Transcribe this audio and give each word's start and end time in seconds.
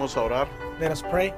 Vamos 0.00 0.16
a 0.16 0.22
orar. 0.22 0.48
Let 0.80 0.90
us 0.92 1.02
pray. 1.02 1.34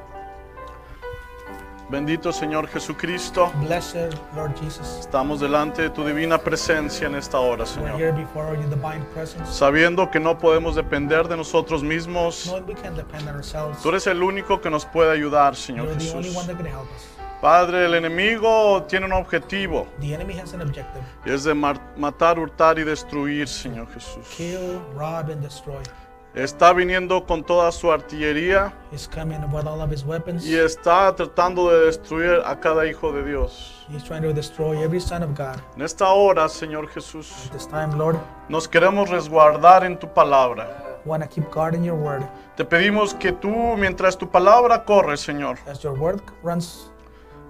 Bendito 1.91 2.33
Señor 2.33 2.69
Jesucristo, 2.69 3.51
Blessed 3.57 4.15
Lord 4.37 4.55
Jesus, 4.61 4.99
estamos 5.01 5.41
delante 5.41 5.83
de 5.83 5.91
tu 5.91 6.05
divina 6.07 6.39
presencia 6.39 7.09
en 7.09 7.17
esta 7.17 7.41
hora, 7.41 7.65
we're 7.65 7.67
Señor. 7.67 7.99
here 7.99 8.13
before 8.13 8.55
your 8.55 8.69
divine 8.71 9.05
presence, 9.13 9.51
Sabiendo 9.53 10.09
que 10.13 10.21
no 10.21 10.39
podemos 10.39 10.77
depender 10.77 11.27
de 11.27 11.37
nosotros 11.37 11.83
mismos, 11.83 12.47
knowing 12.47 12.65
we 12.69 12.75
can 12.75 12.95
depend 12.95 13.29
on 13.29 13.35
ourselves. 13.35 13.83
tú 13.83 13.89
eres 13.89 14.07
el 14.07 14.23
único 14.23 14.61
que 14.61 14.71
nos 14.71 14.87
puede 14.87 15.11
ayudar, 15.11 15.57
Señor 15.57 15.87
You're 15.89 15.99
the 15.99 16.11
only 16.17 16.29
Jesús. 16.29 16.37
one 16.37 16.47
that 16.47 16.57
can 16.57 16.67
help 16.67 16.87
us. 16.95 17.09
Padre, 17.43 17.87
el 17.87 17.95
enemigo 17.97 18.85
tiene 18.85 19.07
un 19.07 19.13
objetivo 19.15 19.89
The 20.01 20.15
enemy 20.15 20.39
has 20.39 20.55
an 20.55 20.63
objective: 20.63 21.03
y 21.27 21.31
es 21.33 21.43
de 21.43 21.53
matar, 21.53 22.39
hurtar 22.39 22.79
y 22.79 22.85
destruir, 22.85 23.49
Señor 23.49 23.89
Jesús. 23.93 24.25
kill, 24.37 24.81
rob, 24.97 25.29
and 25.31 25.43
destroy. 25.43 25.83
Está 26.35 26.73
viniendo 26.73 27.27
con 27.27 27.45
toda 27.45 27.71
su 27.73 27.93
artillería 27.93 28.73
He's 28.91 29.07
coming 29.07 29.39
with 29.53 29.67
all 29.67 29.83
of 29.83 29.93
his 29.93 30.03
weapons. 30.05 30.47
y 30.47 30.55
está 30.57 31.15
tratando 31.15 31.71
de 31.71 31.87
destruir 31.87 32.41
a 32.47 32.59
cada 32.59 32.87
hijo 32.87 33.13
de 33.13 33.23
Dios. 33.23 33.85
He's 33.91 34.03
trying 34.03 34.23
to 34.23 34.33
destroy 34.33 34.83
every 34.83 35.01
son 35.01 35.23
of 35.23 35.31
God. 35.37 35.57
En 35.77 35.83
esta 35.83 36.09
hora, 36.09 36.49
Señor 36.49 36.89
Jesús, 36.89 37.31
At 37.47 37.53
this 37.53 37.67
time, 37.69 37.95
Lord, 37.97 38.17
nos 38.49 38.67
queremos 38.67 39.11
resguardar 39.11 39.85
en 39.85 39.99
tu 39.99 40.09
palabra. 40.09 40.89
want 41.05 41.23
to 41.23 41.29
keep 41.29 41.51
guard 41.51 41.75
in 41.75 41.83
your 41.85 41.97
word. 41.97 42.23
Te 42.57 42.65
pedimos 42.65 43.13
que 43.13 43.33
tú, 43.33 43.51
mientras 43.77 44.17
tu 44.17 44.31
palabra 44.31 44.85
corre, 44.85 45.17
Señor, 45.17 45.59
As 45.67 45.83
your 45.83 45.99
word 45.99 46.23
runs, 46.43 46.91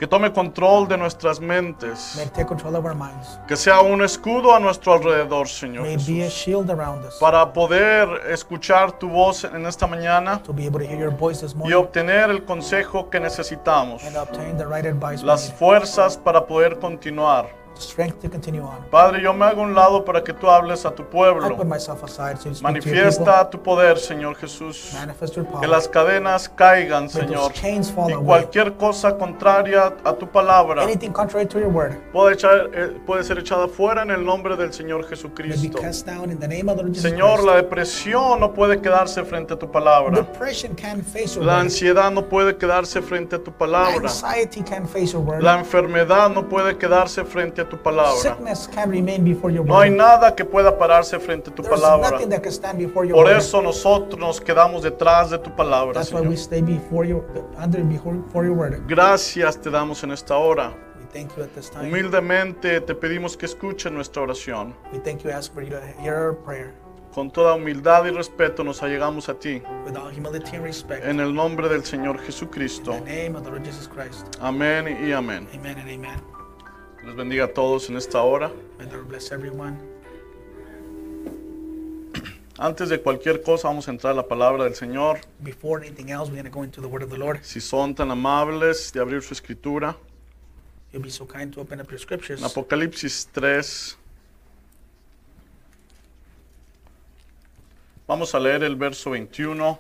que 0.02 0.08
tome 0.08 0.32
control 0.32 0.88
de 0.88 0.98
nuestras 0.98 1.38
mentes, 1.38 2.14
may 2.16 2.24
it 2.24 2.32
take 2.32 2.48
control 2.48 2.74
of 2.74 2.84
our 2.84 2.92
minds. 2.92 3.38
que 3.46 3.54
sea 3.54 3.82
un 3.82 4.02
escudo 4.02 4.52
a 4.52 4.58
nuestro 4.58 4.94
alrededor, 4.94 5.46
Señor 5.46 5.84
May 5.84 5.94
it 5.94 6.04
be 6.04 6.22
a 6.22 6.24
Jesús, 6.24 6.44
shield 6.44 6.70
around 6.70 7.04
us. 7.06 7.14
Para 7.20 7.52
poder 7.52 8.08
escuchar 8.28 8.90
tu 8.98 9.08
voz 9.08 9.44
en 9.44 9.64
esta 9.64 9.86
mañana 9.86 10.42
to 10.42 10.52
be 10.52 10.66
able 10.66 10.80
to 10.80 10.86
hear 10.86 10.98
your 10.98 11.16
voice 11.16 11.40
this 11.40 11.54
y 11.64 11.72
obtener 11.72 12.30
el 12.30 12.44
consejo 12.44 13.10
que 13.10 13.20
necesitamos, 13.20 14.02
and 14.02 14.16
obtain 14.16 14.58
the 14.58 14.66
right 14.66 14.86
advice 14.86 15.24
las 15.24 15.52
fuerzas 15.52 16.16
para 16.16 16.44
poder 16.44 16.80
continuar. 16.80 17.61
The 17.74 17.80
strength 17.80 18.20
to 18.20 18.28
continue 18.28 18.62
on. 18.62 18.84
Padre, 18.90 19.22
yo 19.22 19.32
me 19.32 19.44
hago 19.46 19.62
un 19.62 19.74
lado 19.74 20.04
para 20.04 20.22
que 20.22 20.32
tú 20.32 20.48
hables 20.48 20.84
a 20.84 20.90
tu 20.90 21.02
I 21.02 21.04
put 21.06 21.10
pueblo. 21.10 21.64
myself 21.64 22.02
aside 22.04 22.38
so 22.38 22.48
you 22.48 22.54
speak 22.54 22.66
to 22.66 22.72
your 22.74 22.82
people. 22.82 22.92
Manifiesta 22.92 23.50
tu 23.50 23.62
poder, 23.62 23.98
Señor 23.98 24.36
Jesús. 24.36 24.92
Manifest 24.94 25.36
your 25.36 25.46
Que 25.60 25.66
las 25.66 25.88
cadenas 25.88 26.48
caigan, 26.48 27.04
May 27.04 27.08
those 27.08 27.20
Señor. 27.26 27.52
chains 27.52 27.90
fall 27.90 28.10
Y 28.10 28.12
away. 28.14 28.24
cualquier 28.26 28.74
cosa 28.76 29.16
contraria 29.16 29.94
a 30.04 30.12
tu 30.14 30.26
palabra 30.28 30.82
Anything 30.82 31.12
contrary 31.12 31.46
to 31.46 31.58
your 31.58 31.68
word 31.70 31.96
puede, 32.12 32.34
echar- 32.36 32.70
eh, 32.74 33.00
puede 33.06 33.24
ser 33.24 33.38
echada 33.38 33.68
fuera 33.68 34.02
en 34.02 34.10
el 34.10 34.24
nombre 34.24 34.56
del 34.56 34.72
Señor 34.72 35.00
may 35.00 35.08
be 35.10 35.16
Jesucristo. 35.16 35.78
cast 35.80 36.06
down 36.06 36.30
in 36.30 36.38
the 36.38 36.48
name 36.48 36.68
of 36.70 36.76
the 36.76 36.82
Lord 36.82 36.94
Jesus 36.94 37.10
Señor, 37.10 37.34
Christ. 37.36 37.46
la 37.46 37.56
depresión 37.56 38.40
no 38.40 38.52
puede 38.52 38.80
quedarse 38.80 39.24
frente 39.24 39.54
a 39.54 39.58
tu 39.58 39.70
palabra. 39.70 40.14
Depression 40.16 40.74
can't 40.74 41.02
face 41.04 41.34
your 41.36 41.44
La 41.44 41.60
ansiedad 41.60 42.10
no 42.10 42.22
puede 42.28 42.56
quedarse 42.56 43.00
frente 43.02 43.36
a 43.36 43.38
tu 43.42 43.52
palabra. 43.52 43.96
Anxiety 44.08 44.62
can't 44.62 44.88
face 44.88 45.12
your 45.12 45.22
word. 45.22 45.42
La 45.42 45.58
enfermedad 45.58 46.30
no 46.30 46.48
puede 46.48 46.76
quedarse 46.76 47.24
frente 47.24 47.61
a 47.61 47.61
tu 47.64 47.76
palabra. 47.78 48.12
Sickness 48.20 48.68
can't 48.68 48.90
remain 48.90 49.24
before 49.24 49.52
your 49.52 49.64
No 49.66 49.78
hay 49.80 49.90
word. 49.90 49.96
nada 49.98 50.34
que 50.34 50.44
pueda 50.44 50.76
pararse 50.78 51.18
frente 51.20 51.50
a 51.50 51.54
tu 51.54 51.62
There's 51.62 51.80
palabra. 51.80 52.10
nothing 52.10 52.28
that 52.30 52.42
can 52.42 52.52
stand 52.52 52.78
before 52.78 53.06
your 53.06 53.14
Por 53.16 53.26
word. 53.26 53.36
eso 53.38 53.60
nosotros 53.62 54.18
nos 54.18 54.40
quedamos 54.40 54.82
detrás 54.82 55.30
de 55.30 55.38
tu 55.38 55.50
palabra, 55.54 55.94
That's 55.94 56.12
why 56.12 56.18
Señor. 56.20 56.30
we 56.30 56.36
stay 56.36 56.62
before 56.62 57.06
your 57.06 57.24
under 57.62 57.82
before, 57.84 58.14
before 58.16 58.44
your 58.46 58.56
word. 58.56 58.82
Gracias 58.86 59.60
te 59.60 59.70
damos 59.70 60.02
en 60.04 60.12
esta 60.12 60.36
hora. 60.36 60.72
We 60.98 61.06
thank 61.20 61.36
you 61.36 61.42
at 61.42 61.50
this 61.54 61.70
time. 61.70 61.88
Humildemente 61.88 62.80
te 62.80 62.94
pedimos 62.94 63.36
que 63.36 63.46
escuches 63.46 63.90
nuestra 63.92 64.22
oración. 64.22 64.74
We 64.92 64.98
thank 65.00 65.22
you, 65.22 65.30
ask 65.30 65.52
for 65.52 65.62
you 65.62 65.70
to 65.70 65.80
hear 66.00 66.14
our 66.14 66.34
prayer 66.34 66.72
Con 67.14 67.30
toda 67.30 67.52
humildad 67.56 68.06
y 68.06 68.10
respeto 68.10 68.64
nos 68.64 68.82
allegamos 68.82 69.28
a 69.28 69.34
ti. 69.34 69.62
with 69.84 69.96
all 69.98 70.08
humility 70.10 70.56
and 70.56 70.64
respect. 70.64 71.04
En 71.04 71.20
el 71.20 71.34
nombre 71.34 71.68
del 71.68 71.84
Señor 71.84 72.18
Jesucristo. 72.20 72.94
Amén 74.40 74.98
y 75.06 75.12
amén. 75.12 75.46
Les 77.04 77.16
bendiga 77.16 77.44
a 77.44 77.48
todos 77.48 77.88
en 77.90 77.96
esta 77.96 78.22
hora. 78.22 78.52
May 78.78 78.86
the 78.86 78.94
Lord 78.94 79.08
bless 79.08 79.32
everyone. 79.32 79.76
Antes 82.58 82.90
de 82.90 83.00
cualquier 83.00 83.42
cosa 83.42 83.66
vamos 83.66 83.88
a 83.88 83.90
entrar 83.90 84.12
a 84.12 84.14
la 84.14 84.28
palabra 84.28 84.62
del 84.62 84.76
Señor. 84.76 85.18
Before 85.40 85.84
anything 85.84 86.10
else, 86.10 86.30
we're 86.30 86.40
going 86.40 86.44
to 86.44 86.50
go 86.50 86.62
into 86.62 86.80
the 86.80 86.86
word 86.86 87.02
of 87.02 87.10
the 87.10 87.18
Lord. 87.18 87.40
Si 87.42 87.60
son 87.60 87.92
tan 87.94 88.12
amables 88.12 88.92
de 88.92 89.00
abrir 89.00 89.20
su 89.22 89.34
escritura. 89.34 89.96
You'll 90.92 91.02
be 91.02 91.10
so 91.10 91.26
kind 91.26 91.52
to 91.54 91.60
open 91.60 91.80
up 91.80 91.90
your 91.90 91.98
scriptures. 91.98 92.40
En 92.40 92.46
Apocalipsis 92.46 93.26
3. 93.32 93.96
Vamos 98.06 98.32
a 98.34 98.38
leer 98.38 98.62
el 98.62 98.76
verso 98.76 99.10
21. 99.10 99.78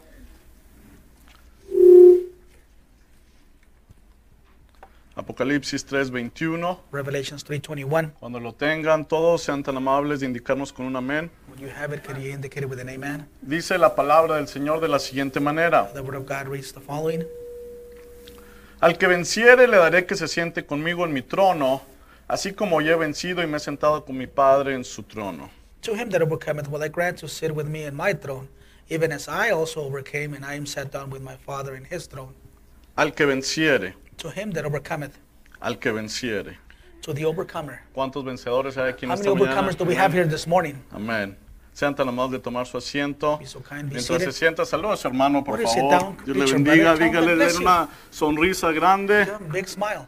Apocalipsis 5.14 5.84
3, 5.84 6.10
21. 6.10 6.80
Revelations 6.90 7.44
3:21. 7.44 8.12
Cuando 8.18 8.40
lo 8.40 8.54
tengan, 8.54 9.04
todos 9.06 9.42
sean 9.42 9.62
tan 9.62 9.76
amables 9.76 10.20
de 10.20 10.26
indicarnos 10.26 10.72
con 10.72 10.86
un 10.86 10.96
amén. 10.96 11.30
When 11.48 11.60
you 11.60 11.68
have 11.68 11.94
it, 11.94 12.02
could 12.02 12.16
you 12.16 12.30
indicate 12.30 12.64
it 12.64 12.70
with 12.70 12.80
an 12.80 12.88
amen? 12.88 13.28
Dice 13.42 13.76
la 13.76 13.94
palabra 13.94 14.36
del 14.36 14.48
Señor 14.48 14.80
de 14.80 14.88
la 14.88 14.98
siguiente 14.98 15.38
manera. 15.38 15.92
The 15.92 16.00
word 16.00 16.16
of 16.16 16.26
God 16.26 16.50
reads 16.50 16.72
the 16.72 16.80
following. 16.80 17.26
Al 18.80 18.96
que 18.96 19.06
venciere 19.06 19.68
le 19.68 19.76
daré 19.76 20.06
que 20.06 20.16
se 20.16 20.26
siente 20.28 20.64
conmigo 20.64 21.04
en 21.04 21.12
mi 21.12 21.20
trono, 21.20 21.82
así 22.26 22.54
como 22.54 22.80
yo 22.80 22.94
he 22.94 22.96
vencido 22.96 23.42
y 23.42 23.46
me 23.46 23.58
he 23.58 23.60
sentado 23.60 24.06
con 24.06 24.16
mi 24.16 24.26
Padre 24.26 24.74
en 24.74 24.82
su 24.82 25.02
trono. 25.02 25.50
To 25.82 25.94
him 25.94 26.08
that 26.10 26.22
overcometh 26.22 26.68
will 26.68 26.82
I 26.82 26.88
grant 26.88 27.18
to 27.18 27.28
sit 27.28 27.54
with 27.54 27.66
me 27.66 27.84
in 27.84 27.94
my 27.94 28.14
throne, 28.14 28.48
even 28.88 29.12
as 29.12 29.28
I 29.28 29.50
also 29.50 29.82
overcame 29.82 30.34
and 30.34 30.42
I 30.42 30.56
am 30.56 30.64
sat 30.64 30.90
down 30.90 31.10
with 31.10 31.20
my 31.20 31.36
Father 31.36 31.76
in 31.76 31.84
his 31.84 32.08
throne. 32.08 32.34
Al 32.96 33.12
que 33.12 33.26
venciere, 33.26 33.94
To 34.22 34.30
him 34.30 34.52
that 34.52 34.64
overcometh, 34.64 35.18
al 35.60 35.78
que 35.80 35.90
venciere. 35.92 36.56
to 37.02 37.12
the 37.12 37.24
overcomer. 37.24 37.80
¿Cuántos 37.92 38.24
vencedores 38.24 38.76
hay 38.76 38.88
aquí 38.90 39.04
en 39.04 39.10
How 39.10 39.14
esta 39.16 39.28
many 39.30 39.40
mañana? 39.40 39.50
overcomers 39.60 39.76
do 39.76 39.84
we 39.84 39.96
have 39.96 40.12
here 40.12 40.24
this 40.28 40.46
morning? 40.46 40.74
Amén. 40.92 41.36
Sean 41.74 41.92
tan 41.96 42.06
amables 42.08 42.30
de 42.32 42.38
tomar 42.38 42.64
su 42.66 42.76
asiento. 42.78 43.38
Be 43.38 43.46
so 43.46 43.60
kind, 43.60 43.88
be 43.88 43.94
Mientras 43.96 44.06
se 44.06 44.18
seated. 44.18 44.32
sienta, 44.32 44.64
saluda 44.64 44.92
a 44.92 44.96
su 44.96 45.08
hermano, 45.08 45.42
por 45.42 45.58
sit 45.58 45.66
favor. 45.68 45.90
down? 45.90 46.16
Dios 46.24 46.36
le 46.36 46.44
bendiga, 46.52 46.94
brother. 46.94 46.98
Dígale, 47.10 47.26
God 47.26 47.34
bless 47.36 47.38
denle 47.38 47.52
you. 47.54 47.60
una 47.62 47.88
sonrisa 48.10 48.70
grande, 48.72 49.24
Give 49.24 49.36
him 49.38 49.50
a 49.50 49.52
big 49.52 49.66
smile. 49.68 50.06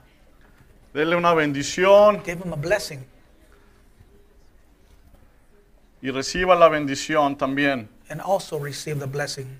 denle 0.92 1.16
una 1.16 1.34
bendición 1.34 2.22
Give 2.24 2.38
him 2.44 2.52
a 2.52 2.56
blessing. 2.56 3.04
y 6.02 6.10
reciba 6.12 6.54
la 6.54 6.68
bendición 6.68 7.36
también. 7.36 7.88
And 8.08 8.20
also 8.20 8.58
receive 8.60 9.00
the 9.00 9.06
blessing. 9.06 9.58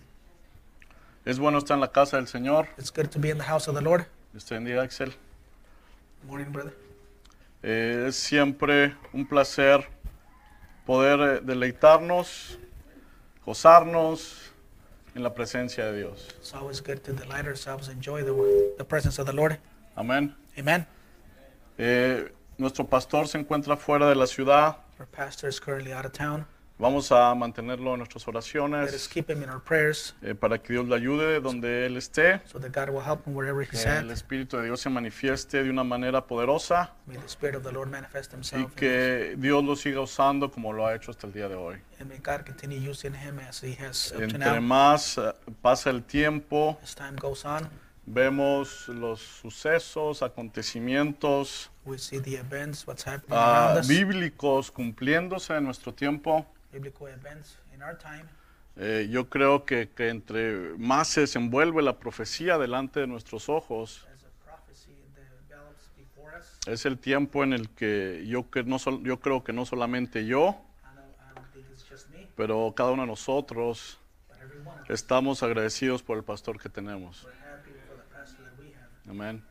Es 1.25 1.39
bueno 1.41 1.59
estar 1.59 1.75
en 1.77 1.81
la 1.81 1.91
casa 1.91 2.19
del 2.19 2.29
Señor. 2.29 2.69
It's 2.79 2.93
good 2.93 3.09
to 3.11 3.19
be 3.19 3.31
in 3.31 3.39
the 3.39 3.45
house 3.45 3.67
of 3.67 3.75
the 3.75 3.81
Lord. 3.83 4.07
Dios 4.35 4.47
te 4.47 4.55
bendiga, 4.57 4.83
Axel. 4.83 5.15
Morning, 6.27 6.51
brother. 6.51 6.77
Eh, 7.63 8.07
es 8.09 8.17
siempre 8.17 8.97
un 9.13 9.29
placer 9.29 9.87
poder 10.85 11.21
eh, 11.21 11.41
deleitarnos, 11.41 12.59
gozarnos 13.47 14.51
en 15.15 15.23
la 15.23 15.33
presencia 15.33 15.85
de 15.85 15.99
Dios. 15.99 16.27
It's 16.37 16.53
always 16.53 16.83
good 16.83 16.99
to 17.03 17.13
delight 17.13 17.47
ourselves, 17.47 17.89
enjoy 17.89 18.25
the, 18.25 18.33
the 18.77 18.85
presence 18.85 19.21
of 19.21 19.29
the 19.29 19.33
Lord. 19.33 19.61
Amén. 19.95 20.35
Amen. 20.59 20.85
Eh, 21.79 22.29
nuestro 22.59 22.89
pastor 22.89 23.29
se 23.29 23.39
encuentra 23.39 23.77
fuera 23.77 24.09
de 24.09 24.17
la 24.17 24.27
ciudad. 24.27 24.79
Our 24.99 25.07
pastor 25.07 25.49
is 25.49 25.61
currently 25.61 25.93
out 25.93 26.07
of 26.07 26.11
town. 26.11 26.45
Vamos 26.77 27.13
a 27.13 27.33
mantenerlo 27.37 27.93
en 27.93 27.99
nuestras 27.99 28.27
Let 28.27 28.31
us 28.31 28.35
oraciones 28.53 29.09
keep 29.09 29.31
him 29.31 29.45
in 29.45 29.49
our 29.49 29.61
prayers 29.63 30.17
eh, 30.23 30.35
para 30.35 30.59
que 30.61 30.73
Dios 30.73 30.89
le 30.89 30.97
ayude 30.97 31.41
donde 31.41 31.87
él 31.87 31.97
esté. 31.97 32.41
so 32.47 32.59
that 32.59 32.73
God 32.73 32.93
will 32.93 33.01
help 33.07 33.25
him 33.27 33.35
wherever 33.37 33.63
he's 33.63 33.71
Que 33.85 33.89
at. 33.89 34.03
el 34.03 34.11
Espíritu 34.11 34.57
de 34.57 34.65
Dios 34.65 34.81
se 34.81 34.91
manifieste 34.91 35.63
de 35.63 35.71
una 35.71 35.85
manera 35.85 36.27
poderosa 36.27 36.93
May 37.07 37.17
the 37.17 37.27
Spirit 37.29 37.55
of 37.55 37.63
the 37.63 37.71
Lord 37.71 37.91
manifest 37.91 38.33
y 38.33 38.37
himself. 38.37 38.61
in 38.63 38.67
us. 38.67 38.75
que 38.75 39.35
Dios 39.39 39.63
lo 39.63 39.77
siga 39.77 40.01
usando 40.01 40.51
como 40.51 40.73
lo 40.73 40.85
ha 40.85 40.97
hecho 40.97 41.13
hasta 41.13 41.29
el 41.29 41.33
día 41.33 41.49
de 41.49 41.55
hoy. 41.55 41.77
And 42.01 42.09
may 42.09 42.19
God 42.19 42.45
continue 42.45 42.79
using 42.91 43.15
him 43.15 43.39
as 43.39 43.63
he 43.63 43.75
has 43.81 44.11
up 44.11 44.19
to 44.19 44.25
Entre 44.25 44.39
now. 44.41 44.61
más 44.61 45.17
eh, 45.17 45.33
pasa 45.63 45.91
el 45.91 46.03
tiempo, 46.03 46.77
As 46.83 46.97
time 46.97 47.15
goes 47.21 47.45
on, 47.45 47.69
vemos 48.05 48.89
los 48.89 49.21
sucesos, 49.21 50.23
acontecimientos 50.23 51.71
we 51.87 51.99
see 51.99 52.19
the 52.19 52.35
events, 52.37 52.85
what's 52.87 53.05
happening 53.07 53.31
ah, 53.39 53.67
around 53.75 53.79
us, 53.81 53.89
bíblicos 53.89 54.73
cumpliéndose 54.73 55.55
en 55.57 55.65
nuestro 55.65 55.95
tiempo. 55.95 56.45
Biblical 56.75 57.09
events 57.09 57.59
in 57.75 57.83
our 57.83 57.97
time. 57.97 58.25
Eh, 58.77 59.07
yo 59.09 59.29
creo 59.29 59.65
que, 59.65 59.89
que 59.91 60.09
entre 60.09 60.77
más 60.77 61.07
se 61.09 61.21
desenvuelve 61.21 61.81
la 61.83 61.99
profecía 61.99 62.59
delante 62.59 63.01
de 63.01 63.07
nuestros 63.07 63.49
ojos, 63.49 64.05
es 66.67 66.87
el 66.87 66.99
tiempo 66.99 67.45
en 67.45 67.53
el 67.53 67.69
que 67.71 68.25
yo, 68.27 68.51
que 68.51 68.65
no 68.65 68.79
sol- 68.79 69.03
yo 69.05 69.21
creo 69.21 69.45
que 69.45 69.53
no 69.53 69.65
solamente 69.67 70.27
yo, 70.27 70.61
pero 72.37 72.73
cada 72.75 72.91
uno 72.91 73.03
de 73.03 73.09
nosotros 73.09 74.01
estamos 74.89 75.43
agradecidos 75.43 76.03
por 76.03 76.17
el 76.17 76.25
pastor 76.25 76.59
que 76.61 76.69
tenemos. 76.69 77.29
Amén. 79.09 79.45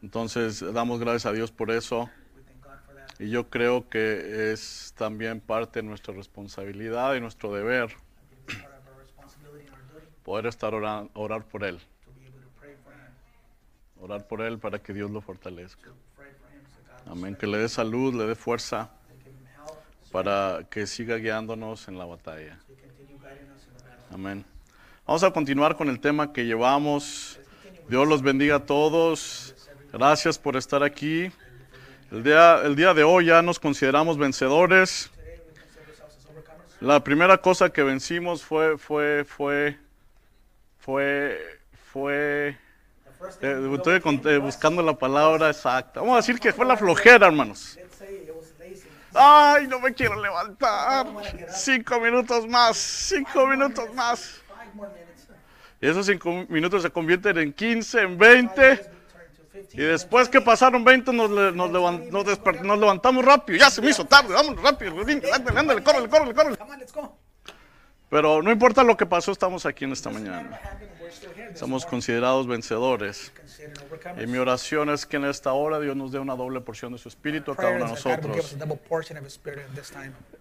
Entonces 0.00 0.60
damos 0.72 1.00
gracias 1.00 1.26
a 1.26 1.32
Dios 1.32 1.50
por 1.50 1.70
eso. 1.70 2.08
We 2.36 2.42
thank 2.42 2.62
God 2.62 2.78
for 2.86 2.94
that. 2.94 3.02
Y 3.18 3.30
yo 3.30 3.48
creo 3.48 3.88
que 3.88 4.52
es 4.52 4.92
también 4.96 5.40
parte 5.40 5.80
de 5.80 5.84
nuestra 5.84 6.14
responsabilidad 6.14 7.14
y 7.14 7.20
nuestro 7.20 7.52
deber 7.52 7.94
poder 10.24 10.46
estar 10.46 10.74
orar, 10.74 11.08
orar 11.12 11.44
por 11.44 11.64
él, 11.64 11.78
orar 14.00 14.26
por 14.26 14.40
él 14.40 14.58
para 14.58 14.78
que 14.78 14.92
Dios 14.92 15.10
lo 15.10 15.20
fortalezca. 15.20 15.90
Amén, 17.06 17.36
que 17.36 17.46
le 17.46 17.58
dé 17.58 17.68
salud, 17.68 18.14
le 18.14 18.26
dé 18.26 18.34
fuerza 18.34 18.90
para 20.10 20.66
que 20.70 20.86
siga 20.86 21.16
guiándonos 21.16 21.88
en 21.88 21.98
la 21.98 22.06
batalla. 22.06 22.58
Amén. 24.10 24.44
Vamos 25.06 25.22
a 25.22 25.30
continuar 25.30 25.76
con 25.76 25.88
el 25.88 26.00
tema 26.00 26.32
que 26.32 26.46
llevamos. 26.46 27.38
Dios 27.88 28.08
los 28.08 28.22
bendiga 28.22 28.56
a 28.56 28.66
todos. 28.66 29.54
Gracias 29.92 30.38
por 30.38 30.56
estar 30.56 30.82
aquí. 30.82 31.30
El 32.14 32.22
día, 32.22 32.60
el 32.62 32.76
día 32.76 32.94
de 32.94 33.02
hoy 33.02 33.26
ya 33.26 33.42
nos 33.42 33.58
consideramos 33.58 34.16
vencedores. 34.16 35.10
La 36.80 37.02
primera 37.02 37.38
cosa 37.38 37.70
que 37.70 37.82
vencimos 37.82 38.44
fue, 38.44 38.78
fue, 38.78 39.24
fue, 39.24 39.76
fue, 40.78 41.58
fue. 41.92 42.56
Eh, 43.40 43.70
estoy 43.74 44.00
eh, 44.26 44.38
buscando 44.38 44.80
la 44.80 44.96
palabra 44.96 45.50
exacta. 45.50 45.98
Vamos 45.98 46.14
a 46.14 46.16
decir 46.18 46.38
que 46.38 46.52
fue 46.52 46.64
la 46.64 46.76
flojera, 46.76 47.26
hermanos. 47.26 47.76
Ay, 49.12 49.66
no 49.66 49.80
me 49.80 49.92
quiero 49.92 50.14
levantar. 50.22 51.08
Cinco 51.50 51.98
minutos 51.98 52.46
más, 52.46 52.76
cinco 52.76 53.44
minutos 53.48 53.92
más. 53.92 54.40
Y 55.80 55.88
esos 55.88 56.06
cinco 56.06 56.46
minutos 56.48 56.82
se 56.82 56.90
convierten 56.90 57.38
en 57.38 57.52
15, 57.52 58.02
en 58.02 58.16
20. 58.16 59.03
Y 59.72 59.82
después 59.82 60.28
que 60.28 60.40
pasaron 60.40 60.84
20 60.84 61.12
nos, 61.12 61.30
levantamos 61.30 63.24
rápido. 63.24 63.58
Ya 63.58 63.70
se 63.70 63.80
me 63.80 63.90
hizo 63.90 64.04
tarde, 64.04 64.34
vámonos 64.34 64.62
rápido. 64.62 64.94
Ándale, 65.32 65.58
ándale, 65.58 65.82
córrele, 65.82 66.08
córrele. 66.08 66.58
Pero 68.10 68.42
no 68.42 68.50
importa 68.50 68.82
lo 68.82 68.96
que 68.96 69.06
pasó, 69.06 69.32
estamos 69.32 69.66
aquí 69.66 69.84
en 69.84 69.92
esta 69.92 70.10
mañana. 70.10 70.60
Somos 71.54 71.86
considerados 71.86 72.46
vencedores. 72.46 73.32
Y 74.20 74.26
mi 74.26 74.38
oración 74.38 74.90
es 74.90 75.06
que 75.06 75.16
en 75.16 75.24
esta 75.24 75.52
hora 75.52 75.78
Dios 75.80 75.96
nos 75.96 76.12
dé 76.12 76.18
una 76.18 76.34
doble 76.34 76.60
porción 76.60 76.92
de 76.92 76.98
su 76.98 77.08
espíritu 77.08 77.52
a 77.52 77.56
cada 77.56 77.70
uno 77.70 77.84
de 77.84 77.90
nosotros. 77.90 78.56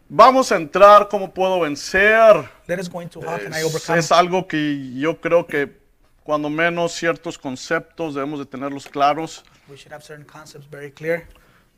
Vamos 0.10 0.52
a 0.52 0.56
entrar, 0.56 1.08
¿cómo 1.08 1.34
puedo 1.34 1.60
vencer? 1.60 2.50
Es, 2.68 3.90
es 3.90 4.12
algo 4.12 4.48
que 4.48 4.94
yo 4.96 5.22
creo 5.22 5.48
que 5.48 5.83
cuando 6.24 6.50
menos 6.50 6.94
ciertos 6.94 7.38
conceptos 7.38 8.16
debemos 8.16 8.40
de 8.40 8.46
tenerlos 8.46 8.88
claros. 8.88 9.44
We 9.68 9.78
should 9.78 9.94
have 9.94 10.04
certain 10.04 10.26
concepts 10.26 10.70
very 10.70 10.92
clear. 10.92 11.28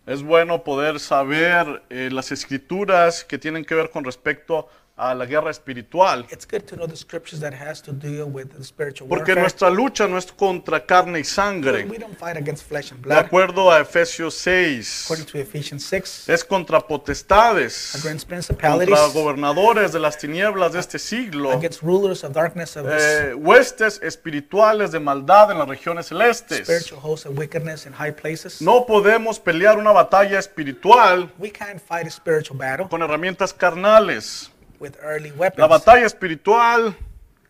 Es 0.06 0.22
bueno 0.22 0.64
poder 0.64 1.00
saber 1.00 1.84
eh, 1.90 2.10
las 2.12 2.32
escrituras 2.32 3.24
que 3.24 3.40
tienen 3.40 3.66
que 3.66 3.74
ver 3.74 3.90
con 3.90 4.04
respecto 4.04 4.60
a 4.60 4.68
la 5.14 5.26
guerra 5.26 5.52
espiritual. 5.52 6.26
It's 6.32 6.48
good 6.50 6.64
to 6.68 6.78
know 6.78 6.88
the 6.88 6.96
scriptures 6.96 7.42
that 7.42 7.54
has 7.54 7.82
to 7.82 7.92
deal 7.92 8.26
with 8.28 8.48
the 8.58 8.64
spiritual 8.64 9.10
Porque 9.10 9.36
nuestra 9.36 9.70
lucha 9.70 10.08
no 10.08 10.18
es 10.18 10.32
contra 10.32 10.86
carne 10.86 11.20
y 11.20 11.24
sangre. 11.26 11.86
We 11.86 11.98
don't 11.98 12.18
fight 12.18 12.38
against 12.38 12.64
flesh 12.64 12.92
and 12.92 13.02
De 13.02 13.10
blood. 13.10 13.26
acuerdo 13.26 13.72
a 13.72 13.82
Efesios 13.82 14.36
6, 14.36 15.04
According 15.06 15.26
to 15.26 15.38
Ephesians 15.40 15.86
6, 15.86 16.30
es 16.30 16.44
contra 16.46 16.80
potestades, 16.80 17.94
against 17.96 18.30
contra 18.30 19.08
gobernadores 19.08 19.92
de 19.92 20.00
las 20.00 20.18
tinieblas 20.18 20.72
de 20.72 20.80
este 20.80 20.98
siglo, 20.98 21.52
of 21.52 22.32
darkness 22.32 22.78
of 22.78 22.86
this 22.86 23.04
eh, 23.04 23.34
huestes 23.36 24.00
espirituales 24.02 24.92
de 24.92 25.00
maldad 25.02 25.52
en 25.52 25.58
las 25.60 25.68
regiones 25.68 26.06
celestes. 26.08 26.66
spiritual 26.66 27.02
hosts 27.04 27.26
of 27.26 27.38
wickedness 27.38 27.86
in 27.86 27.92
high 27.92 28.16
places. 28.16 28.62
No 28.62 28.86
podemos 28.86 29.40
pelear 29.40 29.78
una 29.78 29.92
batalla 29.92 30.40
espiritual 30.40 31.34
We 31.38 31.52
can't 31.52 31.82
fight 31.82 32.08
a 32.08 32.12
spiritual 32.12 32.58
battle 32.58 32.88
con 32.90 33.02
herramientas 33.02 33.54
carnales. 33.54 34.52
With 34.80 34.96
early 35.02 35.30
La 35.32 35.36
weapons. 35.38 35.70
batalla 35.70 36.06
espiritual 36.06 36.96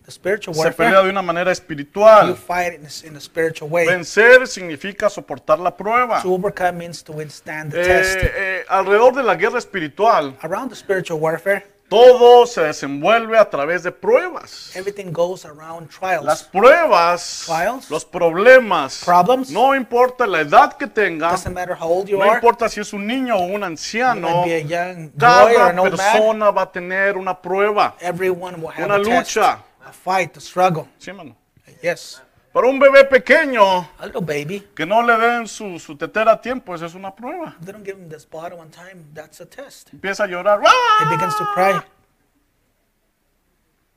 The 0.06 0.12
spiritual 0.12 0.54
se 0.54 0.62
pelea 0.72 0.92
warfare, 0.92 1.04
de 1.06 1.10
una 1.10 1.22
manera 1.24 1.50
you 1.50 1.52
espiritual. 1.54 2.36
fight 2.36 2.74
it 2.74 2.80
in 2.80 2.86
a, 2.86 3.08
in 3.12 3.16
a 3.16 3.20
spiritual 3.20 3.70
way. 3.72 3.88
Vencer 3.88 4.46
significa 4.48 5.10
soportar 5.10 5.58
la 5.60 5.76
prueba. 5.76 6.22
To 6.22 6.32
overcome 6.34 6.74
means 6.78 7.02
to 7.04 7.12
withstand 7.12 7.72
the 7.72 7.82
Eh, 7.82 7.86
test. 7.86 8.18
eh, 8.22 8.66
alrededor 8.70 9.16
de 9.16 9.24
la 9.24 9.36
guerra 9.36 9.58
espiritual, 9.58 10.38
Around 10.44 10.70
the 10.70 10.76
spiritual 10.76 11.20
warfare, 11.20 11.66
todo 11.90 12.46
se 12.48 12.62
desenvuelve 12.62 13.38
a 13.38 13.50
través 13.50 13.84
de 13.84 13.92
pruebas. 13.92 14.76
everything 14.76 15.12
goes 15.12 15.46
around 15.46 15.88
Las 15.92 16.00
trials. 16.00 16.44
pruebas, 16.52 17.44
Trials. 17.46 17.90
los 17.90 18.04
problemas, 18.06 19.04
Problems. 19.06 19.50
no 19.52 19.76
importa 19.76 20.26
la 20.26 20.42
edad 20.42 20.74
que 20.78 20.88
tenga, 20.88 21.30
Doesn't 21.32 21.54
matter 21.54 21.76
how 21.80 21.88
old 21.88 22.08
you 22.08 22.18
no 22.18 22.24
are. 22.26 22.36
importa 22.36 22.68
si 22.70 22.80
es 22.82 22.92
un 22.94 23.06
niño 23.06 23.36
o 23.38 23.42
un 23.46 23.64
anciano, 23.64 24.44
be 24.46 24.56
a 24.56 24.60
young 24.60 25.10
boy 25.14 25.56
or 25.56 25.70
an 25.70 25.80
old 25.80 25.96
man. 25.96 26.12
persona 26.14 26.52
va 26.52 26.64
a 26.64 26.72
tener 26.72 27.18
una 27.18 27.40
prueba, 27.40 27.96
Everyone 28.00 28.58
will 28.58 28.72
have 28.72 28.84
una 28.86 28.96
a 28.96 29.04
test, 29.04 29.36
lucha. 29.38 29.60
a 29.86 29.92
fight, 29.92 30.36
a 30.38 30.40
struggle. 30.42 30.86
¿Sí, 30.98 31.14
mano? 31.14 31.36
Yes, 31.82 32.22
Para 32.56 32.68
un 32.70 32.80
bebé 32.80 33.04
pequeño 33.04 33.62
a 34.00 34.06
little 34.06 34.22
baby. 34.22 34.66
que 34.74 34.86
no 34.86 35.04
le 35.04 35.18
den 35.18 35.46
su, 35.46 35.78
su 35.78 35.98
tetera 35.98 36.32
a 36.32 36.40
tiempo, 36.42 36.74
esa 36.74 36.86
es 36.86 36.96
una 36.96 37.14
prueba. 37.14 37.54
They 37.62 37.74
don't 37.74 37.86
give 37.86 38.00
him 38.00 38.08
this 38.08 38.26
bottle 38.26 38.60
on 38.62 38.70
time. 38.72 39.04
That's 39.14 39.42
a 39.42 39.46
test. 39.46 39.90
Empieza 39.92 40.24
a 40.24 40.28
llorar, 40.28 40.62
He 40.62 40.66
¡ah! 40.66 41.10
begins 41.10 41.36
to 41.36 41.44
cry. 41.54 41.82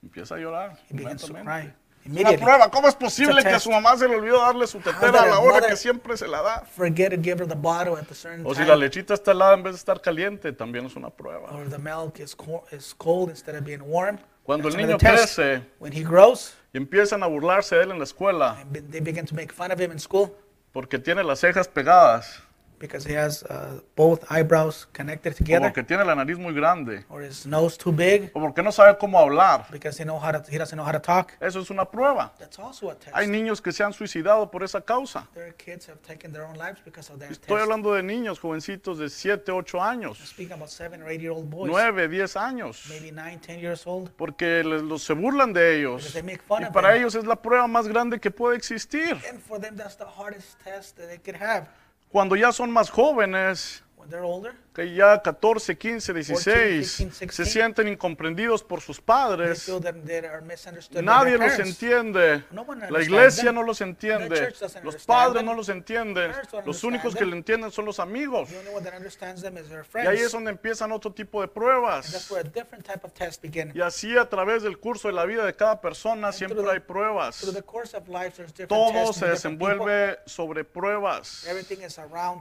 empieza 0.03 0.35
a 0.35 0.39
llorar. 0.39 0.77
He 0.91 0.95
begins 0.97 1.23
to 1.23 1.33
cry 1.35 1.41
Una 1.41 1.75
immediately. 2.05 2.39
prueba, 2.45 2.69
¿cómo 2.69 2.89
es 2.89 2.97
posible 2.97 3.41
a 3.41 3.45
que 3.45 3.51
a 3.51 3.61
su 3.61 3.71
mamá 3.71 3.97
se 3.97 4.09
le 4.09 4.17
olvidó 4.17 4.41
darle 4.41 4.67
su 4.67 4.81
tetera 4.81 5.13
that 5.13 5.23
a 5.23 5.27
la 5.27 5.35
a 5.37 5.39
hora 5.39 5.65
que 5.69 5.77
siempre 5.77 6.17
se 6.17 6.27
la 6.27 6.43
da? 6.43 6.65
Forget 6.77 7.11
to 7.11 7.17
give 7.23 7.39
her 7.41 7.47
the 7.47 7.55
bottle 7.55 7.97
at 7.97 8.07
the 8.09 8.15
certain 8.17 8.45
O 8.45 8.57
si 8.57 8.65
la 8.65 8.75
lechita 8.75 9.15
está 9.15 9.31
helada 9.31 9.55
en 9.55 9.63
vez 9.63 9.75
de 9.75 9.79
estar 9.79 10.01
caliente, 10.01 10.53
también 10.53 10.85
es 10.87 10.97
una 10.97 11.11
prueba. 11.11 11.49
Or 11.53 11.69
the 11.71 11.79
milk 11.79 12.19
is, 12.19 12.35
co- 12.35 12.65
is 12.73 12.93
cold 12.93 13.31
instead 13.31 13.55
of 13.55 13.63
being 13.65 13.83
warm. 13.83 14.19
Cuando 14.43 14.67
el 14.69 14.77
niño 14.77 14.99
crece 14.99 15.63
When 15.79 15.93
he 15.93 16.03
grows, 16.03 16.55
y 16.73 16.79
empiezan 16.79 17.23
a 17.23 17.27
burlarse 17.27 17.77
de 17.77 17.85
él 17.85 17.91
en 17.93 17.99
la 17.99 18.05
escuela. 18.05 18.59
And 18.61 18.73
be- 18.73 18.83
they 18.83 19.01
begin 19.01 19.27
to 19.27 19.35
make 19.35 19.53
fun 19.53 19.73
of 19.73 19.81
him 19.81 19.93
in 19.93 19.99
school. 19.99 20.31
Porque 20.73 20.99
tiene 20.99 21.23
las 21.25 21.41
cejas 21.41 21.67
pegadas 21.69 22.43
because 22.79 23.05
he 23.09 23.15
has 23.17 23.43
uh, 23.45 23.81
both 23.97 24.25
eyebrows 24.31 24.87
connected 24.93 25.33
o 25.33 25.37
together, 25.37 25.61
porque 25.73 25.83
tiene 25.83 26.05
la 26.05 26.15
nariz 26.15 26.39
muy 26.39 26.53
grande 26.55 27.05
or 27.09 27.23
his 27.23 27.47
nose 27.47 27.77
too 27.77 27.93
big 27.93 28.31
o 28.35 28.41
porque 28.41 28.63
no 28.63 28.71
sabe 28.73 28.97
cómo 28.99 29.19
hablar. 29.19 29.67
because 29.71 29.99
he 30.01 30.05
know 30.05 30.19
how 30.19 30.31
to, 30.33 30.43
he 30.51 30.59
doesn't 30.59 30.77
know 30.77 30.85
how 30.87 30.93
to 30.93 31.01
talk. 31.01 31.33
Eso 31.41 31.61
es 31.61 31.71
una 31.71 31.85
prueba. 31.85 32.33
That's 32.39 32.59
also 32.59 32.91
a 32.91 32.95
test. 32.95 33.15
Hay 33.17 33.27
niños 33.27 33.61
que 33.61 33.73
se 33.73 33.83
han 33.85 33.93
suicidado 33.93 34.51
por 34.51 34.63
esa 34.63 34.81
causa. 34.81 35.27
Their 35.35 35.55
kids 35.55 35.89
have 35.89 36.01
taken 36.03 36.33
their 36.33 36.45
own 36.45 36.57
lives 36.57 36.81
because 36.85 37.11
of 37.13 37.19
their 37.19 37.31
Estoy 37.33 37.57
test. 37.57 37.63
hablando 37.63 37.93
de 37.95 38.03
niños 38.03 38.39
jovencitos 38.39 38.99
de 38.99 39.09
7, 39.11 39.51
8 39.53 39.83
años, 39.83 40.19
Speaking 40.19 40.53
about 40.53 40.69
seven 40.71 41.03
or 41.03 41.11
eight 41.11 41.21
year 41.21 41.33
old 41.33 41.51
boys, 41.51 41.71
9, 41.71 42.09
10 42.09 42.37
años, 42.37 42.85
maybe 42.89 43.11
nine, 43.11 43.39
ten 43.41 43.59
years 43.59 43.87
old, 43.87 44.11
porque 44.17 44.63
les- 44.65 44.83
los, 44.83 45.03
se 45.03 45.15
burlan 45.15 45.53
de 45.53 45.79
ellos. 45.79 46.03
Because 46.05 46.13
they 46.13 46.23
make 46.23 46.43
fun 46.43 46.63
Y 46.63 46.67
of 46.67 46.73
para 46.73 46.89
them. 46.89 46.99
ellos 46.99 47.15
es 47.15 47.25
la 47.25 47.37
prueba 47.37 47.67
más 47.67 47.89
grande 47.89 48.21
que 48.21 48.31
puede 48.31 48.57
existir. 48.57 49.19
and 49.29 49.41
for 49.41 49.61
them 49.61 49.77
that's 49.77 49.97
the 49.97 50.05
hardest 50.05 50.59
test 50.63 50.97
that 50.97 51.09
they 51.09 51.19
could 51.19 51.37
have. 51.41 51.67
Cuando 52.11 52.37
ya 52.37 52.53
son 52.53 52.71
más 52.71 52.91
jóvenes, 52.91 53.85
que 54.79 54.95
ya 54.95 55.21
14, 55.21 55.77
15, 55.77 56.15
16, 56.15 56.97
15, 56.99 57.15
se 57.17 57.25
16, 57.27 57.49
sienten 57.53 57.89
incomprendidos 57.89 58.63
por 58.63 58.81
sus 58.81 59.01
padres. 59.01 59.69
Nadie 61.03 61.37
los 61.37 61.59
entiende. 61.59 62.45
No 62.53 62.65
La 62.89 63.03
iglesia 63.03 63.47
them. 63.47 63.57
no 63.57 63.63
los 63.65 63.81
entiende. 63.81 64.55
Los 64.85 65.05
padres 65.05 65.39
them. 65.39 65.47
no 65.47 65.55
los 65.55 65.69
entienden. 65.69 66.31
Los 66.65 66.85
únicos 66.85 67.17
que 67.17 67.27
le 67.27 67.37
entienden 67.37 67.73
son 67.73 67.87
los 67.87 67.99
amigos. 67.99 68.51
Y 68.53 70.07
ahí 70.07 70.19
es 70.19 70.31
donde 70.31 70.53
empiezan 70.53 70.93
otro 70.93 71.13
tipo 71.13 71.41
de 71.41 71.49
pruebas. 71.49 72.31
Y 73.75 73.81
así 73.81 74.17
a 74.17 74.29
través 74.29 74.63
del 74.63 74.79
curso 74.79 75.09
de 75.09 75.15
la 75.15 75.25
vida 75.25 75.45
de 75.45 75.57
cada 75.57 75.81
persona 75.81 76.31
siempre 76.31 76.63
the- 76.63 76.71
hay 76.71 76.79
pruebas. 76.81 77.43
Life, 78.07 78.67
Todo 78.69 79.13
se 79.13 79.27
desenvuelve 79.27 80.21
sobre 80.25 80.63
pruebas. 80.65 81.45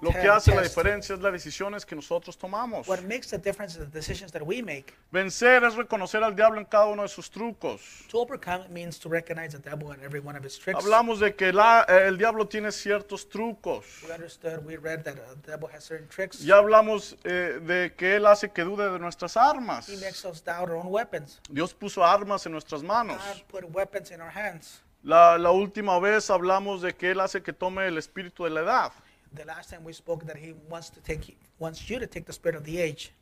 Lo 0.01 0.11
que 0.11 0.29
hace 0.29 0.53
la 0.53 0.61
diferencia 0.61 1.15
es 1.15 1.21
las 1.21 1.33
decisiones 1.33 1.83
que 1.83 1.95
nosotros 1.95 2.26
tomamos. 2.35 2.87
What 2.87 3.03
makes 3.03 3.29
the 3.29 3.37
difference 3.37 3.75
is 3.77 3.85
the 3.85 3.91
decisions 3.91 4.31
that 4.31 4.41
we 4.41 4.63
make. 4.63 4.95
Vencer 5.11 5.63
es 5.63 5.75
reconocer 5.75 6.23
al 6.23 6.35
diablo 6.35 6.59
en 6.59 6.65
cada 6.65 6.87
uno 6.87 7.03
de 7.03 7.07
sus 7.09 7.29
trucos. 7.29 7.79
To 8.09 8.19
overcome 8.19 8.67
means 8.69 8.97
to 8.97 9.07
recognize 9.09 9.51
the 9.55 9.59
devil 9.69 9.91
in 9.93 10.01
every 10.03 10.19
one 10.19 10.35
of 10.35 10.43
his 10.43 10.57
tricks. 10.57 10.83
Hablamos 10.83 11.19
de 11.19 11.35
que 11.35 11.53
la- 11.53 11.85
eh, 11.87 12.07
el 12.07 12.17
diablo 12.17 12.47
tiene 12.47 12.71
ciertos 12.71 13.29
trucos. 13.29 13.85
We 14.07 14.11
understood, 14.15 14.65
we 14.65 14.77
read 14.77 15.03
that 15.03 15.13
uh, 15.19 15.35
the 15.43 15.51
devil 15.51 15.69
has 15.71 15.83
certain 15.83 16.07
tricks. 16.09 16.39
Ya 16.39 16.55
hablamos 16.57 17.15
eh, 17.23 17.59
de 17.61 17.93
que 17.95 18.15
él 18.15 18.25
hace 18.25 18.49
que 18.49 18.63
dude 18.63 18.89
de 18.91 18.97
nuestras 18.97 19.37
armas. 19.37 19.87
He 19.87 19.97
makes 19.97 20.25
us 20.25 20.41
doubt 20.43 20.69
our 20.69 20.75
own 20.77 20.87
weapons. 20.87 21.39
Dios 21.49 21.73
puso 21.75 22.03
armas 22.03 22.45
en 22.47 22.53
nuestras 22.53 22.81
manos. 22.81 23.17
God 23.17 23.43
put 23.61 23.75
weapons 23.75 24.09
in 24.09 24.19
our 24.21 24.31
hands. 24.31 24.81
La, 25.03 25.37
la 25.37 25.51
última 25.51 25.99
vez 25.99 26.29
hablamos 26.29 26.81
de 26.81 26.93
que 26.95 27.11
él 27.11 27.21
hace 27.21 27.41
que 27.41 27.53
tome 27.53 27.85
el 27.87 27.97
espíritu 27.97 28.43
de 28.43 28.49
la 28.49 28.61
edad. 28.61 28.91
The 29.33 29.45
last 29.45 29.69
time 29.69 29.83
we 29.83 29.93
spoke 29.93 30.25
that 30.25 30.37
he 30.37 30.53
wants 30.69 30.89
to 30.89 31.01
take 31.01 31.29
wants 31.59 31.89
you 31.89 31.99
to 31.99 32.07
take 32.07 32.25
the 32.25 32.33
spirit 32.33 32.55
of 32.55 32.63
the 32.63 32.79
age. 32.81 33.13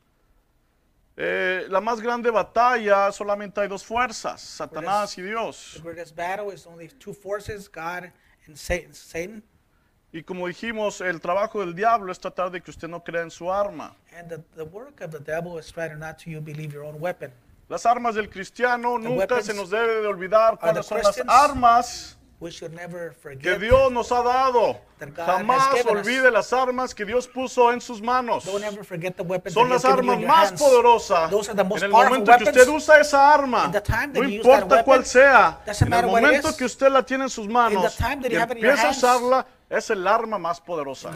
Eh, 1.18 1.66
la 1.70 1.80
más 1.80 2.02
grande 2.02 2.30
batalla 2.30 3.10
solamente 3.12 3.62
hay 3.62 3.70
dos 3.70 3.86
fuerzas, 3.86 4.42
Satanás 4.42 5.18
y 5.18 5.22
Dios. 5.22 5.74
The 5.76 5.82
greatest 5.82 6.16
battle 6.16 6.52
is 6.52 6.68
only 6.68 6.90
two 7.00 7.14
forces, 7.14 7.70
God 7.70 8.12
and 8.48 8.58
Satan. 8.58 9.42
Y 10.12 10.24
como 10.24 10.48
dijimos, 10.48 11.02
el 11.02 11.20
trabajo 11.20 11.62
del 11.62 11.74
diablo 11.74 12.12
es 12.12 12.20
tratar 12.20 12.52
de 12.52 12.62
que 12.62 12.72
usted 12.72 12.88
no 12.88 13.04
crea 13.04 13.22
en 13.22 13.32
su 13.32 13.52
arma. 13.52 13.96
And 14.18 14.30
the, 14.30 14.44
the 14.56 14.66
work 14.66 15.02
of 15.02 15.12
the 15.12 15.20
devil 15.20 15.58
is 15.58 15.72
try 15.72 15.88
to 15.88 15.96
not 15.96 16.18
to 16.20 16.30
you 16.30 16.42
believe 16.42 16.74
your 16.74 16.84
own 16.84 17.00
weapon. 17.00 17.32
Las 17.70 17.86
armas 17.86 18.16
del 18.16 18.30
cristiano 18.30 18.98
nunca 18.98 19.42
se 19.42 19.54
nos 19.54 19.70
debe 19.70 20.02
de 20.02 20.08
olvidar 20.08 20.60
cuáles 20.60 20.86
son 20.86 21.02
las 21.02 21.22
armas 21.28 22.18
We 22.40 22.52
should 22.52 22.74
never 22.74 23.12
que 23.12 23.16
forget. 23.22 23.60
Dios 23.60 23.92
nos 23.92 24.12
ha 24.12 24.22
dado. 24.22 24.78
Jamás 25.00 25.72
given 25.74 25.98
us. 25.98 26.06
olvide 26.06 26.32
las 26.32 26.52
armas 26.52 26.94
que 26.94 27.06
Dios 27.06 27.28
puso 27.28 27.72
en 27.72 27.80
sus 27.80 28.02
manos. 28.02 28.46
Don't 28.46 28.64
ever 28.64 28.84
forget 28.84 29.16
the 29.16 29.24
weapons 29.24 29.54
Son 29.54 29.70
that 29.70 29.72
He 29.72 29.76
has 29.76 29.84
las 29.84 29.94
armas 29.94 30.20
más 30.20 30.52
poderosas. 30.52 31.30
Those 31.32 31.50
are 31.50 31.56
the 31.56 31.64
most 31.64 31.84
En 31.84 31.86
el 31.86 31.92
powerful 31.92 32.10
momento 32.10 32.32
que 32.38 32.44
weapons. 32.44 32.58
usted 32.58 32.74
usa 32.74 33.00
esa 33.00 33.34
arma, 33.34 33.72
no 34.14 34.24
importa 34.24 34.84
cuál 34.84 35.06
sea, 35.06 35.62
en 35.66 35.94
el 35.94 36.06
momento 36.06 36.56
que 36.58 36.66
usted 36.66 36.90
la 36.90 37.04
tiene 37.04 37.24
en 37.24 37.30
sus 37.30 37.48
manos 37.48 37.98
y 38.30 38.36
empieza 38.36 38.90
a 38.90 38.92
usarla, 38.92 39.46
es 39.70 39.90
el 39.90 40.06
arma 40.06 40.38
más 40.38 40.60
poderosa. 40.60 41.12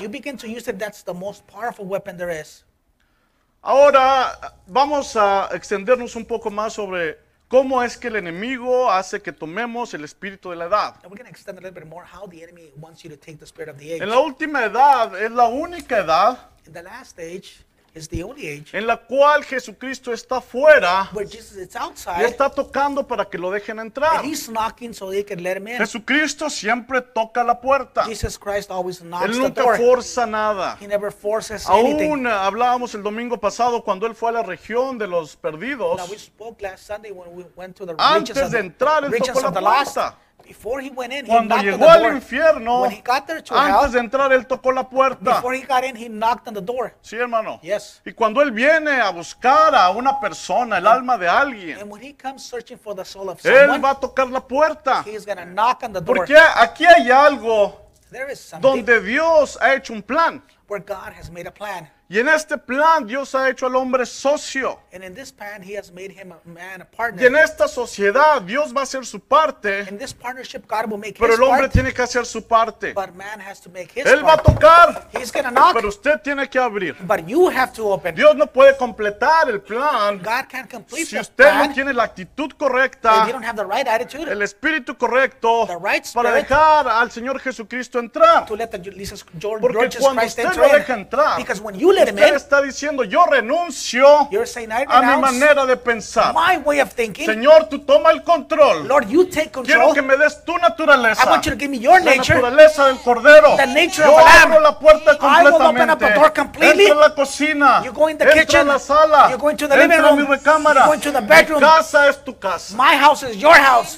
Ahora 3.62 4.40
vamos 4.68 5.16
a 5.18 5.50
extendernos 5.52 6.16
un 6.16 6.26
poco 6.26 6.50
más 6.50 6.74
sobre 6.74 7.29
cómo 7.50 7.84
es 7.84 7.98
que 7.98 8.08
el 8.08 8.16
enemigo 8.16 8.90
hace 8.90 9.22
que 9.22 9.34
tomemos 9.34 9.94
el 9.94 10.06
espíritu 10.06 10.52
de 10.52 10.56
la 10.56 10.66
edad. 10.66 10.96
Now 11.04 11.10
we're 11.10 11.18
going 11.18 11.26
to 11.26 11.30
extend 11.30 11.58
a 11.58 11.62
little 11.62 11.78
bit 11.78 11.90
more 11.90 12.06
how 12.06 12.28
the 12.28 12.42
enemy 12.42 12.72
wants 12.78 13.04
you 13.04 13.10
to 13.10 13.18
take 13.18 13.40
the 13.40 13.46
spirit 13.46 13.70
of 13.70 13.78
the 13.78 13.94
age. 13.94 14.02
En 14.02 14.10
la 14.10 14.20
última 14.20 14.64
edad 14.64 15.22
es 15.22 15.32
la 15.32 15.48
única 15.48 15.98
edad 15.98 16.38
In 16.66 16.74
the 16.74 16.84
last 16.84 17.20
age 17.20 17.66
is 17.94 18.08
the 18.10 18.24
only 18.24 18.48
age 18.48 18.66
en 18.74 18.86
la 18.88 18.98
cual 18.98 19.44
Jesucristo 19.44 20.14
está 20.14 20.42
fuera 20.42 21.10
where 21.14 21.28
Jesus 21.30 21.58
is 21.58 21.74
y 21.74 21.78
outside 21.78 22.26
está 22.26 22.50
tocando 22.50 23.08
para 23.08 23.26
que 23.26 23.38
lo 23.38 23.52
dejen 23.52 23.80
entrar. 23.80 24.18
and 24.20 24.26
he's 24.26 24.48
knocking 24.50 24.94
so 24.94 25.10
they 25.10 25.24
can 25.24 25.42
let 25.44 25.58
him 25.58 25.68
in. 25.68 25.78
Jesucristo 25.78 26.50
siempre 26.50 27.02
toca 27.02 27.44
la 27.44 27.60
puerta. 27.60 28.04
Jesus 28.06 28.38
Christ 28.38 28.70
always 28.72 29.02
knocks 29.02 29.26
Él 29.26 29.34
the 29.34 29.40
nunca 29.40 29.62
door. 29.64 29.78
forza 29.78 30.26
nada. 30.26 30.78
He 30.80 30.88
never 30.88 31.12
forces 31.12 31.68
anything. 31.70 32.10
Aún 32.12 32.28
eh, 32.28 32.32
hablábamos 32.32 32.94
el 32.96 33.04
domingo 33.04 33.38
pasado 33.40 33.84
cuando 33.84 34.06
él 34.08 34.16
fue 34.16 34.30
a 34.30 34.34
la 34.34 34.44
región 34.44 34.98
de 34.98 35.08
los 35.08 35.36
perdidos. 35.36 35.98
Now 35.98 36.08
we 36.10 36.18
spoke 36.18 36.62
last 36.62 36.86
Sunday 36.86 37.12
when 37.12 37.36
we 37.36 37.46
went 37.56 37.76
to 37.78 37.86
the 37.86 37.94
regions 37.94 38.30
Antes 38.30 38.38
of, 38.38 38.52
de 38.52 38.58
the- 38.58 38.60
entrar, 38.66 39.04
él 39.04 39.12
regions 39.12 39.30
tocó 39.38 39.48
of 39.48 39.54
la 39.56 39.60
the 39.60 39.62
lost. 39.62 39.94
puerta. 39.96 40.18
Before 40.50 40.82
he 40.82 40.90
went 40.90 41.14
in, 41.14 41.26
he 41.26 41.32
Cuando 41.32 41.56
knocked 41.56 41.68
on 41.68 41.74
llegó 41.74 41.86
the 41.86 41.92
al 41.92 42.02
door. 42.02 42.12
infierno, 42.14 42.82
When 42.82 42.90
he 42.92 43.02
got 43.02 43.28
there 43.28 43.40
to 43.44 43.54
antes 43.56 43.82
hell, 43.82 43.92
de 43.92 44.00
entrar, 44.00 44.32
él 44.34 44.48
tocó 44.48 44.72
la 44.74 44.90
puerta. 44.90 45.36
before 45.36 45.54
he 45.54 45.62
got 45.62 45.84
in, 45.84 45.96
he 45.96 46.10
knocked 46.10 46.48
on 46.48 46.56
the 46.56 46.62
door. 46.62 46.96
Sí, 47.04 47.18
hermano. 47.18 47.60
Yes. 47.62 48.02
Y 48.04 48.14
cuando 48.14 48.42
él 48.42 48.52
viene 48.52 49.00
a 49.00 49.12
buscar 49.12 49.76
a 49.76 49.92
una 49.92 50.20
persona, 50.20 50.80
el 50.80 50.88
alma 50.88 51.20
de 51.20 51.28
alguien, 51.28 51.80
And 51.80 51.92
when 51.92 52.02
he 52.02 52.14
comes 52.14 52.44
searching 52.44 52.80
for 52.80 52.96
the 52.96 53.06
soul 53.06 53.30
of 53.30 53.40
él 53.46 53.60
someone, 53.68 53.80
va 53.82 53.92
a 53.92 54.00
tocar 54.00 54.28
la 54.32 54.40
puerta. 54.42 55.04
he's 55.06 55.24
going 55.24 55.38
to 55.38 55.46
knock 55.46 55.84
on 55.84 55.94
the 55.94 56.02
door. 56.02 56.16
Porque 56.16 56.36
aquí 56.36 56.84
hay 56.86 57.12
algo 57.12 57.80
There 58.12 58.32
is 58.32 58.40
something 58.40 58.68
donde 58.86 59.02
Dios 59.02 59.56
ha 59.62 59.76
hecho 59.76 59.94
un 59.94 60.02
plan. 60.02 60.42
where 60.68 60.84
God 60.84 61.14
has 61.14 61.30
made 61.30 61.46
a 61.48 61.52
plan. 61.54 61.88
Y 62.12 62.18
en 62.18 62.28
este 62.28 62.58
plan 62.58 63.06
Dios 63.06 63.36
ha 63.36 63.48
hecho 63.50 63.68
al 63.68 63.76
hombre 63.76 64.04
socio. 64.04 64.80
And 64.92 65.04
in 65.04 65.14
this 65.14 65.32
plan, 65.32 65.62
he 65.62 65.78
has 65.78 65.92
made 65.92 66.10
him 66.12 66.32
a 66.32 66.40
man, 66.44 66.82
a 66.82 66.86
Y 66.92 66.96
partner. 66.98 67.24
en 67.28 67.36
esta 67.36 67.68
sociedad 67.68 68.42
Dios 68.42 68.76
va 68.76 68.80
a 68.80 68.84
hacer 68.84 69.06
su 69.06 69.20
parte, 69.20 69.82
In 69.88 70.00
this 70.00 70.12
partnership, 70.12 70.64
God 70.68 70.90
will 70.90 70.98
make 70.98 71.14
pero 71.20 71.34
his 71.34 71.38
el 71.40 71.44
hombre 71.46 71.62
part, 71.68 71.72
tiene 71.74 71.94
que 71.94 72.02
hacer 72.02 72.26
su 72.26 72.42
parte. 72.48 72.94
but 72.94 73.14
man 73.14 73.40
has 73.40 73.62
to 73.62 73.70
make 73.70 73.92
his 73.94 74.08
Él 74.08 74.26
va 74.26 74.34
a 74.34 74.38
part. 74.38 74.56
tocar, 74.60 75.08
He's 75.14 75.32
to 75.32 75.52
knock, 75.52 75.74
pero 75.76 75.88
usted 75.90 76.20
tiene 76.24 76.50
que 76.50 76.58
abrir. 76.58 76.96
but 77.06 77.28
you 77.28 77.48
have 77.48 77.72
to 77.74 77.88
open. 77.92 78.16
Dios 78.16 78.36
no 78.36 78.48
puede 78.48 78.76
completar 78.76 79.48
el 79.48 79.62
plan 79.62 80.18
God 80.18 80.48
can't 80.50 80.68
complete 80.68 81.06
si 81.06 81.20
usted 81.20 81.54
no 81.54 81.72
tiene 81.76 81.94
la 81.94 82.06
actitud 82.06 82.46
if 82.46 82.52
you 82.54 82.58
correcta, 82.58 83.28
don't 83.32 83.46
have 83.46 83.56
the 83.56 83.64
right 83.64 83.88
attitude 83.88 84.28
el 84.32 84.42
espíritu 84.42 84.98
correcto 84.98 85.68
The 85.68 85.76
right 85.78 86.04
para 86.12 86.30
spirit 86.30 86.48
dejar 86.50 86.88
al 86.88 87.12
Señor 87.12 87.40
Jesucristo 87.40 88.00
entrar. 88.00 88.48
to 88.48 88.56
let 88.56 88.70
the 88.72 88.80
Jesus, 88.80 89.24
Porque 89.24 89.90
cuando 90.00 90.22
Christ 90.22 90.40
usted 90.40 90.56
lo 90.58 90.74
deja 90.74 90.94
entrar, 90.96 91.38
Because 91.38 91.62
when 91.62 91.78
you 91.78 91.92
let 91.92 91.99
him 91.99 91.99
usted 92.04 92.36
está 92.36 92.62
diciendo, 92.62 93.04
yo 93.04 93.26
renuncio 93.26 94.28
you're 94.32 94.46
saying, 94.46 94.72
I 94.72 94.86
a 94.88 95.02
mi 95.02 95.22
manera 95.22 95.66
de 95.66 95.76
pensar. 95.78 96.34
my 96.34 96.58
way 96.58 96.80
of 96.80 96.92
thinking. 96.94 97.26
Señor, 97.26 97.68
tú 97.70 97.80
toma 97.86 98.12
el 98.12 98.24
control. 98.24 98.88
Lord, 98.88 99.08
you 99.10 99.26
take 99.26 99.52
Quiero 99.52 99.64
control. 99.90 99.94
que 99.94 100.02
me 100.02 100.18
des 100.18 100.44
tu 100.46 100.58
naturaleza. 100.58 101.24
I 101.24 101.30
want 101.30 101.46
you 101.46 101.52
to 101.52 101.58
give 101.58 101.70
me 101.70 101.78
your 101.78 102.00
la 102.02 102.16
nature. 102.16 102.36
naturaleza 102.36 102.86
del 102.88 102.98
cordero. 103.00 103.56
The 103.58 103.68
nature 103.68 104.04
Yo 104.06 104.18
of 104.18 104.26
abro 104.44 104.60
la 104.62 104.80
puerta 104.80 105.18
I 105.20 105.44
will 105.44 105.56
open 105.56 105.90
up 105.90 106.00
completamente. 106.00 106.08
the 106.08 106.14
door 106.20 106.34
completely. 106.34 106.86
Entra 106.86 106.96
a 106.96 107.00
la 107.10 107.16
cocina. 107.16 107.82
You 107.84 107.92
go 107.92 108.08
in 108.08 108.18
the 108.18 108.26
Entra 108.26 108.34
kitchen. 108.42 108.62
a 108.62 108.74
la 108.74 108.78
sala. 108.80 109.30
You 109.32 109.38
go 109.38 109.50
into 109.50 109.68
the 109.68 109.76
Entra 109.76 109.88
living 109.88 110.06
a 110.06 110.12
mi 110.16 110.22
room. 110.24 110.32
recámara. 110.32 110.82
You 110.82 110.86
go 110.88 110.94
into 110.94 111.12
the 111.12 111.22
bedroom. 111.22 111.60
Mi 111.62 111.66
casa 111.68 112.08
es 112.10 112.24
tu 112.24 112.34
casa. 112.40 112.76
My 112.76 112.96
house 112.96 113.24
is 113.24 113.36
your 113.38 113.56
house. 113.56 113.98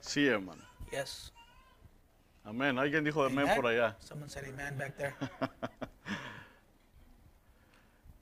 Sí, 0.00 0.26
hermano. 0.26 0.62
Yes. 0.90 1.30
Amén. 2.44 2.78
Alguien 2.78 3.02
dijo 3.04 3.22
amén 3.24 3.44
Amen. 3.44 3.56
por 3.56 3.66
allá. 3.70 3.94
Someone 4.00 4.28
said 4.28 4.44
amen 4.44 4.76
back 4.76 4.96
there. 4.98 5.14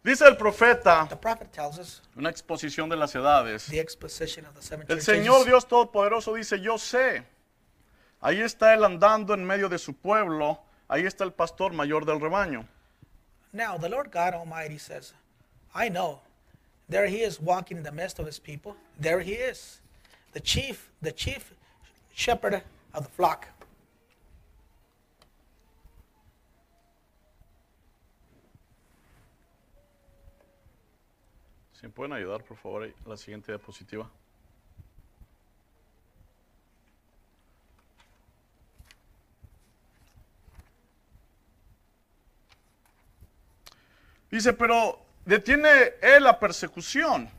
Dice 0.03 0.27
el 0.27 0.37
profeta, 0.37 1.07
The 1.09 1.17
prophet 1.17 1.53
tells 1.53 1.79
us 1.79 2.01
una 2.17 2.31
exposición 2.31 2.89
de 2.89 2.97
las 2.97 3.15
edades. 3.15 3.67
the 3.67 3.79
exposition 3.79 4.47
of 4.47 4.55
the 4.55 4.63
seven 4.63 4.87
El 4.89 5.01
Señor. 5.03 5.45
Dios 5.45 5.67
Todopoderoso 5.67 6.35
dice, 6.35 6.59
yo 6.61 6.79
sé. 6.79 7.23
Ahí 8.23 8.41
está 8.41 8.75
Él 8.75 8.85
andando 8.85 9.35
en 9.35 9.45
medio 9.45 9.69
de 9.69 9.79
su 9.79 9.95
pueblo. 9.95 10.59
Ahí 10.89 11.05
está 11.07 11.25
el 11.25 11.33
pastor 11.33 11.73
mayor 11.73 12.05
del 12.07 12.19
rebaño. 12.19 12.67
Now 13.53 13.77
the 13.79 13.89
Lord 13.89 14.11
God 14.11 14.35
Almighty 14.35 14.79
says, 14.79 15.13
I 15.75 15.89
know. 15.89 16.21
There 16.89 17.07
he 17.07 17.23
is 17.23 17.39
walking 17.41 17.77
in 17.77 17.83
the 17.83 17.93
midst 17.93 18.19
of 18.19 18.27
his 18.27 18.39
people. 18.41 18.75
There 18.99 19.21
he 19.21 19.35
is. 19.35 19.81
The 20.33 20.41
chief, 20.41 20.91
the 21.03 21.13
chief 21.13 21.55
shepherd 22.15 22.63
of 22.95 23.05
the 23.05 23.11
flock. 23.11 23.47
Si 31.81 31.87
me 31.87 31.93
pueden 31.95 32.13
ayudar, 32.13 32.45
por 32.45 32.59
favor, 32.59 32.93
la 33.07 33.17
siguiente 33.17 33.53
diapositiva. 33.53 34.07
Dice, 44.31 44.53
pero 44.53 45.01
detiene 45.25 45.95
él 46.03 46.25
la 46.25 46.39
persecución, 46.39 47.31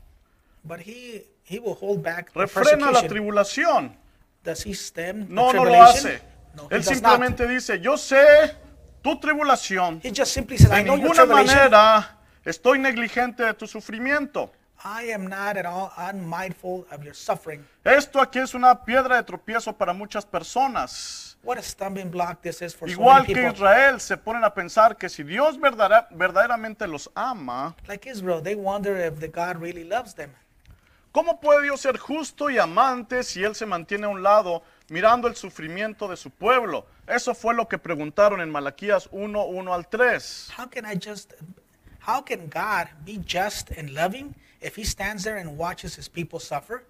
But 0.64 0.80
he 0.80 1.24
he 1.44 1.58
will 1.58 1.76
hold 1.80 2.02
back 2.02 2.32
the 2.32 2.40
refrena 2.40 2.90
la 2.90 3.02
tribulación. 3.06 3.96
Does 4.42 4.64
he 4.66 4.74
stem 4.74 5.28
the 5.28 5.34
No, 5.34 5.52
no 5.52 5.64
lo 5.64 5.82
hace. 5.82 6.20
No, 6.54 6.64
Él 6.64 6.82
does 6.82 7.00
not. 7.00 7.12
simplemente 7.12 7.46
dice, 7.46 7.80
yo 7.80 7.96
sé 7.96 8.56
tu 9.02 9.18
tribulación. 9.20 10.00
He 10.02 10.10
just 10.10 10.32
simply 10.32 10.58
says, 10.58 10.70
De 10.70 10.80
I 10.80 10.82
know 10.82 10.96
your 10.96 11.14
ninguna 11.14 11.26
manera 11.26 12.18
estoy 12.44 12.78
negligente 12.78 13.42
de 13.44 13.54
tu 13.54 13.66
sufrimiento. 13.66 14.50
I 14.84 15.12
am 15.12 15.28
not 15.28 15.56
at 15.56 15.64
all 15.64 15.92
unmindful 15.96 16.86
of 16.90 17.04
your 17.04 17.14
suffering. 17.14 17.64
Esto 17.84 18.20
aquí 18.20 18.40
es 18.40 18.52
una 18.52 18.84
piedra 18.84 19.16
de 19.16 19.22
tropiezo 19.22 19.72
para 19.72 19.92
muchas 19.92 20.26
personas. 20.26 21.36
What 21.44 21.58
a 21.58 21.62
stumbling 21.62 22.10
block 22.10 22.40
this 22.42 22.62
is 22.62 22.74
for 22.74 22.88
so 22.88 22.92
Igual 22.92 23.22
many 23.22 23.26
que 23.26 23.34
people. 23.34 23.52
Israel, 23.54 24.00
se 24.00 24.16
ponen 24.16 24.44
a 24.44 24.52
pensar 24.54 24.96
que 24.96 25.08
si 25.08 25.22
Dios 25.22 25.56
verdadera- 25.58 26.08
verdaderamente 26.10 26.86
los 26.88 27.10
ama, 27.14 27.76
Like 27.86 28.08
Israel, 28.10 28.42
they 28.42 28.54
wonder 28.56 28.96
if 28.96 29.20
the 29.20 29.28
God 29.28 29.60
really 29.60 29.84
loves 29.84 30.14
them. 30.14 30.30
¿cómo 31.12 31.40
puede 31.40 31.62
Dios 31.64 31.80
ser 31.82 31.98
justo 31.98 32.48
y 32.48 32.58
amante 32.58 33.22
si 33.22 33.44
Él 33.44 33.54
se 33.54 33.66
mantiene 33.66 34.06
a 34.06 34.08
un 34.08 34.22
lado 34.22 34.62
mirando 34.88 35.28
el 35.28 35.36
sufrimiento 35.36 36.08
de 36.08 36.16
su 36.16 36.30
pueblo? 36.30 36.86
Eso 37.06 37.34
fue 37.34 37.54
lo 37.54 37.68
que 37.68 37.76
preguntaron 37.78 38.40
en 38.40 38.50
Malaquías 38.50 39.08
1, 39.12 39.44
1 39.44 39.74
al 39.74 39.86
3. 39.88 40.48
How 40.58 40.68
can 40.70 40.86
I 40.90 40.94
just 40.98 41.34
how 42.02 42.20
can 42.20 42.48
God 42.48 42.88
be 43.04 43.18
just 43.18 43.70
and 43.70 43.90
loving 43.94 44.34
if 44.60 44.74
he 44.74 44.84
stands 44.84 45.22
there 45.22 45.36
and 45.36 45.56
watches 45.56 45.94
his 45.94 46.08
people 46.08 46.40
suffer? 46.40 46.82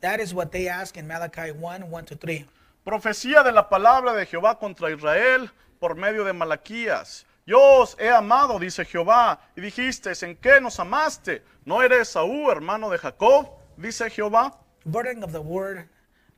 That 0.00 0.20
is 0.20 0.32
what 0.32 0.52
they 0.52 0.68
ask 0.68 0.96
in 0.96 1.06
Malachi 1.06 1.50
1, 1.50 1.90
1 1.90 2.04
to 2.06 2.14
3. 2.14 2.46
Profecía 2.86 3.44
de 3.44 3.52
la 3.52 3.68
palabra 3.68 4.14
de 4.14 4.24
Jehová 4.24 4.58
contra 4.58 4.90
Israel 4.92 5.50
por 5.80 5.96
medio 5.96 6.24
de 6.24 6.32
Malaquías. 6.32 7.24
Yo 7.44 7.82
os 7.82 7.96
he 7.98 8.08
amado, 8.08 8.60
dice 8.60 8.84
Jehová, 8.84 9.40
y 9.56 9.60
dijiste, 9.60 10.12
¿en 10.22 10.36
qué 10.36 10.60
nos 10.60 10.78
amaste? 10.78 11.42
¿No 11.64 11.82
eres 11.82 12.10
Saúl, 12.10 12.50
hermano 12.52 12.88
de 12.88 12.98
Jacob? 12.98 13.48
Dice 13.76 14.10
Jehová. 14.10 14.56
Burden 14.86 15.24
of 15.24 15.32
the 15.32 15.40
word 15.40 15.88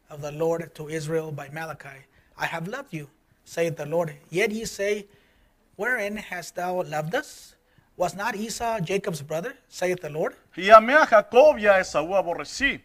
of 0.09 0.23
the 0.23 0.33
Lord 0.33 0.75
to 0.75 0.89
Israel 0.89 1.31
by 1.31 1.51
Malachi. 1.51 2.07
I 2.39 2.47
have 2.47 2.69
loved 2.69 2.93
you, 2.93 3.11
saith 3.45 3.77
the 3.77 3.85
Lord. 3.85 4.15
Yet 4.31 4.51
ye 4.51 4.65
say, 4.65 5.07
Wherein 5.77 6.17
hast 6.17 6.57
thou 6.57 6.83
loved 6.83 7.15
us? 7.15 7.54
Was 7.97 8.15
not 8.17 8.35
Esau 8.35 8.81
Jacob's 8.81 9.23
brother, 9.23 9.57
saith 9.69 10.01
the 10.01 10.11
Lord? 10.11 10.35
Y 10.57 10.71
amé 10.71 10.95
a 10.95 11.07
Jacob 11.07 11.59
y 11.59 11.67
a 11.67 11.79
Esaú 11.79 12.17
aborrecí, 12.17 12.81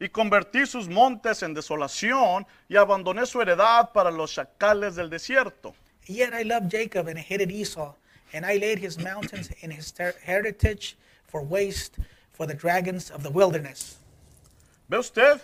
y 0.00 0.08
convertí 0.08 0.66
sus 0.66 0.88
montes 0.88 1.42
en 1.42 1.54
desolación, 1.54 2.44
y 2.68 2.76
abandoné 2.76 3.24
su 3.26 3.40
heredad 3.40 3.92
para 3.92 4.10
los 4.10 4.34
chacales 4.34 4.96
del 4.96 5.10
desierto. 5.10 5.74
Yet 6.06 6.32
I 6.32 6.42
loved 6.42 6.70
Jacob 6.70 7.06
and 7.06 7.18
hated 7.18 7.52
Esau, 7.52 7.94
and 8.32 8.44
I 8.44 8.58
laid 8.58 8.78
his 8.78 8.98
mountains 8.98 9.50
in 9.62 9.70
his 9.70 9.94
heritage 10.24 10.96
for 11.26 11.42
waste 11.42 11.98
for 12.32 12.46
the 12.46 12.54
dragons 12.54 13.10
of 13.10 13.22
the 13.22 13.30
wilderness. 13.30 13.98
¿Ve 14.88 14.98
usted? 14.98 15.40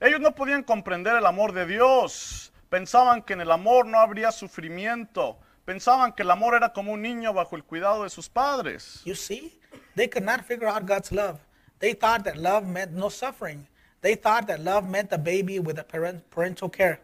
Ellos 0.00 0.20
no 0.20 0.32
podían 0.32 0.62
comprender 0.62 1.16
el 1.16 1.26
amor 1.26 1.52
de 1.52 1.66
Dios. 1.66 2.52
Pensaban 2.70 3.22
que 3.22 3.32
en 3.32 3.40
el 3.40 3.50
amor 3.50 3.86
no 3.86 3.98
habría 3.98 4.30
sufrimiento. 4.30 5.38
Pensaban 5.68 6.14
que 6.14 6.22
el 6.22 6.30
amor 6.30 6.54
era 6.54 6.72
como 6.72 6.94
un 6.94 7.02
niño 7.02 7.34
bajo 7.34 7.54
el 7.54 7.62
cuidado 7.62 8.04
de 8.04 8.08
sus 8.08 8.26
padres. 8.26 9.02
You 9.04 9.14
see, 9.14 9.60
they 9.96 10.08
could 10.08 10.24
not 10.24 10.40
figure 10.46 10.66
out 10.66 10.86
God's 10.86 11.12
love. 11.12 11.40
They 11.78 11.92
thought 11.92 12.24
that 12.24 12.38
love 12.38 12.64
meant 12.66 12.92
no 12.92 13.10
suffering. 13.10 13.66
They 14.00 14.14
thought 14.14 14.46
that 14.46 14.60
love 14.60 14.88
meant 14.88 15.12
a 15.12 15.18
baby 15.18 15.58
with 15.58 15.78
a 15.78 15.84
parent, 15.84 16.22
parental 16.30 16.70
care. 16.70 17.02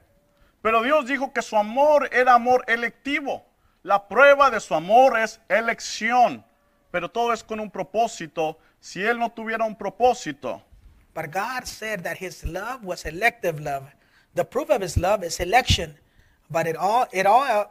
Pero 0.62 0.82
Dios 0.82 1.04
dijo 1.04 1.34
que 1.34 1.42
su 1.42 1.56
amor 1.56 2.08
era 2.10 2.32
amor 2.32 2.64
electivo. 2.66 3.42
La 3.82 4.08
prueba 4.08 4.50
de 4.50 4.60
su 4.60 4.74
amor 4.74 5.18
es 5.18 5.40
elección. 5.50 6.42
Pero 6.90 7.10
todo 7.10 7.34
es 7.34 7.42
con 7.44 7.60
un 7.60 7.70
propósito. 7.70 8.56
Si 8.80 9.04
Él 9.04 9.18
no 9.18 9.30
tuviera 9.30 9.66
un 9.66 9.76
propósito, 9.76 10.62
But 11.12 11.30
God 11.30 11.66
said 11.66 12.02
that 12.04 12.16
his 12.16 12.42
love 12.46 12.82
was 12.82 13.04
elective 13.04 13.60
love. 13.60 13.94
The 14.34 14.46
proof 14.46 14.70
of 14.70 14.80
his 14.80 14.96
love 14.96 15.22
is 15.22 15.38
election. 15.38 15.98
But 16.50 16.66
it 16.66 16.76
all 16.76 17.06
it 17.12 17.26
all 17.26 17.70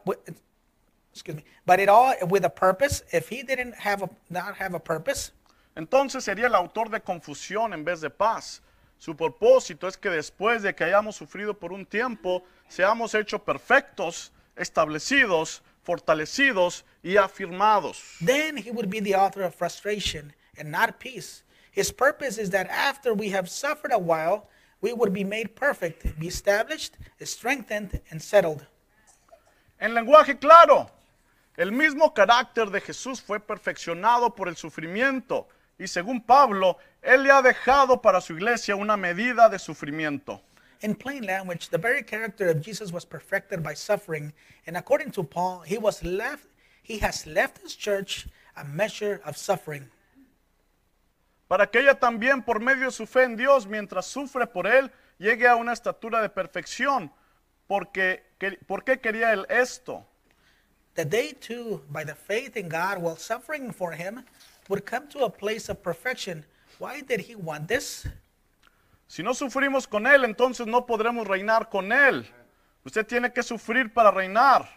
excuse 1.13 1.37
me. 1.37 1.45
But 1.65 1.79
it 1.79 1.87
all 1.87 2.13
with 2.27 2.43
a 2.43 2.49
purpose. 2.49 3.03
If 3.13 3.29
he 3.29 3.43
didn't 3.43 3.75
have 3.75 4.03
a 4.03 4.09
not 4.29 4.55
have 4.57 4.73
a 4.73 4.79
purpose, 4.79 5.31
entonces 5.75 6.23
sería 6.23 6.47
el 6.47 6.55
autor 6.55 6.89
de 6.89 6.99
confusión 6.99 7.73
en 7.73 7.85
vez 7.85 8.01
de 8.01 8.09
paz. 8.09 8.61
Su 8.97 9.15
propósito 9.15 9.87
es 9.87 9.97
que 9.97 10.09
después 10.09 10.61
de 10.61 10.73
que 10.73 10.85
hayamos 10.85 11.15
sufrido 11.15 11.53
por 11.53 11.73
un 11.73 11.85
tiempo, 11.85 12.43
seamos 12.69 13.13
hechos 13.13 13.41
perfectos, 13.41 14.31
establecidos, 14.55 15.61
fortalecidos 15.83 16.85
y 17.03 17.17
afirmados. 17.17 18.17
then 18.21 18.55
he 18.55 18.71
would 18.71 18.89
be 18.89 19.01
the 19.01 19.13
author 19.13 19.43
of 19.43 19.53
frustration 19.53 20.33
and 20.57 20.71
not 20.71 20.99
peace. 20.99 21.43
His 21.71 21.91
purpose 21.91 22.37
is 22.37 22.51
that 22.51 22.69
after 22.69 23.13
we 23.13 23.29
have 23.31 23.49
suffered 23.49 23.91
a 23.91 23.99
while, 23.99 24.47
we 24.79 24.93
would 24.93 25.11
be 25.11 25.23
made 25.23 25.55
perfect, 25.55 26.17
be 26.19 26.27
established, 26.27 26.97
strengthened, 27.23 27.99
and 28.11 28.21
settled. 28.21 28.65
En 29.79 29.93
lenguaje 29.93 30.39
claro, 30.39 30.89
el 31.57 31.71
mismo 31.71 32.13
carácter 32.13 32.69
de 32.69 32.81
Jesús 32.81 33.21
fue 33.21 33.39
perfeccionado 33.39 34.33
por 34.35 34.47
el 34.47 34.55
sufrimiento 34.55 35.47
y 35.77 35.87
según 35.87 36.21
Pablo, 36.21 36.77
Él 37.01 37.23
le 37.23 37.31
ha 37.31 37.41
dejado 37.41 38.01
para 38.01 38.21
su 38.21 38.33
iglesia 38.33 38.75
una 38.75 38.95
medida 38.97 39.49
de 39.49 39.59
sufrimiento. 39.59 40.41
In 40.81 40.95
plain 40.95 41.25
language, 41.25 41.69
the 41.69 41.77
very 41.77 42.03
character 42.03 42.49
of 42.49 42.61
Jesus 42.61 42.91
was 42.91 43.05
perfected 43.05 43.61
by 43.63 43.73
suffering, 43.73 44.33
and 44.67 44.75
according 44.75 45.11
to 45.11 45.23
Paul, 45.23 45.61
he 45.65 45.77
was 45.77 46.03
left 46.03 46.45
he 46.83 46.99
has 47.01 47.25
left 47.25 47.59
his 47.63 47.77
church 47.77 48.27
a 48.57 48.63
measure 48.65 49.21
of 49.23 49.37
suffering. 49.37 49.89
Para 51.47 51.67
que 51.67 51.79
ella 51.79 51.99
también, 51.99 52.43
por 52.43 52.59
medio 52.59 52.85
de 52.87 52.91
su 52.91 53.05
fe 53.05 53.23
en 53.23 53.37
Dios, 53.37 53.67
mientras 53.67 54.05
sufre 54.05 54.47
por 54.47 54.67
Él, 54.67 54.91
llegue 55.17 55.47
a 55.47 55.55
una 55.55 55.71
estatura 55.73 56.21
de 56.21 56.29
perfección. 56.29 57.11
Porque, 57.67 58.23
que- 58.39 58.57
¿Por 58.67 58.83
qué 58.83 58.99
quería 58.99 59.31
Él 59.31 59.45
esto? 59.49 60.05
That 60.95 61.09
they 61.09 61.33
too, 61.33 61.81
by 61.91 62.03
the 62.03 62.15
faith 62.15 62.55
in 62.55 62.69
God 62.69 63.01
while 63.01 63.17
suffering 63.17 63.71
for 63.71 63.91
him, 63.93 64.23
would 64.69 64.85
come 64.85 65.07
to 65.09 65.25
a 65.25 65.29
place 65.29 65.69
of 65.69 65.81
perfection. 65.81 66.45
Why 66.79 67.01
did 67.01 67.21
he 67.21 67.35
want 67.35 67.67
this? 67.67 68.07
Si 69.07 69.21
no 69.21 69.33
sufrimos 69.33 69.87
con 69.87 70.07
Él, 70.07 70.25
entonces 70.25 70.65
no 70.65 70.85
podremos 70.85 71.27
reinar 71.27 71.69
con 71.69 71.91
Él. 71.91 72.25
Usted 72.83 73.05
tiene 73.05 73.31
que 73.31 73.43
sufrir 73.43 73.93
para 73.93 74.11
reinar. 74.11 74.67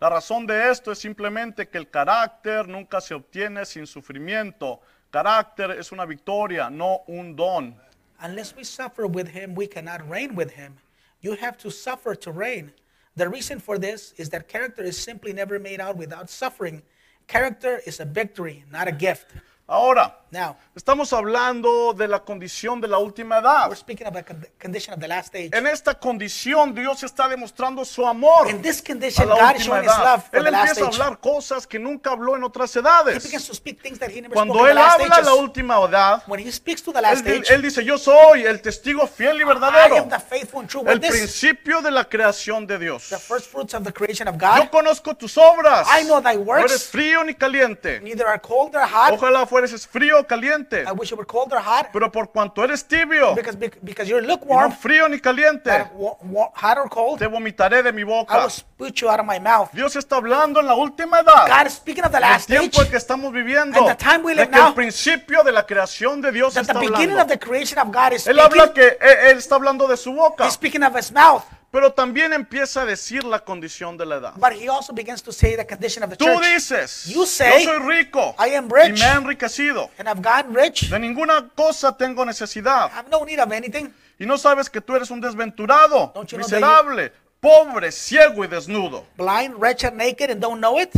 La 0.00 0.10
razón 0.10 0.46
de 0.46 0.70
esto 0.70 0.92
es 0.92 0.98
simplemente 0.98 1.68
que 1.68 1.78
el 1.78 1.88
carácter 1.88 2.68
nunca 2.68 3.00
se 3.00 3.14
obtiene 3.14 3.64
sin 3.64 3.86
sufrimiento. 3.86 4.80
Carácter 5.10 5.70
es 5.70 5.92
una 5.92 6.04
victoria, 6.04 6.68
no 6.68 7.02
un 7.06 7.34
don. 7.34 7.74
Unless 8.20 8.54
we 8.56 8.64
suffer 8.64 9.06
with 9.06 9.28
him, 9.28 9.54
we 9.54 9.66
cannot 9.66 10.00
reign 10.08 10.34
with 10.34 10.50
him. 10.50 10.74
You 11.22 11.36
have 11.40 11.56
to 11.58 11.70
suffer 11.70 12.14
to 12.16 12.32
reign. 12.32 12.72
The 13.16 13.28
reason 13.28 13.60
for 13.60 13.78
this 13.78 14.12
is 14.18 14.28
that 14.30 14.46
character 14.46 14.82
is 14.82 14.98
simply 14.98 15.32
never 15.32 15.58
made 15.58 15.80
out 15.80 15.96
without 15.96 16.28
suffering. 16.28 16.82
Character 17.26 17.80
is 17.86 17.98
a 17.98 18.04
victory, 18.04 18.64
not 18.70 18.88
a 18.88 18.92
gift. 18.92 19.32
Ahora, 19.68 20.14
Now, 20.36 20.54
estamos 20.74 21.14
hablando 21.14 21.94
de 21.94 22.06
la 22.06 22.20
condición 22.20 22.78
de 22.78 22.88
la 22.88 22.98
última 22.98 23.38
edad. 23.38 23.68
we're 23.68 23.74
speaking 23.74 24.06
of 24.06 24.12
the 24.12 24.22
con- 24.22 24.46
condition 24.60 24.92
of 24.92 25.00
the 25.00 25.08
last 25.08 25.34
age. 25.34 25.48
En 25.54 25.66
esta 25.66 25.94
condición 25.98 26.74
Dios 26.74 27.02
está 27.04 27.26
demostrando 27.26 27.86
su 27.86 28.06
amor. 28.06 28.50
In 28.50 28.60
this 28.60 28.80
a 28.80 28.84
condition, 28.84 29.28
la 29.30 29.34
God 29.36 29.56
is 29.56 29.66
última 29.66 29.76
showing 29.76 29.84
his 29.88 29.96
edad. 29.96 30.04
love 30.04 30.24
for 30.28 30.38
Él 30.38 30.44
the 30.44 30.50
last 30.50 30.68
empieza 30.68 30.84
a 30.84 30.88
age. 30.88 31.02
hablar 31.02 31.20
cosas 31.20 31.66
que 31.66 31.78
nunca 31.78 32.10
habló 32.10 32.36
en 32.36 32.44
otras 32.44 32.76
He 32.76 32.80
edades. 32.80 33.46
to 33.46 33.54
speak 33.54 33.80
things 33.80 33.98
that 33.98 34.10
he 34.10 34.20
never 34.20 34.34
Cuando 34.34 34.52
spoke 34.52 34.66
in 34.70 34.76
él 34.76 34.82
last 34.82 35.00
habla 35.00 35.16
a 35.16 35.20
la 35.22 35.30
ages. 35.30 35.40
última 35.40 35.84
edad, 35.88 36.22
When 36.26 36.40
he 36.46 36.52
speaks 36.52 36.82
to 36.82 36.92
the 36.92 36.98
él, 36.98 37.02
last 37.02 37.24
di- 37.24 37.32
age, 37.32 37.54
él 37.54 37.62
dice, 37.62 37.82
yo 37.82 37.96
soy 37.96 38.44
el 38.44 38.60
testigo 38.60 39.06
fiel 39.06 39.38
y 39.38 39.40
I 39.40 39.44
verdadero. 39.44 39.96
am 39.96 40.10
the 40.10 40.20
faithful 40.20 40.60
and 40.60 40.68
true 40.68 40.82
El 40.86 40.98
witness, 40.98 41.12
principio 41.16 41.80
de 41.80 41.90
la 41.90 42.04
creación 42.04 42.66
de 42.66 42.78
Dios. 42.78 43.08
the 43.08 43.16
first 43.18 43.50
fruits 43.50 43.72
of 43.72 43.84
the 43.84 43.92
creation 43.92 44.28
of 44.28 44.34
Yo 44.34 44.40
God. 44.64 44.68
conozco 44.70 45.14
tus 45.16 45.38
obras. 45.38 45.88
I 45.88 46.04
know 46.04 46.20
thy 46.20 46.34
No 46.36 46.42
works. 46.42 46.70
eres 46.72 46.84
frío 46.90 47.24
ni 47.24 47.32
caliente. 47.34 48.00
Neither 48.02 48.26
are 48.26 48.38
cold 48.38 48.74
nor 48.74 48.82
hot. 48.86 49.14
Ojalá 49.14 49.46
fueres 49.46 49.86
frío 49.88 50.20
o 50.20 50.25
caliente. 50.26 50.82
I 50.82 50.92
wish 50.92 51.10
you 51.10 51.16
were 51.16 51.26
cold 51.26 51.52
or 51.52 51.60
hot, 51.60 51.88
Pero 51.92 52.10
por 52.10 52.30
cuanto 52.30 52.62
eres 52.64 52.86
tibio 52.86 53.34
because 53.34 53.56
bec- 53.58 53.78
because 53.82 54.08
you're 54.08 54.22
y 54.22 54.26
no 54.26 54.34
lukewarm, 54.34 54.72
frío 54.72 55.08
ni 55.08 55.18
caliente, 55.20 55.70
hot 55.70 56.78
or 56.78 56.88
cold, 56.90 57.18
te 57.18 57.26
vomitaré 57.26 57.82
de 57.82 57.92
mi 57.92 58.02
I 58.02 58.04
boca. 58.04 58.38
will 58.38 58.50
spit 58.50 58.94
you 59.00 59.08
out 59.08 59.20
of 59.20 59.26
my 59.26 59.38
mouth. 59.40 59.70
Dios 59.72 59.96
está 59.96 60.16
hablando 60.16 60.60
en 60.60 60.66
la 60.66 60.74
última 60.74 61.20
edad. 61.20 61.46
God 61.48 61.66
is 61.66 61.74
speaking 61.74 62.04
of 62.04 62.10
the 62.10 62.16
el 62.18 62.22
last 62.22 62.50
age, 62.50 62.58
tiempo 62.70 62.90
que 62.90 62.96
estamos 62.96 63.32
viviendo, 63.32 63.78
And 63.78 63.88
the 63.88 64.04
time 64.04 64.22
we 64.24 64.34
de 64.34 64.44
live 64.46 64.56
el 64.56 64.74
principio 64.74 65.42
de 65.42 65.52
la 65.52 65.64
creación 65.66 66.20
de 66.20 66.32
Dios 66.32 66.54
that 66.54 66.66
the 66.66 66.72
está 66.72 66.80
beginning 66.80 67.18
of 67.18 67.28
the 67.28 67.38
creation 67.38 67.78
of 67.78 67.92
God 67.92 68.12
is 68.12 68.26
Él 68.26 68.38
habla 68.38 68.72
que 68.72 68.86
él, 69.00 69.18
él 69.30 69.38
está 69.38 69.54
hablando 69.56 69.86
de 69.88 69.96
su 69.96 70.12
boca, 70.12 70.44
He's 70.46 70.54
speaking 70.54 70.82
of 70.82 70.96
his 70.96 71.10
mouth, 71.12 71.42
pero 71.70 71.92
también 71.92 72.32
empieza 72.32 72.82
a 72.82 72.84
decir 72.86 73.24
la 73.24 73.40
condición 73.40 73.96
de 73.96 74.06
la 74.06 74.16
edad. 74.16 74.32
but 74.36 74.52
he 74.52 74.68
also 74.68 74.92
begins 74.92 75.22
to 75.22 75.32
say 75.32 75.56
the 75.56 75.66
condition 75.66 76.02
of 76.02 76.10
the 76.10 76.16
Tú 76.16 76.24
church. 76.24 76.40
dices, 76.54 77.04
You 77.06 77.26
say, 77.26 77.64
yo 77.64 77.72
soy 77.72 77.78
rico 77.96 78.34
I 78.38 78.54
am 78.54 78.68
y 78.68 78.88
rich. 78.88 79.00
me 79.00 79.06
he 79.06 79.12
enriquecido. 79.12 79.90
And 79.98 80.08
I've 80.08 80.22
gotten 80.22 80.54
rich. 80.54 80.88
De 80.90 80.98
ninguna 80.98 81.48
cosa 81.54 81.96
tengo 81.96 82.24
necesidad. 82.24 82.90
I 82.90 82.94
have 82.98 83.10
no 83.10 83.24
need 83.24 83.40
of 83.40 83.52
anything. 83.52 83.92
Y 84.18 84.24
no 84.24 84.38
sabes 84.38 84.70
que 84.70 84.80
tú 84.80 84.96
eres 84.96 85.10
un 85.10 85.20
desventurado, 85.20 86.14
miserable, 86.36 87.12
pobre, 87.40 87.92
ciego 87.92 88.44
y 88.44 88.48
desnudo. 88.48 89.04
Blind, 89.18 89.54
wretched, 89.58 89.92
naked, 89.92 90.30
and 90.30 90.40
don't 90.40 90.58
know 90.58 90.80
it. 90.80 90.90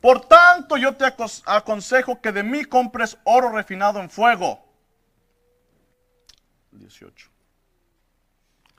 Por 0.00 0.20
tanto, 0.26 0.76
yo 0.78 0.94
te 0.94 1.04
aconsejo 1.46 2.20
que 2.22 2.32
de 2.32 2.42
mí 2.42 2.64
compres 2.64 3.18
oro 3.24 3.50
refinado 3.50 4.00
en 4.00 4.08
fuego. 4.08 4.60
18. 6.72 7.30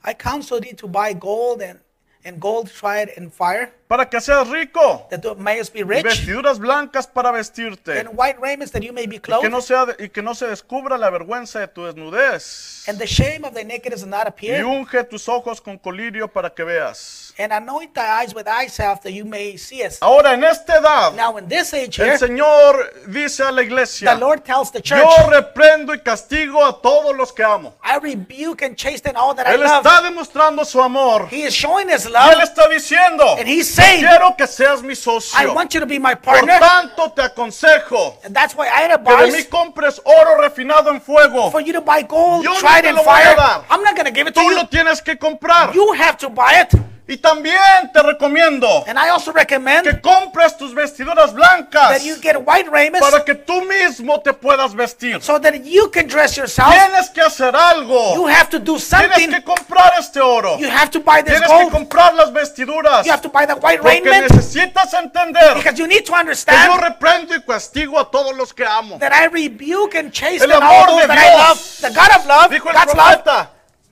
I 0.06 0.14
counsel 0.14 0.60
thee 0.60 0.74
to 0.74 0.86
buy 0.86 1.12
gold 1.14 1.60
and, 1.62 1.80
and 2.24 2.40
gold 2.40 2.70
tried 2.70 3.10
in 3.16 3.30
fire, 3.30 3.72
Para 3.88 4.08
que 4.08 4.20
seas 4.20 4.48
rico. 4.48 5.06
that 5.10 5.20
thou 5.20 5.34
mayest 5.34 5.72
be 5.72 5.80
y 5.80 5.84
rich, 5.84 6.04
Vestiduras 6.04 6.58
blancas 6.58 7.06
para 7.06 7.30
vestirte. 7.32 7.98
and 8.00 8.10
white 8.14 8.38
raiments 8.40 8.72
that 8.72 8.82
you 8.82 8.92
may 8.92 9.06
be 9.06 9.16
Y 9.16 9.20
que, 9.20 9.32
clothed, 9.32 9.50
no 9.50 9.60
sea 9.60 9.86
de- 9.86 10.04
y 10.04 10.08
que 10.08 10.22
no 10.22 10.34
se 10.34 10.46
descubra 10.46 10.96
la 10.98 11.10
vergüenza 11.10 11.58
de 11.60 11.68
tu 11.68 11.84
desnudez. 11.84 12.88
and 12.88 12.98
the 12.98 13.06
shame 13.06 13.44
of 13.44 13.52
thy 13.54 13.64
nakedness 13.64 14.04
not 14.06 14.24
Y 14.26 14.28
appear. 14.28 14.64
unge 14.64 15.04
tus 15.04 15.28
ojos 15.28 15.60
con 15.60 15.78
colirio 15.78 16.28
para 16.28 16.50
que 16.50 16.64
veas. 16.64 17.25
And 17.38 17.52
anoint 17.52 17.92
thy 17.92 18.22
eyes 18.22 18.34
with 18.34 18.48
eye 18.48 18.66
salve 18.66 19.02
that 19.02 19.12
you 19.12 19.26
may 19.26 19.58
see 19.58 19.84
us. 19.84 19.98
Ahora, 20.00 20.32
en 20.32 20.42
esta 20.42 20.78
edad, 20.78 21.14
Now 21.14 21.36
in 21.36 21.46
this 21.48 21.74
age 21.74 21.96
here, 21.96 22.12
el 22.12 22.18
Señor 22.18 23.04
dice 23.08 23.40
a 23.40 23.52
la 23.52 23.60
iglesia, 23.60 24.14
the 24.14 24.18
Lord 24.18 24.42
tells 24.42 24.70
the 24.72 24.80
church, 24.80 25.02
yo 25.02 25.28
reprendo 25.28 25.92
y 25.92 25.98
castigo 25.98 26.64
a 26.64 26.80
todos 26.80 27.14
los 27.14 27.32
que 27.32 27.44
amo. 27.44 27.74
I 27.84 27.98
rebuke 27.98 28.62
and 28.62 28.74
chasten 28.74 29.16
all 29.16 29.34
that 29.34 29.46
I 29.46 29.52
Él 29.54 29.60
love. 29.62 29.84
está 29.84 30.00
demostrando 30.00 30.64
su 30.64 30.80
amor. 30.80 31.28
He 31.30 31.42
is 31.42 31.52
showing 31.52 31.90
his 31.90 32.06
Y 32.06 32.08
Él 32.08 32.38
love, 32.38 32.42
está 32.42 32.68
diciendo, 32.70 33.36
and 33.38 33.46
he's 33.46 33.68
saying, 33.68 34.00
quiero 34.00 34.34
que 34.34 34.46
seas 34.46 34.82
mi 34.82 34.92
I 34.92 34.94
socio. 34.94 35.52
want 35.54 35.74
you 35.74 35.80
to 35.80 35.86
be 35.86 35.98
my 35.98 36.14
Por 36.14 36.36
partner. 36.36 36.58
tanto, 36.58 37.10
te 37.12 37.20
aconsejo 37.22 38.18
And 38.24 38.34
that's 38.34 38.54
why 38.54 38.66
I 38.68 38.88
que 38.88 39.26
de 39.26 39.32
mí 39.32 39.44
compres 39.50 40.00
oro 40.06 40.40
refinado 40.40 40.88
en 40.90 41.02
fuego. 41.02 41.50
for 41.50 41.60
you 41.60 41.74
to 41.74 41.82
buy 41.82 42.00
gold 42.02 42.44
Yo 42.44 42.54
no 42.54 42.60
te 42.80 42.88
in 42.88 42.94
lo 42.96 43.02
voy 43.04 43.12
a 43.20 43.24
fire. 43.24 43.36
dar. 43.36 43.64
I'm 43.68 43.82
not 43.82 43.94
going 43.94 44.06
to 44.06 44.10
give 44.12 44.26
it 44.26 44.32
to 44.34 44.40
Tú 44.40 44.48
you. 44.48 44.56
lo 44.56 44.64
tienes 44.68 45.02
que 45.02 45.16
comprar. 45.18 45.74
You 45.74 45.92
have 45.92 46.16
to 46.18 46.30
buy 46.30 46.60
it. 46.62 46.72
Y 47.08 47.18
también 47.18 47.92
te 47.92 48.02
recomiendo 48.02 48.84
And 48.88 48.98
I 48.98 49.10
also 49.10 49.30
recommend 49.32 49.84
que 49.84 50.00
compres 50.00 50.56
tus 50.56 50.74
vestiduras 50.74 51.32
blancas 51.32 51.90
that 51.90 52.02
you 52.02 52.16
get 52.20 52.36
white 52.44 52.68
raiment 52.68 52.98
para 53.00 53.24
que 53.24 53.34
tú 53.34 53.62
mismo 53.62 54.20
te 54.22 54.32
puedas 54.32 54.74
vestir. 54.74 55.22
so 55.22 55.40
that 55.40 55.54
you 55.64 55.88
can 55.92 56.08
dress 56.08 56.36
yourself. 56.36 56.68
Tienes 56.74 57.08
que 57.10 57.20
hacer 57.20 57.52
You 57.52 57.58
algo. 57.58 58.28
have 58.28 58.50
to 58.50 58.58
do 58.58 58.76
Tienes 58.76 58.88
something. 58.88 59.30
que 59.30 59.42
comprar 59.44 59.92
este 60.00 60.20
oro. 60.20 60.58
You 60.58 60.68
have 60.68 60.90
to 60.90 61.00
buy 61.00 61.22
this 61.22 61.38
Tienes 61.40 61.48
que 61.48 61.70
comprar 61.70 62.12
las 62.14 62.32
vestiduras. 62.32 63.06
You 63.06 63.12
have 63.12 63.22
to 63.22 63.28
buy 63.28 63.46
the 63.46 63.54
white 63.54 63.80
Porque 63.80 64.00
raiment 64.02 64.30
necesitas 64.32 64.92
entender 64.94 65.54
because 65.54 65.78
you 65.78 65.86
need 65.86 66.04
to 66.04 66.12
que 66.12 66.12
yo 66.12 66.20
understand 66.20 66.80
reprendo 66.82 67.34
y 67.36 67.40
castigo 67.42 68.00
a 68.00 68.10
todos 68.10 68.36
los 68.36 68.52
que 68.52 68.64
amo. 68.64 68.98
that 68.98 69.12
I 69.12 69.26
rebuke 69.28 69.94
and 69.94 70.10
chasten 70.12 70.50
El 70.50 70.56
amor 70.60 71.00
de 71.00 71.06
that 71.06 71.18
I 71.18 71.36
love. 71.36 71.56
Dios, 71.56 71.78
The 71.82 71.90
God 71.90 72.10
of 72.18 72.26
love, 72.26 72.50
dijo 72.50 72.68
el 72.68 72.74
God's 72.74 72.94
love, 72.96 73.46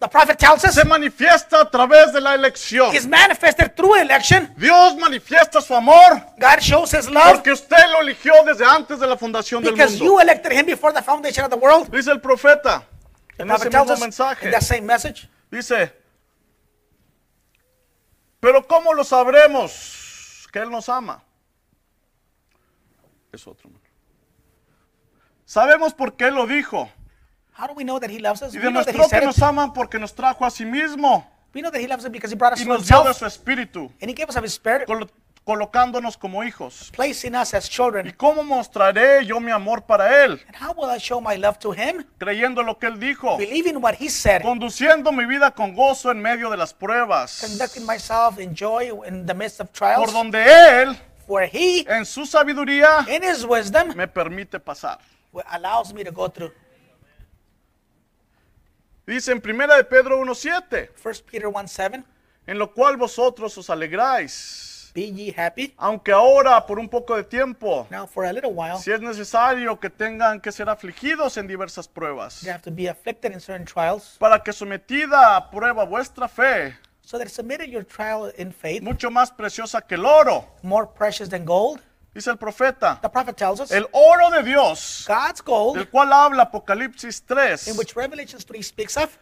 the 0.05 0.09
prophet 0.11 0.39
tells 0.39 0.63
us, 0.65 0.75
se 0.75 0.85
manifiesta 0.85 1.63
a 1.63 1.71
través 1.71 2.13
de 2.13 2.21
la 2.21 2.35
elección. 2.35 2.95
is 2.95 3.07
manifested 3.07 3.75
through 3.75 3.95
election. 3.95 4.53
Dios 4.57 4.95
manifiesta 4.97 5.63
su 5.63 5.75
amor 5.75 6.21
God 6.39 6.61
shows 6.61 6.93
his 6.93 7.09
love 7.09 7.37
porque 7.37 7.53
usted 7.53 7.91
lo 7.93 8.03
eligió 8.03 8.33
desde 8.45 8.65
antes 8.67 9.01
de 9.01 9.07
la 9.07 9.17
fundación 9.17 9.63
del 9.63 9.73
because 9.73 9.93
mundo. 9.99 10.05
you 10.05 10.21
elected 10.21 10.53
him 10.53 10.67
before 10.67 10.93
the 10.93 11.03
foundation 11.03 11.45
of 11.45 11.51
the 11.51 11.57
world. 11.57 11.91
Dice 11.91 12.09
el 12.11 12.21
profeta 12.21 12.85
The 13.37 13.45
en 13.45 13.51
ese 13.51 13.71
mismo 13.71 13.97
mensaje. 13.99 14.45
in 14.47 14.51
that 14.53 14.63
same 14.63 14.83
message. 14.83 15.29
Dice, 15.51 15.91
pero 18.41 18.67
¿cómo 18.67 18.93
lo 18.93 19.05
sabremos 19.05 20.47
que 20.53 20.59
Él 20.59 20.71
nos 20.71 20.89
ama? 20.89 21.23
Es 23.33 23.47
otro. 23.47 23.71
Sabemos 25.47 25.95
por 25.95 26.15
qué 26.17 26.27
Él 26.27 26.35
lo 26.35 26.47
dijo. 26.47 26.91
How 27.57 27.69
do 27.69 27.75
we 27.75 27.85
know 27.85 28.01
that 28.01 28.11
he 28.11 28.19
loves 28.19 28.43
us? 28.43 28.53
Y 28.53 28.59
We 28.59 28.65
demostró 28.65 29.09
que 29.09 29.21
nos 29.21 29.73
porque 29.75 29.99
nos 29.99 30.15
trajo 30.15 30.45
a 30.45 30.51
sí 30.51 30.65
mismo 30.65 31.25
We 31.55 31.61
know 31.61 31.71
that 31.71 31.81
he 31.81 31.87
loves 31.87 32.05
us 32.05 32.11
because 32.11 32.33
he 32.33 32.37
brought 32.37 32.55
us 32.55 32.61
y 32.61 32.65
to 32.65 32.71
nos 32.71 32.87
dio 32.89 33.05
de 33.05 33.15
su 33.15 33.25
espíritu, 33.25 33.93
And 34.03 34.11
he 34.11 34.15
gave 34.15 34.29
us 34.29 34.37
of 34.37 34.43
his 34.43 34.55
spirit, 34.55 34.87
colo- 34.87 35.09
colocándonos 35.45 36.17
como 36.17 36.43
hijos. 36.43 36.91
placing 36.97 37.37
us 37.37 37.55
as 37.55 37.69
¿Y 37.69 37.71
children. 37.71 38.13
cómo 38.17 38.43
mostraré 38.43 39.25
yo 39.25 39.39
mi 39.39 39.53
amor 39.53 39.83
para 39.83 40.25
Él? 40.25 40.41
And 40.49 40.57
how 40.57 40.73
will 40.73 40.91
I 40.91 40.99
show 40.99 41.21
my 41.21 41.37
love 41.37 41.59
to 41.61 41.73
him? 41.73 42.05
Creyendo 42.19 42.65
lo 42.65 42.77
que 42.77 42.89
Él 42.89 42.99
dijo, 42.99 43.37
Believing 43.37 43.77
what 43.81 43.95
he 44.01 44.09
said, 44.11 44.43
conduciendo 44.43 45.13
mi 45.13 45.27
vida 45.27 45.53
con 45.53 45.77
gozo 45.77 46.11
en 46.11 46.21
medio 46.21 46.51
de 46.51 46.57
las 46.57 46.75
pruebas, 46.75 47.41
conducting 47.41 47.87
myself 47.87 48.41
in 48.41 48.53
joy 48.53 48.91
in 49.07 49.27
the 49.27 49.35
midst 49.35 49.61
of 49.61 49.69
por 49.69 49.75
trials, 49.79 50.13
donde 50.13 50.43
Él, 50.45 50.97
where 51.29 51.49
he, 51.53 51.87
en 51.89 52.05
su 52.05 52.27
sabiduría, 52.27 53.07
in 53.09 53.23
his 53.23 53.45
wisdom, 53.45 53.95
me 53.95 54.09
permite 54.09 54.59
pasar. 54.59 54.99
allows 55.51 55.93
me 55.95 56.03
to 56.03 56.11
go 56.11 56.29
through. 56.29 56.51
Dice 59.07 59.33
en 59.33 59.41
primera 59.41 59.77
de 59.77 59.85
Pedro 59.85 60.19
1.7, 60.19 60.89
1 61.05 61.15
Peter 61.31 61.47
1 61.49 61.69
7, 61.69 62.05
en 62.47 62.59
lo 62.59 62.73
cual 62.73 62.97
vosotros 62.97 63.57
os 63.59 63.69
alegráis, 63.69 64.91
be 64.95 65.13
ye 65.13 65.35
happy. 65.37 65.75
aunque 65.77 66.11
ahora 66.11 66.65
por 66.67 66.79
un 66.79 66.89
poco 66.89 67.15
de 67.15 67.25
tiempo, 67.25 67.87
Now, 67.91 68.07
for 68.07 68.25
a 68.25 68.33
little 68.33 68.53
while, 68.53 68.79
si 68.79 68.91
es 68.93 69.01
necesario 69.03 69.79
que 69.79 69.91
tengan 69.91 70.41
que 70.41 70.51
ser 70.53 70.71
afligidos 70.71 71.37
en 71.37 71.47
diversas 71.47 71.87
pruebas, 71.87 72.41
you 72.43 72.51
have 72.51 72.63
to 72.63 72.71
be 72.71 72.89
afflicted 72.89 73.33
in 73.33 73.41
certain 73.41 73.67
trials, 73.67 74.17
para 74.19 74.43
que 74.43 74.55
sometida 74.55 75.37
a 75.37 75.51
prueba 75.51 75.85
vuestra 75.85 76.27
fe, 76.27 76.75
so 77.03 77.19
that 77.19 77.29
submitted 77.29 77.67
your 77.69 77.85
trial 77.85 78.33
in 78.39 78.53
faith, 78.53 78.83
mucho 78.83 79.11
más 79.11 79.31
preciosa 79.31 79.83
que 79.83 79.97
el 79.97 80.07
oro, 80.07 80.47
more 80.63 80.87
precious 80.87 81.29
than 81.29 81.45
gold. 81.45 81.79
Dice 82.15 82.31
el 82.31 82.37
profeta, 82.37 82.99
The 83.03 83.09
prophet 83.09 83.37
tells 83.37 83.61
us 83.61 83.71
el 83.73 83.89
oro 83.93 84.31
de 84.31 84.43
Dios, 84.43 85.05
God's 85.07 85.43
gold, 85.43 85.77
del 85.77 85.89
cual 85.89 86.13
habla 86.13 86.45
Apocalipsis 86.45 87.23
3, 87.27 87.69
in 87.71 87.77
which 87.77 87.95
Revelations 87.95 88.45
3 88.45 88.63
speaks 88.63 88.97
of, 88.97 89.19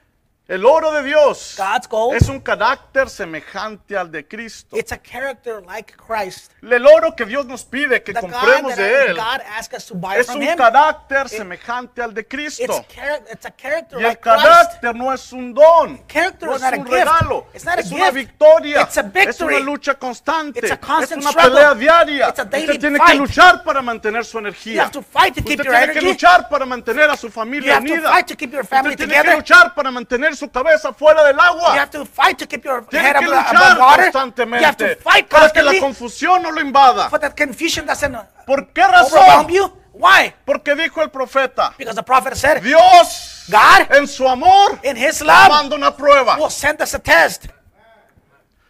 el 0.48 0.66
oro 0.66 0.90
de 0.92 1.04
Dios 1.04 1.54
God's 1.56 1.88
gold, 1.88 2.16
es 2.16 2.28
un 2.28 2.40
carácter 2.40 3.08
semejante 3.08 3.96
al 3.96 4.10
de 4.10 4.26
Cristo. 4.26 4.76
it's 4.76 4.90
a 4.92 4.98
character 4.98 5.62
like 5.64 5.94
Christ. 5.96 6.50
El 6.62 6.84
oro 6.86 7.14
que 7.14 7.24
Dios 7.24 7.46
nos 7.46 7.64
pide 7.64 8.02
que 8.02 8.12
The 8.12 8.20
compremos 8.20 8.74
de 8.76 9.06
Él 9.06 9.14
God 9.16 9.40
asks 9.56 9.74
us 9.78 9.86
to 9.86 9.94
buy 9.94 10.16
es 10.18 10.26
from 10.26 10.38
un 10.38 10.42
Him, 10.42 10.56
carácter 10.56 11.28
semejante 11.28 12.02
al 12.02 12.12
de 12.12 12.26
Cristo. 12.26 12.64
it's 12.64 13.46
a 13.46 13.50
character 13.52 13.98
Y 14.00 14.02
el 14.02 14.08
like 14.08 14.20
Christ. 14.20 14.42
carácter 14.42 14.94
no 14.96 15.12
es 15.12 15.32
un 15.32 15.54
don, 15.54 16.04
Character 16.08 16.48
no 16.48 16.56
es 16.56 16.62
un 16.62 16.86
regalo, 16.86 17.46
It's 17.54 17.64
not 17.64 17.76
a 17.78 17.80
es 17.80 17.92
una 17.92 18.10
victoria, 18.10 18.82
It's 18.82 18.98
a 18.98 19.10
es 19.14 19.40
una 19.40 19.60
lucha 19.60 19.94
constante, 19.94 20.58
It's 20.58 20.70
a 20.72 20.74
es 20.74 20.80
constant 20.80 21.22
una 21.22 21.30
struggle. 21.30 21.50
pelea 21.52 21.74
diaria. 21.74 22.28
It's 22.28 22.40
a 22.40 22.44
daily 22.44 22.66
Usted 22.72 22.80
tiene 22.80 22.98
que 22.98 23.14
luchar 23.14 23.62
para 23.62 23.80
mantener 23.80 24.24
su 24.24 24.38
You 24.38 24.46
energía. 24.46 24.82
have 24.82 24.92
to 24.92 25.02
fight 25.02 25.34
to 25.36 25.42
keep 25.42 25.60
Usted 25.60 25.64
your 25.64 25.74
tiene 25.76 25.92
que 25.92 25.98
energy. 26.00 26.06
luchar 26.14 26.48
para 26.48 26.66
mantener 26.66 27.10
a 27.10 27.16
su 27.16 27.28
You 27.28 27.32
familia 27.32 27.74
have 27.76 27.86
to 27.86 27.92
unida. 27.94 28.08
fight 28.10 28.26
to 28.26 28.36
keep 28.36 28.52
your 28.52 28.66
family 28.66 28.94
Usted 28.94 29.08
tiene 29.08 29.22
que 29.22 29.36
luchar 29.36 29.74
para 29.74 29.90
mantener 29.90 30.31
su 30.36 30.50
cabeza 30.50 30.92
fuera 30.92 31.22
del 31.24 31.34
You 31.36 31.40
agua. 31.42 31.74
have 31.74 31.90
to 31.90 32.04
fight 32.04 32.38
to 32.38 32.46
keep 32.46 32.64
your 32.64 32.84
Tiene 32.86 33.04
head 33.06 33.16
que 33.18 33.24
above, 33.26 33.38
above 33.38 33.54
luchar 33.54 33.78
water. 33.78 33.78
You 33.78 33.86
have 33.92 34.12
to 34.12 34.18
constantemente 34.18 34.96
fight 35.02 35.28
para 35.28 35.50
que 35.50 35.62
la 35.62 35.72
confusión 35.80 36.42
no 36.42 36.50
lo 36.50 36.60
invada. 36.60 37.08
for 37.10 37.18
that 37.20 37.36
confusion 37.36 37.86
doesn't 37.86 38.16
¿Por 38.46 38.72
qué 38.72 38.86
razón? 38.86 39.48
you. 39.48 39.72
Why? 39.94 40.32
Porque 40.46 40.74
dijo 40.74 41.02
el 41.02 41.10
profeta, 41.10 41.74
Because 41.76 41.94
the 41.96 42.02
prophet 42.02 42.34
said, 42.36 42.62
Dios 42.62 43.44
God, 43.48 43.90
en 43.94 44.06
su 44.08 44.26
amor 44.26 44.78
in 44.82 44.96
His 44.96 45.20
love, 45.20 45.48
manda 45.50 45.76
una 45.76 45.94
prueba. 45.94 46.38
will 46.38 46.48
send 46.50 46.80
us 46.80 46.94
a 46.94 46.98
test. 46.98 47.46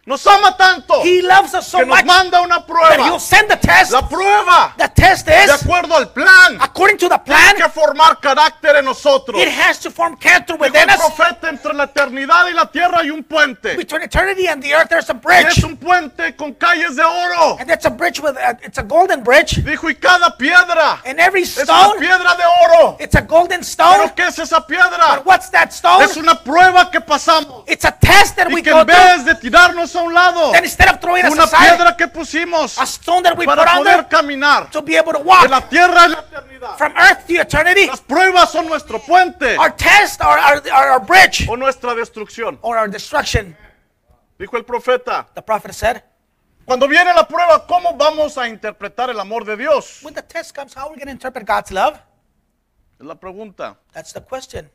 Nos 0.05 0.27
ama 0.27 0.51
tanto 0.57 1.01
He 1.01 1.21
loves 1.21 1.53
us 1.53 1.65
so 1.65 1.77
que 1.77 1.85
nos 1.85 1.95
much 1.95 2.05
manda 2.05 2.41
una 2.41 2.65
prueba. 2.65 3.05
He'll 3.05 3.21
send 3.21 3.47
the 3.49 3.55
test. 3.55 3.93
La 3.93 4.01
prueba, 4.01 4.73
The 4.77 4.89
test 4.89 5.25
de 5.25 5.43
is, 5.45 5.49
acuerdo 5.63 5.95
al 5.95 6.07
plan, 6.11 6.57
according 6.59 6.97
to 6.97 7.07
the 7.07 7.17
tiene 7.19 7.39
plan, 7.39 7.55
que 7.55 7.69
formar 7.69 8.19
carácter 8.19 8.75
en 8.75 8.83
nosotros. 8.83 9.41
it 9.41 9.47
has 9.47 9.79
to 9.79 9.89
form 9.89 10.17
character 10.17 10.57
within 10.57 10.89
us. 10.89 10.97
profeta, 10.97 11.47
entre 11.47 11.73
la 11.73 11.85
eternidad 11.85 12.47
y 12.49 12.53
la 12.53 12.65
tierra 12.65 12.99
hay 12.99 13.11
un 13.11 13.23
puente. 13.23 13.77
Between 13.77 14.01
eternity 14.01 14.45
and 14.47 14.61
the 14.61 14.73
earth, 14.73 14.89
there's 14.89 15.09
a 15.09 15.13
Y 15.13 15.19
bridge. 15.19 15.57
es 15.57 15.63
un 15.63 15.77
puente 15.77 16.35
con 16.35 16.53
calles 16.55 16.97
de 16.97 17.03
oro. 17.03 17.55
And 17.61 17.71
it's 17.71 17.85
a 17.85 17.89
bridge 17.89 18.19
with, 18.19 18.35
a, 18.35 18.57
it's 18.61 18.77
a 18.79 18.83
golden 18.83 19.23
bridge. 19.23 19.63
Dijo, 19.63 19.89
y 19.89 19.95
cada 19.95 20.35
piedra 20.37 20.99
And 21.05 21.17
every 21.17 21.43
es 21.43 21.55
una 21.55 21.63
stone, 21.63 21.99
piedra 22.01 22.35
de 22.35 22.43
oro. 22.65 22.97
it's 22.99 23.15
a 23.15 23.21
golden 23.21 23.61
stone. 23.63 23.99
¿Pero 24.01 24.15
qué 24.15 24.27
es 24.27 24.37
esa 24.37 24.67
piedra? 24.67 25.15
But 25.15 25.25
what's 25.25 25.49
that 25.51 25.69
stone? 25.71 26.03
Es 26.03 26.17
una 26.17 26.35
prueba 26.43 26.91
que 26.91 26.99
pasamos. 26.99 27.63
It's 27.69 27.85
a 27.85 27.91
test 27.97 28.35
that 28.35 28.47
we 28.51 28.59
Y 28.59 28.63
que 28.63 28.71
go 28.73 28.81
en 28.81 28.87
through. 28.87 28.97
vez 28.99 29.25
de 29.25 29.35
tirarnos 29.35 29.92
a 29.95 30.01
un 30.01 30.13
lado, 30.13 30.51
Then 30.51 30.63
instead 30.63 30.89
of 30.93 30.99
throwing 30.99 31.25
una 31.25 31.43
aside, 31.43 31.69
piedra 31.75 31.95
que 31.97 32.07
pusimos 32.07 32.77
a 32.77 32.83
stone 32.85 33.23
that 33.23 33.37
we 33.37 33.45
put 33.45 33.55
para 33.55 33.71
there 33.83 33.97
poder 34.03 34.07
caminar 34.07 34.69
to 34.71 34.81
be 34.81 34.95
able 34.97 35.13
to 35.13 35.19
de 35.19 35.23
walk 35.25 35.49
la 35.49 35.61
tierra 35.67 36.03
a 36.05 36.07
la 36.07 36.19
eternidad. 36.19 36.77
from 36.77 36.93
earth 36.97 37.25
to 37.27 37.33
eternity. 37.41 37.87
Las 37.87 38.01
pruebas 38.01 38.51
son 38.51 38.67
nuestro 38.67 38.99
puente 38.99 39.55
Our 39.57 39.75
test, 39.75 40.21
our, 40.21 40.37
our, 40.39 40.61
our, 40.71 40.87
our 40.93 40.99
bridge, 41.05 41.47
o 41.49 41.55
nuestra 41.57 41.93
destrucción. 41.95 42.57
or 42.61 42.77
our 42.77 42.89
destruction. 42.89 43.55
Dijo 44.39 44.57
el 44.57 44.63
profeta, 44.65 45.27
The 45.35 45.41
prophet 45.41 45.73
said, 45.73 46.03
cuando 46.65 46.87
viene 46.87 47.13
la 47.13 47.27
prueba, 47.27 47.65
¿cómo 47.67 47.95
vamos 47.97 48.37
a 48.37 48.47
interpretar 48.47 49.09
el 49.09 49.19
amor 49.19 49.45
de 49.45 49.55
Dios? 49.57 49.99
when 50.01 50.13
the 50.13 50.21
test 50.21 50.55
comes, 50.55 50.73
how 50.73 50.85
are 50.85 50.89
we 50.91 50.95
going 50.95 51.07
to 51.07 51.11
interpret 51.11 51.45
God's 51.45 51.71
love? 51.71 51.99
Es 52.99 53.05
la 53.05 53.15
pregunta. 53.15 53.75
That's 53.91 54.13
the 54.13 54.21
question. 54.21 54.69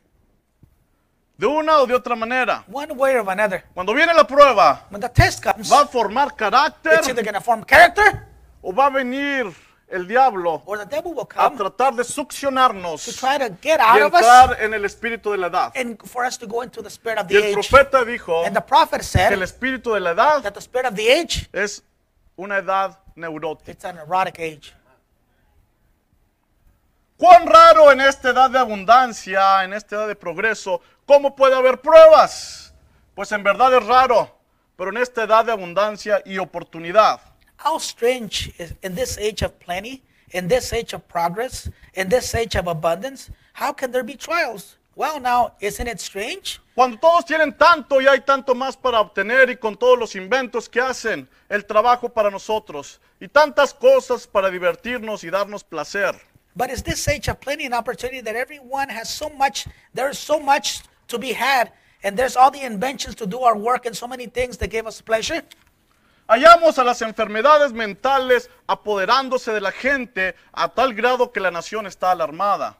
De 1.39 1.47
una 1.47 1.77
o 1.79 1.87
de 1.87 1.93
otra 1.93 2.17
manera. 2.17 2.65
One 2.69 2.91
way 2.95 3.15
or 3.15 3.29
another. 3.29 3.63
Cuando 3.73 3.93
viene 3.93 4.13
la 4.13 4.25
prueba, 4.27 4.85
When 4.91 4.99
the 4.99 5.07
test 5.07 5.41
comes, 5.41 5.71
¿va 5.71 5.83
a 5.83 5.87
formar 5.87 6.35
carácter 6.35 6.95
it's 6.99 7.07
either 7.07 7.23
to 7.23 7.39
form 7.39 7.63
character 7.63 8.27
o 8.61 8.73
va 8.73 8.87
a 8.87 8.89
venir 8.89 9.49
el 9.87 10.05
diablo 10.05 10.61
or 10.65 10.77
the 10.77 10.85
devil 10.85 11.13
will 11.13 11.27
a 11.33 11.49
tratar 11.49 11.95
de 11.95 12.03
to 12.03 12.09
succionarnos 12.11 13.05
try 13.17 13.37
to 13.37 13.49
get 13.61 13.79
y 13.79 13.83
out 13.83 14.01
of 14.01 14.13
us 14.13 14.19
entrar 14.21 14.61
en 14.61 14.73
el 14.73 14.83
espíritu 14.83 15.31
de 15.31 15.37
la 15.37 15.47
edad? 15.47 15.71
and 15.77 15.97
for 16.03 16.25
us 16.25 16.37
to 16.37 16.45
go 16.45 16.61
into 16.61 16.81
the 16.81 16.89
spirit 16.89 17.17
of 17.17 17.25
Y 17.31 17.35
the 17.35 17.37
el 17.37 17.43
age. 17.45 17.53
profeta 17.69 18.03
dijo 18.03 18.45
And 18.45 18.53
the 18.53 18.61
prophet 18.61 18.99
que 18.99 19.05
el 19.05 19.05
said 19.05 19.41
espíritu 19.41 19.93
de 19.93 20.01
la 20.01 20.11
edad 20.11 20.43
that 20.43 20.53
the 20.53 20.61
spirit 20.61 20.87
of 20.87 20.95
the 20.95 21.09
age, 21.09 21.47
es 21.53 21.81
una 22.37 22.57
edad 22.57 22.97
neurótica. 23.15 23.71
it's 23.71 23.85
an 23.85 23.97
erotic 23.97 24.37
age. 24.39 24.73
Cuán 27.19 27.47
raro 27.47 27.91
en 27.91 27.99
esta 27.99 28.29
edad 28.29 28.49
de 28.49 28.59
abundancia, 28.59 29.65
en 29.65 29.73
esta 29.73 29.97
edad 29.97 30.07
de 30.07 30.15
progreso, 30.15 30.79
¿cómo 31.05 31.35
puede 31.35 31.53
haber 31.53 31.81
pruebas? 31.81 32.73
Pues 33.13 33.33
en 33.33 33.43
verdad 33.43 33.75
es 33.75 33.85
raro, 33.85 34.39
pero 34.77 34.91
en 34.91 34.95
esta 34.95 35.23
edad 35.23 35.43
de 35.43 35.51
abundancia 35.51 36.21
y 36.23 36.37
oportunidad, 36.37 37.19
How 37.61 37.75
strange 37.75 38.53
is 38.57 38.73
in 38.83 38.95
this 38.95 39.17
age 39.17 39.43
of 39.43 39.51
plenty, 39.59 40.01
in 40.31 40.47
this 40.47 40.71
age 40.71 40.95
of 40.95 41.01
progress, 41.09 41.69
in 41.93 42.07
this 42.07 42.33
age 42.33 42.57
of 42.57 42.69
abundance, 42.69 43.29
how 43.51 43.73
can 43.73 43.91
there 43.91 44.05
be 44.05 44.15
trials? 44.15 44.77
Well, 44.95 45.19
now, 45.19 45.55
isn't 45.59 45.89
it 45.89 45.99
strange? 45.99 46.61
cuando 46.73 46.97
todos 46.99 47.25
tienen 47.25 47.57
tanto 47.57 47.99
y 47.99 48.07
hay 48.07 48.21
tanto 48.21 48.55
más 48.55 48.77
para 48.77 49.01
obtener 49.01 49.49
y 49.49 49.57
con 49.57 49.75
todos 49.75 49.99
los 49.99 50.15
inventos 50.15 50.69
que 50.69 50.79
hacen, 50.79 51.27
el 51.49 51.65
trabajo 51.65 52.07
para 52.07 52.31
nosotros 52.31 53.01
y 53.19 53.27
tantas 53.27 53.73
cosas 53.73 54.25
para 54.25 54.49
divertirnos 54.49 55.25
y 55.25 55.29
darnos 55.29 55.65
placer. 55.65 56.28
But 56.59 56.71
is 56.71 56.83
this 56.83 57.07
age 57.07 57.29
of 57.29 57.39
plenty 57.39 57.63
and 57.63 57.73
opportunity 57.73 58.19
that 58.19 58.35
everyone 58.35 58.89
has 58.89 59.09
so 59.09 59.29
much, 59.29 59.65
there's 59.93 60.19
so 60.19 60.41
much 60.41 60.81
to 61.07 61.17
be 61.17 61.31
had, 61.31 61.71
and 62.03 62.17
there's 62.17 62.35
all 62.35 62.51
the 62.51 62.63
inventions 62.63 63.15
to 63.15 63.25
do 63.25 63.39
our 63.39 63.55
work 63.55 63.85
and 63.85 63.95
so 63.95 64.05
many 64.07 64.25
things 64.25 64.57
that 64.57 64.69
give 64.69 64.85
us 64.85 64.99
pleasure? 64.99 65.41
Hallamos 66.27 66.77
a 66.77 66.83
las 66.83 67.01
enfermedades 67.01 67.71
mentales 67.71 68.49
apoderándose 68.67 69.53
de 69.53 69.61
la 69.61 69.71
gente 69.71 70.35
a 70.53 70.67
tal 70.67 70.93
grado 70.93 71.31
que 71.31 71.39
la 71.39 71.49
nación 71.49 71.87
está 71.87 72.11
alarmada. 72.11 72.75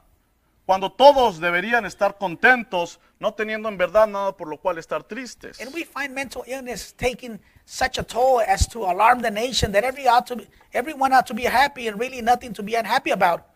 Cuando 0.66 0.92
todos 0.92 1.40
deberían 1.40 1.86
estar 1.86 2.18
contentos, 2.18 3.00
no 3.18 3.34
teniendo 3.34 3.70
en 3.70 3.78
verdad 3.78 4.08
nada 4.08 4.36
por 4.36 4.50
lo 4.50 4.58
cual 4.58 4.78
estar 4.78 5.04
tristes. 5.04 5.62
And 5.62 5.74
we 5.74 5.86
find 5.86 6.14
mental 6.14 6.44
illness 6.48 6.94
taking 6.98 7.40
such 7.66 7.98
a 7.98 8.04
toll 8.04 8.42
as 8.46 8.68
to 8.68 8.80
alarm 8.84 9.22
the 9.22 9.32
nation 9.32 9.72
that 9.72 9.86
every 9.86 10.06
ought 10.06 10.28
to 10.28 10.36
be, 10.36 10.48
everyone 10.74 11.14
ought 11.14 11.28
to 11.28 11.34
be 11.34 11.46
happy 11.46 11.88
and 11.88 11.98
really 11.98 12.22
nothing 12.22 12.52
to 12.52 12.62
be 12.62 12.76
unhappy 12.76 13.12
about. 13.12 13.49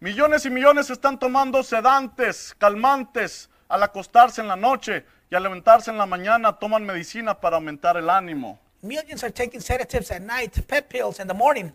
Millones 0.00 0.46
y 0.46 0.50
millones 0.50 0.90
están 0.90 1.18
tomando 1.18 1.62
sedantes, 1.62 2.54
calmantes, 2.58 3.50
al 3.68 3.82
acostarse 3.82 4.40
en 4.40 4.48
la 4.48 4.56
noche 4.56 5.04
y 5.30 5.34
al 5.34 5.42
levantarse 5.42 5.90
en 5.90 5.98
la 5.98 6.06
mañana 6.06 6.58
toman 6.58 6.84
medicina 6.84 7.38
para 7.38 7.56
aumentar 7.56 7.96
el 7.96 8.08
ánimo. 8.08 8.58
Millions 8.80 9.24
are 9.24 9.32
taking 9.32 9.60
sedatives 9.60 10.10
at 10.10 10.22
night, 10.22 10.56
pep 10.66 10.88
pills 10.88 11.18
in 11.18 11.26
the 11.26 11.34
morning. 11.34 11.72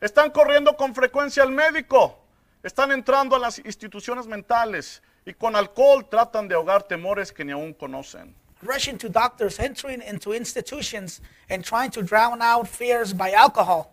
Están 0.00 0.30
corriendo 0.30 0.76
con 0.76 0.94
frecuencia 0.94 1.42
al 1.42 1.50
médico, 1.50 2.18
están 2.62 2.92
entrando 2.92 3.36
a 3.36 3.38
las 3.38 3.58
instituciones 3.58 4.26
mentales 4.26 5.02
y 5.26 5.34
con 5.34 5.56
alcohol 5.56 6.08
tratan 6.08 6.48
de 6.48 6.54
ahogar 6.54 6.84
temores 6.84 7.32
que 7.32 7.44
ni 7.44 7.52
aún 7.52 7.74
conocen. 7.74 8.34
rushing 8.62 8.96
to 8.96 9.08
doctors, 9.08 9.58
entering 9.58 10.00
into 10.02 10.32
institutions, 10.32 11.20
and 11.50 11.64
trying 11.64 11.90
to 11.90 12.02
drown 12.02 12.40
out 12.40 12.68
fears 12.68 13.12
by 13.12 13.32
alcohol. 13.32 13.92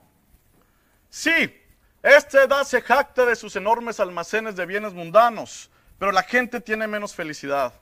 Sí, 1.11 1.51
esta 2.03 2.43
edad 2.43 2.63
se 2.63 2.81
jacta 2.81 3.25
de 3.25 3.35
sus 3.35 3.55
enormes 3.55 3.99
almacenes 3.99 4.55
de 4.55 4.65
bienes 4.65 4.93
mundanos, 4.93 5.69
pero 5.97 6.11
la 6.11 6.23
gente 6.23 6.61
tiene 6.61 6.87
menos 6.87 7.13
felicidad. 7.13 7.73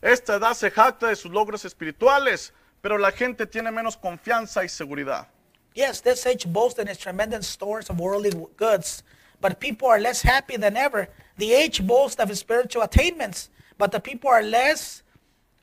Esta 0.00 0.36
edad 0.36 0.54
se 0.54 0.70
jacta 0.70 1.08
de 1.08 1.16
sus 1.16 1.32
logros 1.32 1.64
espirituales, 1.64 2.52
pero 2.80 2.98
la 2.98 3.10
gente 3.10 3.46
tiene 3.46 3.70
menos 3.72 3.96
confianza 3.96 4.64
y 4.64 4.68
seguridad. 4.68 5.26
Yes, 5.74 6.00
this 6.00 6.26
age 6.26 6.46
boasts 6.46 6.78
in 6.80 6.88
its 6.88 6.98
tremendous 6.98 7.46
stores 7.46 7.90
of 7.90 7.98
worldly 7.98 8.30
goods, 8.56 9.02
but 9.40 9.58
people 9.58 9.88
are 9.88 10.00
less 10.00 10.22
happy 10.22 10.56
than 10.56 10.76
ever 10.76 11.08
The 11.38 11.54
age 11.54 11.86
boasts 11.86 12.20
of 12.20 12.36
spiritual 12.36 12.82
attainments, 12.82 13.48
but 13.78 13.92
the 13.92 14.00
people 14.00 14.28
are 14.28 14.42
less 14.42 15.02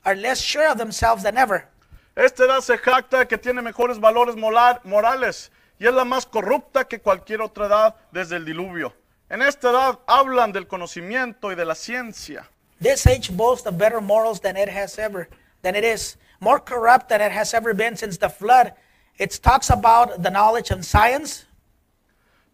are 0.06 0.14
less 0.14 0.40
sure 0.40 0.70
of 0.70 0.78
themselves 0.78 1.22
than 1.22 1.36
ever. 1.36 1.68
Esta 2.16 2.44
edad 2.44 2.62
se 2.62 2.78
jacta 2.78 3.18
de 3.18 3.26
que 3.26 3.36
tiene 3.36 3.60
mejores 3.60 3.98
valores 3.98 4.36
morales 4.36 5.50
y 5.78 5.86
es 5.86 5.92
la 5.92 6.04
más 6.04 6.26
corrupta 6.26 6.84
que 6.84 7.00
cualquier 7.00 7.40
otra 7.40 7.66
edad 7.66 7.94
desde 8.12 8.36
el 8.36 8.44
diluvio. 8.44 8.94
En 9.28 9.42
esta 9.42 9.70
edad 9.70 9.98
hablan 10.06 10.52
del 10.52 10.66
conocimiento 10.66 11.50
y 11.52 11.54
de 11.54 11.64
la 11.64 11.74
ciencia. 11.74 12.48
This 12.80 13.06
age 13.06 13.30
boasts 13.32 13.66
of 13.66 13.76
better 13.76 14.00
morals 14.00 14.40
than 14.40 14.56
it 14.56 14.68
has 14.68 14.98
ever 14.98 15.28
than 15.62 15.74
it 15.74 15.84
is, 15.84 16.18
more 16.40 16.60
corrupt 16.60 17.08
than 17.08 17.20
it 17.20 17.32
has 17.32 17.54
ever 17.54 17.74
been 17.74 17.96
since 17.96 18.18
the 18.18 18.28
flood. 18.28 18.72
It 19.18 19.40
talks 19.42 19.70
about 19.70 20.22
the 20.22 20.30
knowledge 20.30 20.70
and 20.70 20.84
science, 20.84 21.46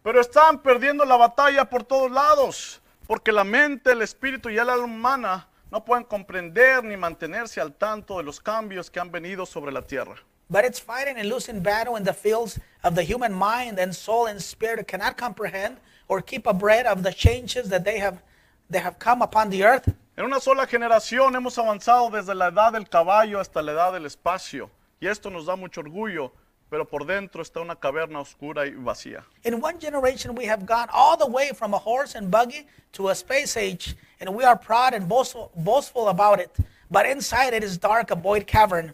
Pero 0.03 0.19
están 0.19 0.61
perdiendo 0.61 1.05
la 1.05 1.15
batalla 1.15 1.69
por 1.69 1.85
todos 1.85 2.11
lados, 2.11 2.81
porque 3.07 3.31
la 3.31 3.45
mente, 3.45 3.93
el 3.93 4.01
espíritu 4.01 4.49
y 4.49 4.57
el 4.57 4.69
alma 4.69 4.85
humana 4.85 5.47
no 5.71 5.85
pueden 5.85 6.03
comprender 6.03 6.83
ni 6.83 6.97
mantenerse 6.97 7.61
al 7.61 7.73
tanto 7.73 8.17
de 8.17 8.23
los 8.23 8.41
cambios 8.41 8.91
que 8.91 8.99
han 8.99 9.11
venido 9.11 9.45
sobre 9.45 9.71
la 9.71 9.81
tierra. 9.81 10.15
But 10.49 10.65
it's 10.65 10.79
fighting 10.79 11.17
and 11.17 11.29
losing 11.29 11.59
battle 11.61 11.95
in 11.95 12.03
the 12.03 12.13
fields 12.13 12.59
of 12.83 12.95
the 12.95 13.03
human 13.03 13.33
mind 13.33 13.79
and 13.79 13.95
soul 13.95 14.25
and 14.25 14.41
spirit 14.41 14.87
cannot 14.87 15.17
comprehend 15.17 15.77
or 16.07 16.21
keep 16.21 16.45
abreast 16.45 16.85
of 16.85 17.03
the 17.03 17.11
changes 17.11 17.69
that 17.69 17.83
they 17.83 17.99
have 17.99 18.21
they 18.69 18.79
have 18.79 18.97
come 18.97 19.21
upon 19.21 19.49
the 19.49 19.63
earth. 19.63 19.93
En 20.17 20.25
una 20.25 20.39
sola 20.39 20.67
generación 20.67 21.33
hemos 21.35 21.57
avanzado 21.57 22.09
desde 22.11 22.35
la 22.35 22.49
edad 22.49 22.73
del 22.73 22.87
caballo 22.87 23.39
hasta 23.39 23.61
la 23.61 23.71
edad 23.71 23.93
del 23.93 24.05
espacio, 24.05 24.69
y 24.99 25.07
esto 25.07 25.29
nos 25.29 25.45
da 25.45 25.55
mucho 25.55 25.81
orgullo, 25.81 26.31
pero 26.69 26.85
por 26.85 27.05
dentro 27.05 27.41
está 27.41 27.61
una 27.61 27.75
caverna 27.75 28.19
oscura 28.19 28.65
y 28.65 28.71
vacía. 28.71 29.23
In 29.43 29.61
one 29.61 29.79
generation, 29.79 30.35
we 30.35 30.45
have 30.45 30.65
gone 30.65 30.87
all 30.91 31.17
the 31.17 31.27
way 31.27 31.51
from 31.53 31.73
a 31.73 31.77
horse 31.77 32.15
and 32.15 32.31
buggy 32.31 32.67
to 32.93 33.09
a 33.09 33.15
space 33.15 33.57
age, 33.57 33.95
and 34.19 34.33
we 34.33 34.43
are 34.43 34.55
proud 34.55 34.93
and 34.93 35.07
boastful, 35.07 35.51
boastful 35.55 36.07
about 36.07 36.39
it. 36.39 36.51
But 36.89 37.05
inside 37.05 37.53
it 37.53 37.63
is 37.63 37.77
dark, 37.77 38.11
a 38.11 38.15
void 38.15 38.45
cavern. 38.45 38.93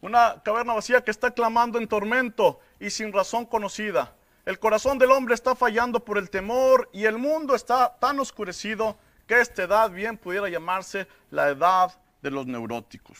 Una 0.00 0.42
caverna 0.42 0.72
vacía 0.72 1.02
que 1.02 1.10
está 1.10 1.30
clamando 1.30 1.78
en 1.78 1.86
tormento 1.86 2.60
y 2.78 2.90
sin 2.90 3.12
razón 3.12 3.44
conocida. 3.44 4.14
El 4.46 4.58
corazón 4.58 4.98
del 4.98 5.10
hombre 5.10 5.34
está 5.34 5.54
fallando 5.54 6.04
por 6.04 6.16
el 6.16 6.30
temor 6.30 6.88
y 6.92 7.04
el 7.04 7.18
mundo 7.18 7.54
está 7.54 7.96
tan 8.00 8.18
oscurecido 8.18 8.96
que 9.26 9.40
esta 9.40 9.64
edad 9.64 9.90
bien 9.90 10.16
pudiera 10.16 10.48
llamarse 10.48 11.06
la 11.30 11.50
edad 11.50 11.92
de 12.22 12.30
los 12.30 12.46
neuróticos. 12.46 13.18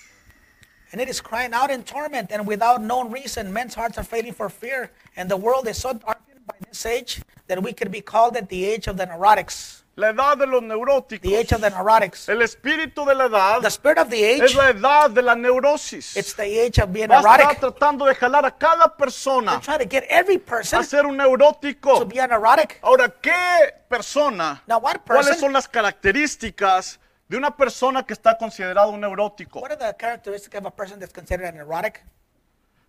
And 0.93 1.01
it 1.01 1.09
is 1.09 1.21
crying 1.21 1.53
out 1.53 1.71
in 1.71 1.85
torment, 1.85 2.33
and 2.33 2.47
without 2.49 2.81
known 2.81 3.13
reason, 3.13 3.53
men's 3.53 3.75
hearts 3.75 3.97
are 3.97 4.03
failing 4.03 4.33
for 4.33 4.51
fear, 4.51 4.91
and 5.17 5.31
the 5.31 5.37
world 5.37 5.69
is 5.69 5.77
so 5.77 5.93
darkened 5.93 6.45
by 6.47 6.57
this 6.69 6.85
age 6.85 7.23
that 7.47 7.63
we 7.63 7.73
could 7.73 7.93
be 7.93 8.01
called 8.01 8.37
at 8.37 8.49
the 8.49 8.65
age 8.65 8.89
of 8.89 8.97
the 8.97 9.07
neurotics. 9.07 9.83
La 9.97 10.11
edad 10.11 10.39
de 10.39 10.47
los 10.47 10.61
The 10.61 10.67
neuróticos, 10.69 11.33
age 11.33 11.53
of 11.55 11.61
the 11.61 11.71
neurotics. 11.71 12.29
el 12.29 12.41
espíritu 12.43 13.05
de 13.05 13.15
la 13.15 13.25
edad, 13.27 13.61
The 13.61 13.69
spirit 13.71 13.99
of 13.99 14.09
the 14.09 14.35
es 14.37 14.41
age, 14.43 14.55
la 14.55 14.71
edad 14.71 15.11
de 15.11 15.21
la 15.21 15.35
neurosis. 15.35 16.17
it's 16.17 16.35
the 16.35 16.45
age 16.45 16.79
of 16.81 16.91
being 16.93 17.09
Va 17.09 17.17
a 17.17 17.21
estar 17.21 17.39
neurotic. 17.39 17.61
tratando 17.61 18.07
de 18.07 18.15
jalar 18.15 18.47
a 18.47 18.51
cada 18.57 18.97
persona 18.97 19.61
trying 19.61 19.81
to 19.81 19.85
get 19.89 20.05
every 20.09 20.37
a 20.37 20.39
person 20.39 20.83
ser 20.85 21.05
un 21.07 21.19
to 21.19 21.25
neurótico. 21.25 22.05
be 22.09 22.19
a 22.21 22.27
neurotic. 22.27 22.79
Ahora, 22.83 23.09
¿qué 23.21 23.75
persona? 23.89 24.63
Now, 24.67 24.79
what 24.79 25.01
¿Cuáles 25.05 25.39
son 25.39 25.53
las 25.53 25.69
características 25.69 26.99
de 27.29 27.37
una 27.37 27.55
persona 27.57 28.05
que 28.05 28.13
está 28.15 28.39
considerada 28.39 28.87
un 28.87 29.01
neurótico? 29.01 29.59
What 29.61 29.73
are 29.73 29.77
the 29.77 29.95
characteristics 29.99 30.55
of 30.57 30.67
a 30.67 30.71
person 30.71 30.99
that's 31.01 31.13
considered 31.13 31.47
a 31.49 31.53
neurotic? 31.53 32.03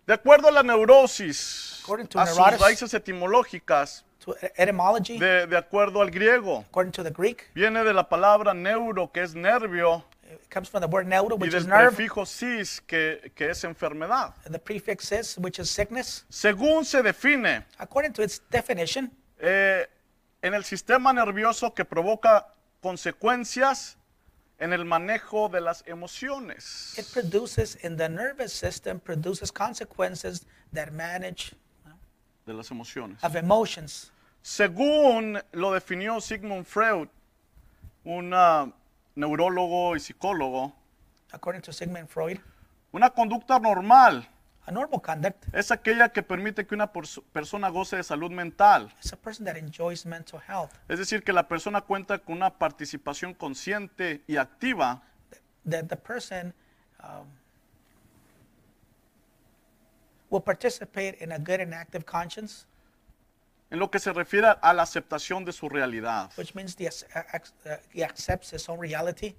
De 0.06 0.14
acuerdo 0.14 0.48
a 0.48 0.50
la 0.52 0.62
neurosis, 0.62 1.80
According 1.82 2.06
to 2.08 2.20
a 2.20 2.26
sus 2.26 2.60
raíces 2.60 2.94
etimológicas, 2.94 4.04
To 4.24 4.36
etymology, 4.56 5.18
de, 5.18 5.46
de 5.48 5.56
acuerdo 5.56 6.00
al 6.00 6.10
griego, 6.10 6.64
according 6.68 6.92
to 6.92 7.02
the 7.02 7.10
Greek, 7.10 7.50
viene 7.54 7.82
de 7.82 7.92
la 7.92 8.08
palabra 8.08 8.54
neuro, 8.54 9.10
que 9.10 9.20
es 9.22 9.34
nervio, 9.34 10.04
it 10.30 10.48
comes 10.48 10.68
from 10.68 10.80
the 10.80 10.86
word 10.86 11.06
neuro, 11.08 11.36
y 11.36 11.40
which 11.42 11.50
del 11.50 11.62
is 11.62 11.66
nerve, 11.66 11.96
prefijo 11.96 12.24
que 12.86 13.50
es 13.50 13.64
enfermedad. 13.64 14.32
and 14.44 14.54
the 14.54 14.60
prefix 14.60 15.10
is, 15.10 15.36
which 15.38 15.58
is 15.58 15.68
sickness. 15.68 16.24
Según 16.30 16.84
se 16.84 17.02
define, 17.02 17.64
According 17.78 18.12
to 18.12 18.22
its 18.22 18.40
definition, 18.50 19.10
eh, 19.40 19.88
en 20.40 20.54
el 20.54 20.62
sistema 20.62 21.12
nervioso 21.12 21.74
que 21.74 21.84
provoca 21.84 22.46
consecuencias 22.80 23.96
en 24.58 24.72
el 24.72 24.84
manejo 24.84 25.48
de 25.48 25.60
las 25.60 25.82
emociones. 25.88 26.94
it 26.96 27.06
produces 27.12 27.76
in 27.82 27.96
the 27.96 28.08
nervous 28.08 28.52
system 28.52 29.00
produces 29.00 29.50
consequences 29.50 30.46
that 30.72 30.92
manage 30.92 31.54
De 32.46 32.52
las 32.54 32.70
emociones. 32.70 33.22
of 33.22 33.36
emotions. 33.36 34.12
Según 34.42 35.38
lo 35.52 35.72
definió 35.72 36.20
Sigmund 36.20 36.64
Freud, 36.66 37.08
un 38.04 38.32
ah, 38.34 38.66
neurólogo 39.14 39.94
y 39.96 40.00
psicólogo, 40.00 40.74
According 41.32 41.62
to 41.62 41.72
Sigmund 41.72 42.08
Freud, 42.08 42.38
una 42.92 43.08
conducta 43.10 43.58
normal 43.58 44.28
a 44.66 44.70
normal 44.70 45.00
conduct 45.00 45.52
es 45.54 45.70
aquella 45.72 46.10
que 46.10 46.22
permite 46.22 46.66
que 46.66 46.74
una 46.74 46.92
pers- 46.92 47.22
persona 47.32 47.68
goce 47.68 47.96
de 47.96 48.02
salud 48.02 48.30
mental. 48.30 48.92
is 49.02 49.12
a 49.12 49.16
person 49.16 49.44
that 49.46 49.56
enjoys 49.56 50.04
mental 50.04 50.40
health, 50.46 50.70
Es 50.88 50.98
decir, 50.98 51.22
que 51.24 51.32
la 51.32 51.48
persona 51.48 51.80
cuenta 51.80 52.18
con 52.18 52.36
una 52.36 52.50
participación 52.58 53.34
consciente 53.34 54.22
y 54.26 54.36
activa 54.36 55.02
that 55.68 55.86
the 55.86 55.96
person 55.96 56.52
um, 57.02 57.26
will 60.32 60.40
participate 60.42 61.18
in 61.22 61.30
a 61.30 61.38
good 61.38 61.60
and 61.60 61.74
active 61.74 62.04
conscience, 62.04 62.64
en 63.70 63.78
lo 63.78 63.90
que 63.90 63.98
se 64.00 64.12
refiere 64.12 64.48
a 64.60 64.72
la 64.72 64.82
aceptación 64.82 65.44
de 65.44 65.52
su 65.52 65.68
realidad. 65.68 66.30
which 66.36 66.54
means 66.54 66.74
the, 66.74 66.86
ac- 66.88 67.04
ac- 67.32 67.52
uh, 67.66 67.76
he 67.92 68.02
accepts 68.02 68.50
his 68.52 68.68
own 68.68 68.80
reality. 68.80 69.36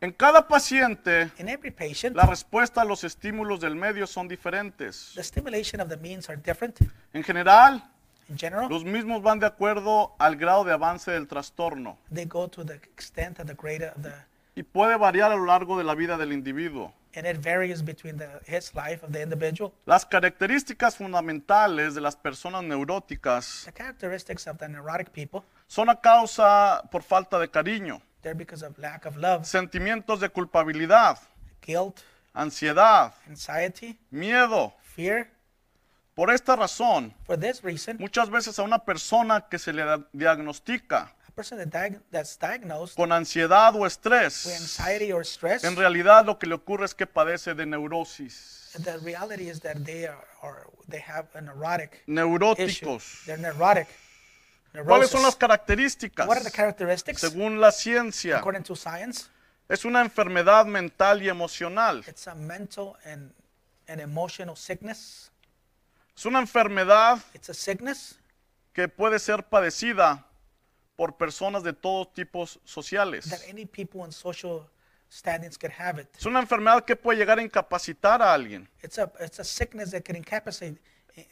En 0.00 0.10
cada 0.12 0.48
paciente, 0.48 1.30
In 1.38 1.48
every 1.48 1.70
patient, 1.70 2.16
la 2.16 2.26
respuesta 2.26 2.80
a 2.82 2.84
los 2.84 3.04
estímulos 3.04 3.60
del 3.60 3.76
medio 3.76 4.06
son 4.08 4.26
diferentes. 4.26 5.12
the 5.14 5.22
stimulation 5.22 5.80
of 5.80 5.88
the 5.88 5.96
means 5.96 6.28
are 6.28 6.36
different. 6.36 6.78
En 7.14 7.22
general, 7.22 7.80
In 8.28 8.36
general, 8.36 8.68
los 8.68 8.84
mismos 8.84 9.22
van 9.22 9.38
de 9.38 9.46
acuerdo 9.46 10.14
al 10.18 10.34
grado 10.36 10.64
de 10.64 10.72
avance 10.72 11.10
del 11.10 11.26
trastorno 11.28 11.98
they 12.12 12.24
go 12.24 12.48
to 12.48 12.64
the 12.64 12.74
extent 12.74 13.38
of 13.38 13.46
the 13.46 13.54
grade 13.54 13.84
of 13.84 14.02
the, 14.02 14.12
y 14.56 14.62
puede 14.64 14.96
variar 14.96 15.30
a 15.30 15.36
lo 15.36 15.44
largo 15.46 15.76
de 15.78 15.84
la 15.84 15.94
vida 15.94 16.16
del 16.16 16.32
individuo. 16.32 16.92
And 17.14 17.26
it 17.26 17.36
varies 17.38 17.82
between 17.82 18.16
the, 18.16 18.40
his 18.44 18.74
life 18.74 19.02
of 19.02 19.12
the 19.12 19.22
individual. 19.22 19.72
Las 19.86 20.04
características 20.06 20.96
fundamentales 20.96 21.94
de 21.94 22.00
las 22.00 22.16
personas 22.16 22.64
neuróticas 22.64 23.64
The 23.64 23.72
characteristics 23.72 24.46
of 24.46 24.58
the 24.58 24.68
neurotic 24.68 25.12
people, 25.12 25.42
son 25.66 25.88
a 25.88 26.00
causa 26.00 26.82
por 26.90 27.02
falta 27.02 27.38
de 27.38 27.48
cariño, 27.48 28.00
they're 28.22 28.34
because 28.34 28.64
of 28.64 28.78
lack 28.78 29.06
of 29.06 29.16
love, 29.16 29.44
sentimientos 29.44 30.20
de 30.20 30.28
culpabilidad, 30.28 31.18
guilt, 31.60 32.00
ansiedad, 32.34 33.12
anxiety, 33.28 33.98
miedo. 34.10 34.72
fear. 34.82 35.30
Por 36.14 36.30
esta 36.30 36.56
razón, 36.56 37.14
For 37.24 37.38
this 37.38 37.62
reason, 37.62 37.96
muchas 37.98 38.28
veces 38.28 38.58
a 38.58 38.62
una 38.62 38.84
persona 38.84 39.48
que 39.48 39.58
se 39.58 39.72
le 39.72 39.82
diagnostica 40.12 41.14
person 41.34 41.58
that's 42.10 42.36
diagnosed 42.38 42.96
con 42.96 43.12
ansiedad 43.12 43.74
o 43.74 43.80
with 43.80 43.92
estrés, 43.92 44.46
anxiety 44.46 45.12
or 45.12 45.24
stress, 45.24 45.64
en 45.64 45.76
realidad 45.76 46.24
lo 46.26 46.38
que 46.38 46.46
le 46.46 46.54
ocurre 46.54 46.84
es 46.84 46.94
que 46.94 47.06
padece 47.06 47.54
de 47.54 47.66
neurosis, 47.66 48.70
the 48.82 48.98
reality 48.98 49.48
is 49.48 49.60
that 49.60 49.76
they 49.84 50.06
are, 50.06 50.24
or 50.42 50.70
they 50.88 51.00
have 51.00 51.26
a 51.34 51.40
neurotic 51.40 51.92
issue. 52.06 52.12
neuróticos. 52.12 53.24
They're 53.26 53.38
neurotic. 53.38 53.88
¿Cuáles 54.84 55.10
son 55.10 55.22
las 55.22 55.36
características? 55.36 56.26
What 56.26 56.38
are 56.38 56.44
the 56.44 56.50
characteristics? 56.50 57.20
Según 57.20 57.60
la 57.60 57.72
ciencia, 57.72 58.38
According 58.38 58.62
to 58.64 58.74
science, 58.74 59.28
es 59.68 59.84
una 59.84 60.00
enfermedad 60.00 60.64
mental 60.66 61.22
y 61.22 61.28
emocional. 61.28 62.02
it's 62.06 62.26
a 62.26 62.34
mental 62.34 62.96
and 63.04 63.32
an 63.88 64.00
emotional 64.00 64.56
sickness. 64.56 65.30
Es 66.16 66.24
una 66.26 66.38
enfermedad 66.40 67.18
It's 67.34 67.50
a 67.50 67.54
sickness 67.54 68.18
que 68.72 68.88
puede 68.88 69.18
ser 69.18 69.42
padecida 69.42 70.24
por 70.96 71.16
personas 71.16 71.62
de 71.62 71.72
todos 71.72 72.12
tipos 72.12 72.54
that 72.54 72.62
sociales. 72.68 73.48
any 73.48 73.64
people 73.66 74.04
in 74.04 74.12
social 74.12 74.68
standings 75.08 75.56
could 75.58 75.72
have 75.78 75.98
it. 76.00 76.08
Es 76.16 76.26
una 76.26 76.40
enfermedad 76.40 76.84
que 76.84 76.96
puede 76.96 77.18
llegar 77.18 77.38
a 77.38 77.42
incapacitar 77.42 78.22
a 78.22 78.32
alguien. 78.32 78.68
It's 78.82 78.98
a 78.98 79.10
it's 79.20 79.38
a 79.40 79.44
sickness 79.44 79.90
that 79.92 80.02
can 80.02 80.16
incapacitate, 80.16 80.80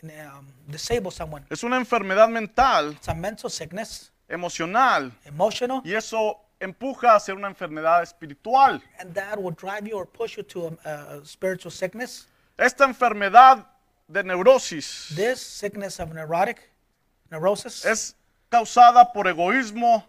and, 0.02 0.12
um, 0.28 0.46
disable 0.68 1.10
someone. 1.10 1.44
Es 1.50 1.62
una 1.62 1.76
enfermedad 1.76 2.28
mental, 2.28 2.92
It's 2.92 3.08
a 3.08 3.14
mental 3.14 3.50
sickness, 3.50 4.12
emocional, 4.28 5.12
emotional, 5.24 5.82
y 5.84 5.94
eso 5.94 6.38
empuja 6.58 7.14
a 7.14 7.20
ser 7.20 7.34
una 7.36 7.48
enfermedad 7.48 8.02
espiritual. 8.02 8.82
and 8.98 9.14
that 9.14 9.38
will 9.38 9.54
drive 9.54 9.86
you 9.88 9.96
or 9.96 10.06
push 10.06 10.36
you 10.36 10.42
to 10.42 10.76
a, 10.84 10.90
a 11.18 11.24
spiritual 11.24 11.70
sickness. 11.70 12.26
Esta 12.58 12.84
enfermedad 12.84 13.66
de 14.06 14.22
neurosis 14.24 15.06
This 15.14 15.40
sickness 15.40 15.98
of 16.00 16.12
neurotic 16.12 16.70
neurosis 17.30 17.84
es 17.86 18.16
causada 18.60 19.12
por 19.12 19.28
egoísmo 19.28 20.04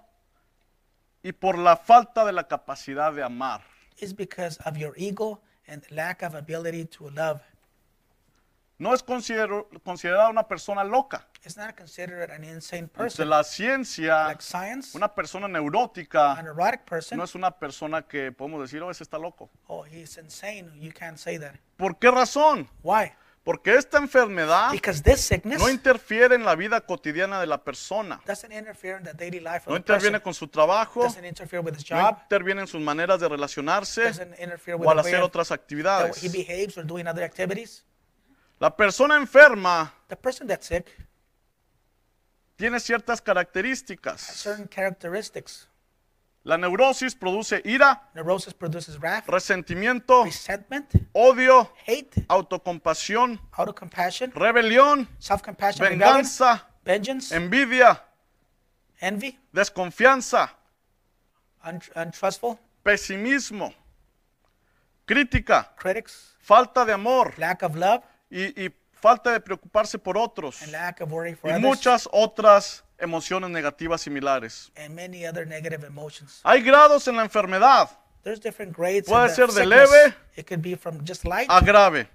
y 1.24 1.32
por 1.32 1.58
la 1.58 1.78
falta 1.78 2.26
de 2.26 2.34
la 2.34 2.48
capacidad 2.48 3.14
de 3.14 3.24
amar. 3.24 3.62
is 3.98 4.14
because 4.16 4.60
of 4.66 4.76
your 4.78 4.94
ego 4.98 5.40
and 5.68 5.84
lack 5.92 6.24
of 6.24 6.34
ability 6.36 6.86
to 6.86 7.10
love. 7.12 7.40
no 8.80 8.96
es 8.96 9.04
considero- 9.06 9.68
considerada 9.84 10.30
una 10.30 10.48
persona 10.48 10.84
loca. 10.84 11.28
It's 11.44 11.56
not 11.56 11.76
considered 11.76 12.32
an 12.32 12.44
insane 12.44 12.84
Ante 12.86 12.96
person. 12.98 13.30
la 13.30 13.44
ciencia, 13.44 14.26
Like 14.26 14.42
science, 14.42 14.98
una 14.98 15.14
persona 15.14 15.48
neurótica 15.48 16.34
a 16.34 16.42
neurotic 16.42 16.82
person, 16.86 17.18
no 17.20 17.24
es 17.24 17.36
una 17.36 17.52
persona 17.52 18.02
que 18.08 18.32
podemos 18.32 18.60
decir, 18.62 18.82
oh, 18.82 18.90
ese 18.90 19.04
está 19.04 19.20
loco. 19.20 19.50
oh, 19.68 19.86
he's 19.86 20.18
insane. 20.18 20.72
You 20.80 20.92
can't 20.92 21.18
say 21.20 21.38
that. 21.38 21.54
¿Por 21.78 21.98
qué 22.00 22.10
razón? 22.10 22.68
Why? 22.82 23.12
Porque 23.44 23.74
esta 23.76 23.98
enfermedad 23.98 24.72
Because 24.72 25.02
this 25.02 25.22
sickness 25.22 25.60
no 25.60 25.68
interfiere 25.68 26.36
en 26.36 26.46
la 26.46 26.56
vida 26.56 26.80
cotidiana 26.82 27.40
de 27.40 27.48
la 27.48 27.64
persona. 27.64 28.22
doesn't 28.28 28.52
interfere 28.52 28.98
in 29.00 29.04
the 29.04 29.14
daily 29.14 29.40
life 29.40 29.64
No 29.68 29.76
of 29.76 29.80
the 29.80 29.82
person. 29.82 29.96
interviene 29.96 30.22
con 30.22 30.34
su 30.36 30.48
trabajo, 30.48 31.02
Doesn't 31.04 31.26
interfere 31.26 31.60
with 31.64 31.76
his 31.76 31.90
no 31.90 31.98
job. 31.98 32.20
interviene 32.22 32.62
en 32.62 32.68
sus 32.68 32.80
maneras 32.82 33.20
de 33.20 33.28
relacionarse 33.28 34.04
Doesn't 34.04 34.40
interfere 34.40 34.76
with 34.78 34.88
o 34.88 34.92
al 34.92 34.98
the 34.98 35.02
hacer 35.10 35.20
of- 35.22 35.26
otras 35.26 35.48
that 35.50 35.60
actividades. 35.60 36.18
he 36.22 36.30
behaves 36.30 36.78
or 36.78 36.86
doing 36.86 37.08
other 37.08 37.24
activities. 37.24 37.84
La 38.60 38.76
persona 38.76 39.16
enferma 39.18 39.92
The 40.08 40.16
person 40.18 40.46
that's 40.48 40.68
sick 40.68 40.86
tiene 42.58 42.80
ciertas 42.80 43.14
has 43.20 43.22
características. 43.24 44.20
certain 44.20 44.68
characteristics. 44.68 45.68
La 46.44 46.58
neurosis 46.58 47.14
produce 47.14 47.62
ira, 47.66 48.02
Neurosis 48.16 48.54
produces 48.56 48.98
wrath, 49.00 49.28
resentimiento, 49.28 50.24
resentment, 50.24 50.92
odio, 51.14 51.72
hate, 51.86 52.26
autocompasión, 52.28 53.40
auto-compassion, 53.52 54.32
rebelión, 54.34 55.08
self-compassion, 55.20 55.88
venganza, 55.88 56.68
vengeance, 56.84 57.36
envidia, 57.36 58.04
envy, 59.00 59.38
desconfianza, 59.54 60.50
un- 61.64 61.80
untrustful, 61.96 62.58
pesimismo, 62.82 63.72
crítica, 65.06 65.72
critics, 65.78 66.36
falta 66.40 66.84
de 66.86 66.94
amor 66.94 67.34
lack 67.38 67.62
of 67.62 67.76
love, 67.76 68.04
y, 68.32 68.66
y 68.66 68.74
falta 68.94 69.32
de 69.32 69.40
preocuparse 69.40 70.00
por 70.00 70.18
otros 70.18 70.60
and 70.64 70.72
lack 70.72 71.02
of 71.02 71.12
worry 71.12 71.36
for 71.36 71.52
y 71.52 71.54
others, 71.54 71.64
muchas 71.64 72.10
otras 72.12 72.84
emociones 73.02 73.50
negativas 73.50 74.02
similares. 74.02 74.72
and 74.76 74.96
many 74.96 75.26
other 75.26 75.46
negative 75.46 75.84
emotions. 75.86 76.40
Hay 76.44 76.62
grados 76.62 77.08
en 77.08 77.16
la 77.18 77.24
enfermedad 77.24 77.90
There's 78.24 78.40
different 78.40 78.76
grades. 78.76 79.08
in 79.08 79.14
Puede 79.14 79.30
the 79.30 79.36
ser 79.36 79.48
de 79.48 79.54
sickness. 79.54 79.90
leve 79.92 80.16
It 80.36 80.46
could 80.48 80.62
be 80.62 80.76
from 80.76 81.04
just 81.04 81.26
light 81.26 81.48
a 81.50 81.60
grave. 81.62 82.08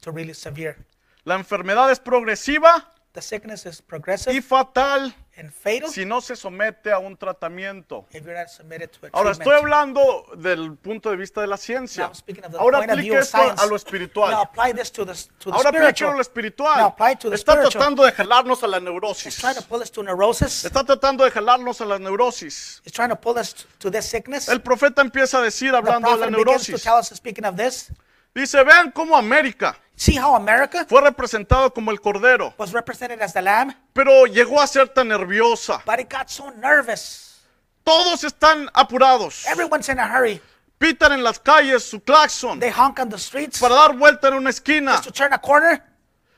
to 0.00 0.10
really 0.12 0.34
severe. 0.34 0.76
La 1.24 1.34
enfermedad 1.36 1.90
es 1.90 1.98
progresiva 2.00 2.90
The 3.14 3.22
sickness 3.22 3.64
is 3.64 3.80
progressive 3.80 4.34
y 4.36 4.40
fatal 4.40 5.14
and 5.36 5.48
fatal 5.52 5.88
si 5.88 6.04
no 6.04 6.20
se 6.20 6.34
somete 6.34 6.90
a 6.90 6.98
un 6.98 7.16
tratamiento. 7.16 8.06
if 8.10 8.24
you're 8.24 8.36
not 8.36 8.48
submitted 8.48 8.90
to 8.90 9.06
a 9.06 9.10
Ahora 9.12 9.30
treatment. 9.30 9.40
estoy 9.40 9.54
hablando 9.56 10.24
del 10.36 10.74
punto 10.74 11.10
de 11.10 11.16
vista 11.16 11.40
de 11.40 11.46
la 11.46 11.56
ciencia. 11.56 12.08
Now, 12.08 12.12
speaking 12.12 12.44
of 12.44 12.50
the 12.50 12.58
Ahora 12.58 12.78
aplique 12.78 13.16
esto 13.16 13.38
science, 13.38 13.62
a 13.62 13.66
lo 13.66 13.70
now 13.70 13.76
espiritual. 13.76 14.32
apply 14.42 14.72
this 14.72 14.90
to 14.90 15.04
the, 15.04 15.12
to 15.14 15.50
the 15.50 15.52
Ahora 15.52 15.68
aplique 15.68 16.00
lo 16.00 16.20
espiritual. 16.20 16.76
Now 16.76 16.86
apply 16.88 17.14
to 17.14 17.30
the 17.30 17.36
Está 17.36 17.52
spiritual. 17.52 17.70
tratando 17.70 18.04
de 18.04 18.10
jalarnos 18.10 18.62
a 18.64 18.66
la 18.66 18.80
neurosis. 18.80 19.26
It's 19.26 19.40
trying 19.40 19.54
to 19.54 19.62
pull 19.62 19.80
us 19.80 19.90
to 19.92 20.02
neurosis. 20.02 20.64
Está 20.64 20.84
tratando 20.84 21.22
de 21.24 21.30
jalarnos 21.30 21.80
a 21.80 21.84
la 21.84 21.98
neurosis. 22.00 22.82
It's 22.84 22.92
trying 22.92 23.10
to 23.10 23.16
pull 23.16 23.38
us 23.38 23.54
to 23.78 23.92
this 23.92 24.06
sickness. 24.06 24.48
El 24.48 24.60
profeta 24.60 25.02
empieza 25.02 25.38
a 25.38 25.42
decir, 25.42 25.70
The 25.70 25.76
hablando 25.76 26.10
de 26.10 26.16
la 26.16 26.26
to 26.26 26.30
neurosis, 26.32 26.82
tell 26.82 26.96
us, 26.98 27.10
speaking 27.10 27.44
of 27.44 27.54
this, 27.54 27.92
dice, 28.34 28.62
vean 28.64 28.90
cómo 28.90 29.16
América 29.16 29.76
see 29.96 30.16
how 30.18 30.34
America 30.34 30.84
fue 30.88 31.00
representado 31.00 31.72
como 31.72 31.90
el 31.90 32.00
cordero, 32.00 32.52
was 32.58 32.72
represented 32.72 33.22
as 33.22 33.32
the 33.32 33.40
lamb, 33.42 33.72
pero 33.92 34.26
llegó 34.26 34.60
a 34.60 34.66
ser 34.66 34.88
tan 34.88 35.08
nerviosa. 35.08 35.82
but 35.86 36.00
it 36.00 36.08
got 36.12 36.28
so 36.28 36.50
nervous. 36.52 37.40
Todos 37.84 38.24
están 38.24 38.68
apurados. 38.72 39.46
Everyone's 39.46 39.88
in 39.90 39.98
a 39.98 40.06
hurry. 40.08 40.40
Pitan 40.78 41.12
en 41.12 41.22
las 41.22 41.38
calles 41.38 41.84
su 41.84 42.00
claxon 42.00 42.58
They 42.58 42.70
honk 42.70 42.98
on 42.98 43.08
the 43.10 43.18
streets 43.18 43.60
para 43.60 43.74
dar 43.74 43.94
vuelta 43.96 44.28
en 44.28 44.34
una 44.34 44.50
esquina. 44.50 44.92
just 44.92 45.04
to 45.04 45.12
turn 45.12 45.32
a 45.32 45.38
corner. 45.38 45.82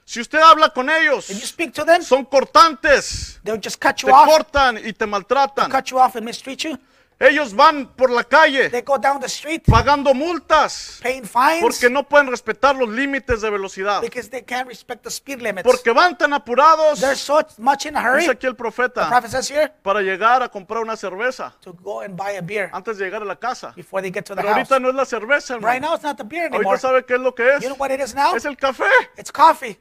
Si 0.05 0.21
usted 0.21 0.39
habla 0.41 0.71
con 0.71 0.89
If 0.89 1.03
you 1.05 1.11
ellos, 1.13 1.25
speak 1.49 1.73
to 1.75 1.85
them, 1.85 2.03
son 2.03 2.27
cortantes. 2.27 3.41
they'll 3.43 3.61
just 3.61 3.81
cut 3.81 3.97
you 4.03 4.09
Te 4.09 4.13
off, 4.13 4.29
cortan 4.29 4.79
y 4.85 4.93
te 4.93 5.07
maltratan. 5.07 5.71
cut 5.71 5.87
you 5.91 5.99
off 5.99 6.15
and 6.17 6.25
mistreat 6.27 6.59
you. 6.65 6.79
Ellos 7.19 7.55
van 7.55 7.87
por 7.97 8.11
la 8.11 8.25
calle 8.25 8.69
They 8.69 8.83
go 8.83 8.99
down 8.99 9.21
the 9.21 9.27
street 9.27 9.63
pagando 9.67 10.13
multas 10.13 11.01
paying 11.03 11.25
fines 11.25 11.63
porque 11.63 11.89
no 11.89 12.03
pueden 12.07 12.27
respetar 12.29 12.77
los 12.77 12.91
límites 12.91 13.41
de 13.41 13.49
velocidad. 13.49 14.03
because 14.03 14.29
they 14.29 14.43
can't 14.43 14.69
respect 14.69 15.03
the 15.03 15.11
speed 15.11 15.41
limits. 15.41 15.63
Porque 15.67 15.93
van 15.93 16.19
tan 16.19 16.35
apurados, 16.35 17.01
They're 17.01 17.17
so 17.17 17.41
much 17.57 17.87
in 17.87 17.97
a 17.97 18.03
hurry. 18.03 18.21
dice 18.21 18.33
aquí 18.33 18.47
el 18.47 18.53
The 18.53 18.59
profeta, 18.59 19.09
prophet 19.09 19.31
says 19.31 19.51
here 19.51 19.73
para 19.83 20.03
llegar 20.03 20.43
a 20.43 20.51
comprar 20.51 20.83
una 20.83 20.95
cerveza 20.95 21.55
to 21.61 21.73
go 21.73 22.03
and 22.03 22.17
buy 22.17 22.37
a 22.37 22.43
beer 22.43 22.69
antes 22.75 22.99
de 22.99 23.07
llegar 23.07 23.23
a 23.23 23.25
la 23.25 23.37
casa. 23.37 23.73
before 23.75 24.03
they 24.03 24.11
get 24.13 24.25
to 24.27 24.35
the 24.35 24.43
Pero 24.43 24.49
house. 24.55 24.71
ahorita 24.71 24.79
no 24.81 24.91
es 24.91 24.95
la 24.95 25.05
cerveza, 25.07 25.57
Right 25.59 25.81
now, 25.81 25.95
it's 25.95 26.05
not 26.05 26.19
the 26.19 26.25
beer 26.25 26.45
anymore. 26.49 26.67
Ahorita 26.67 26.81
sabe 26.89 27.05
qué 27.07 27.15
es 27.15 27.21
lo 27.21 27.35
que 27.35 27.55
es. 27.55 27.63
You 27.63 27.69
know 27.71 27.77
what 27.79 27.91
it 27.91 28.01
is 28.01 28.15
now? 28.15 28.35
Es 28.37 28.45
el 28.45 28.57
café. 28.59 28.85
It's 29.17 29.33
coffee. 29.33 29.79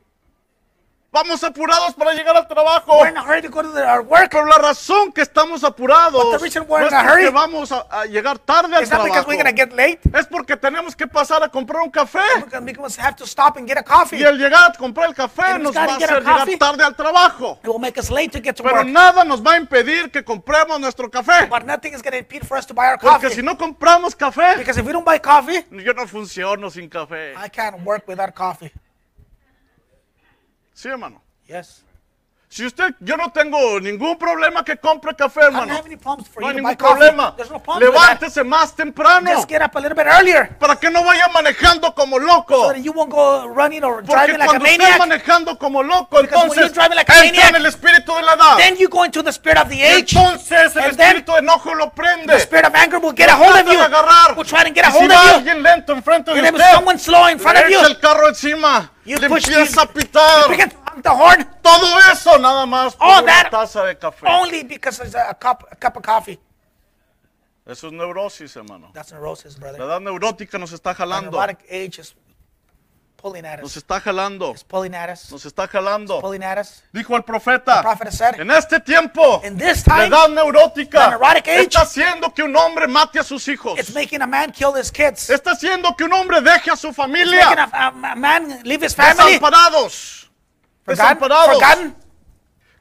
Vamos 1.16 1.42
apurados 1.46 1.94
para 1.94 2.14
llegar 2.14 2.36
al 2.36 2.46
trabajo. 2.46 3.00
We're 3.00 3.10
in 3.10 3.16
a 3.16 3.24
hurry 3.24 3.42
to 3.42 3.48
go 3.50 3.62
to 3.62 3.72
the, 3.72 3.82
our 3.82 4.02
work. 4.02 4.30
Pero 4.30 4.46
la 4.48 4.58
razón 4.58 5.14
que 5.14 5.22
estamos 5.22 5.64
apurados 5.64 6.22
But 6.22 6.38
the 6.38 6.44
reason 6.44 6.66
we're 6.68 6.82
no 6.82 6.88
in 6.88 6.94
es 6.94 7.04
porque 7.04 7.24
hurry 7.24 7.32
vamos 7.32 7.72
a, 7.72 7.86
a 7.90 8.06
llegar 8.06 8.38
tarde 8.40 8.76
al 8.76 8.82
It's 8.84 8.92
not 8.92 9.06
because 9.06 9.24
trabajo. 9.24 9.44
we're 9.44 9.56
get 9.56 9.72
late. 9.72 10.00
Es 10.14 10.28
porque 10.28 10.58
tenemos 10.58 10.94
que 10.94 11.08
pasar 11.08 11.42
a 11.42 11.48
comprar 11.48 11.84
un 11.84 11.90
café. 11.90 12.20
Because 12.44 12.66
we 12.66 12.74
must 12.74 13.00
have 13.00 13.16
to 13.16 13.26
stop 13.26 13.56
and 13.56 13.66
get 13.66 13.78
a 13.78 13.84
coffee. 13.84 14.18
Y 14.18 14.24
el 14.24 14.38
llegar 14.38 14.72
a 14.72 14.78
comprar 14.78 15.08
el 15.08 15.16
café 15.16 15.54
And 15.54 15.64
nos 15.64 15.74
gotta 15.74 15.88
va 15.88 15.96
a 15.96 16.00
get 16.00 16.10
hacer 16.10 16.16
our 16.18 16.22
llegar 16.24 16.40
coffee. 16.40 16.58
tarde 16.58 16.84
al 16.84 16.96
trabajo. 16.98 17.60
It 17.64 17.70
will 17.70 17.80
make 17.80 17.98
us 17.98 18.12
late 18.12 18.32
to 18.34 18.42
get 18.44 18.58
to 18.58 18.64
Pero 18.64 18.80
work. 18.80 18.88
nada 18.88 19.24
nos 19.24 19.42
va 19.42 19.54
a 19.54 19.58
impedir 19.58 20.12
que 20.12 20.22
compremos 20.22 20.82
nuestro 20.82 21.10
café. 21.10 21.48
But 21.50 21.64
nothing 21.64 21.94
is 21.94 22.02
impede 22.04 22.46
for 22.46 22.58
us 22.58 22.68
to 22.68 22.74
buy 22.74 22.88
our 22.88 23.00
Porque 23.00 23.28
coffee. 23.28 23.36
si 23.36 23.42
no 23.42 23.58
compramos 23.58 24.18
café, 24.18 24.58
Because 24.58 24.78
if 24.78 24.86
we 24.86 24.92
don't 24.92 25.06
buy 25.06 25.20
coffee, 25.20 25.66
yo 25.72 25.94
no 25.94 26.08
funciono 26.08 26.70
sin 26.70 26.90
café. 26.90 27.36
I 27.38 27.48
can't 27.48 27.86
work 27.86 28.06
without 28.06 28.34
coffee. 28.36 28.70
Sí, 30.76 30.90
hermano. 30.90 31.24
Yes. 31.48 31.86
Si 32.56 32.66
usted, 32.66 32.96
yo 33.02 33.18
no 33.18 33.34
tengo 33.34 33.82
ningún 33.82 34.18
problema 34.18 34.64
que 34.64 34.78
compre 34.78 35.14
café, 35.14 35.42
I 35.42 35.44
don't 35.44 35.56
hermano. 35.56 35.74
have 35.74 35.86
any 35.88 35.98
problems 35.98 36.30
for 36.30 36.40
No 36.42 36.48
hay 36.48 36.56
ningún 36.56 36.78
problema. 36.78 37.36
No. 37.38 37.80
Levántese 37.82 38.46
más 38.46 38.74
temprano 38.74 39.30
Just 39.36 39.50
get 39.50 39.62
up 39.62 39.76
a 39.76 39.80
little 39.82 39.94
bit 39.94 40.08
earlier 40.08 40.58
para 40.58 40.78
que 40.78 40.90
no 40.90 41.04
vaya 41.04 41.28
manejando 41.34 41.94
como 41.94 42.18
loco. 42.18 42.56
so 42.56 42.68
that 42.72 42.82
you 42.82 42.94
won't 42.94 43.12
go 43.12 43.46
running 43.50 43.84
or 43.84 43.96
Porque 44.02 44.14
driving 44.14 44.38
like 44.40 44.44
a 44.44 44.60
cuando 44.60 44.66
maniac. 44.66 45.00
manejando 45.00 45.60
como 45.60 45.84
loco, 45.84 46.22
Because 46.22 46.44
entonces 46.44 46.78
like 46.96 47.12
entra 47.12 47.50
en 47.50 47.56
el 47.58 47.66
espíritu 47.66 48.16
de 48.16 48.22
la 48.22 48.36
edad. 48.36 48.56
Then 48.58 48.78
you 48.78 48.88
go 48.88 49.04
into 49.04 49.22
the 49.22 49.34
spirit 49.34 49.58
of 49.58 49.68
the 49.68 49.84
age. 49.84 50.16
entonces 50.16 50.78
el 50.78 50.92
espíritu 50.92 51.34
de 51.34 51.40
enojo 51.40 51.76
lo 51.76 51.90
prende. 51.92 52.28
The 52.32 52.40
spirit 52.40 52.68
of 52.68 52.74
anger 52.74 53.00
will 53.00 53.14
get 53.14 53.28
a 53.30 53.36
hold 53.36 53.54
of 53.54 53.70
you. 53.70 53.82
agarrar. 53.82 54.34
Will 54.38 54.46
try 54.46 54.64
to 54.64 54.72
get 54.74 54.86
a 54.86 54.92
Y 54.92 55.00
si 55.00 55.04
of 55.04 55.12
you. 55.12 55.36
alguien 55.40 55.62
lento 55.62 55.92
enfrente 55.92 56.34
de 56.34 56.42
usted, 56.42 56.72
someone 56.72 56.98
slow 56.98 57.28
in 57.28 57.38
front 57.38 57.58
of 57.58 57.70
you, 57.70 57.82
el 57.82 58.00
carro 58.00 58.30
encima, 58.30 58.92
You 59.04 59.18
le 59.18 59.28
push 59.28 59.46
empieza 59.50 59.82
a 59.82 59.86
pitar. 59.88 60.46
The 61.02 61.10
horn 61.10 61.46
Todo 61.62 62.00
eso 62.12 62.38
nada 62.38 62.66
más 62.66 62.96
por 62.96 63.08
All 63.08 63.24
una 63.24 63.34
that 63.34 63.52
taza 63.52 63.84
de 63.86 63.98
café. 63.98 64.28
only 64.28 64.64
because 64.64 64.98
there's 64.98 65.16
a, 65.16 65.34
cup, 65.34 65.66
a 65.72 65.76
cup 65.76 65.98
of 65.98 66.04
coffee. 66.04 66.40
Eso 67.66 67.88
es 67.88 67.94
neurosis, 67.94 68.56
hermano. 68.56 68.92
That's 68.94 69.12
neurosis, 69.12 69.56
La 69.56 69.72
brother. 69.72 69.82
edad 69.82 70.00
neurótica 70.00 70.58
nos 70.60 70.72
está 70.72 70.94
The 70.94 70.98
jalando. 71.04 71.32
neurotic 71.32 71.60
age 71.72 72.00
is 72.00 72.16
pulling 73.18 73.44
at 73.44 73.60
Nos 73.60 73.76
us. 73.76 73.78
está 73.84 74.00
jalando. 74.00 74.52
It's 74.52 74.64
pulling 74.64 74.94
at 74.94 75.10
us. 75.10 75.32
Nos 75.32 75.44
está 75.48 75.68
jalando. 75.68 76.22
Pulling 76.22 76.44
at 76.44 76.60
us. 76.60 76.84
Dijo 76.94 77.16
el 77.16 77.24
profeta. 77.24 77.78
The 77.78 77.82
prophet 77.82 78.08
has 78.10 78.18
said, 78.20 78.40
En 78.40 78.52
este 78.52 78.80
tiempo, 78.82 79.42
In 79.44 79.58
this 79.58 79.88
la 79.88 79.96
time, 79.96 80.08
edad 80.10 80.30
neurótica 80.30 81.06
the 81.06 81.10
neurotic 81.18 81.48
age, 81.48 81.64
está 81.70 81.82
haciendo 81.82 82.32
que 82.36 82.44
un 82.44 82.56
hombre 82.56 82.88
mate 82.88 83.18
a 83.18 83.24
sus 83.24 83.48
hijos. 83.48 83.80
it's 83.80 83.96
making 83.96 84.22
a 84.22 84.28
man 84.28 84.52
kill 84.52 84.76
his 84.76 84.92
kids. 84.92 85.28
Está 85.32 85.54
haciendo 85.54 85.96
que 85.98 86.04
un 86.04 86.14
hombre 86.14 86.42
deje 86.42 86.70
a 86.70 86.76
su 86.76 86.90
It's 86.90 86.98
making 87.00 87.16
familia 87.26 87.48
a, 87.50 87.64
a- 87.88 88.12
a 88.12 88.16
man 88.16 88.62
leave 88.64 88.86
his 88.86 88.94
family 88.94 89.40
desamparados. 89.40 90.25
Forgotten, 90.86 91.18
forgotten 91.20 91.96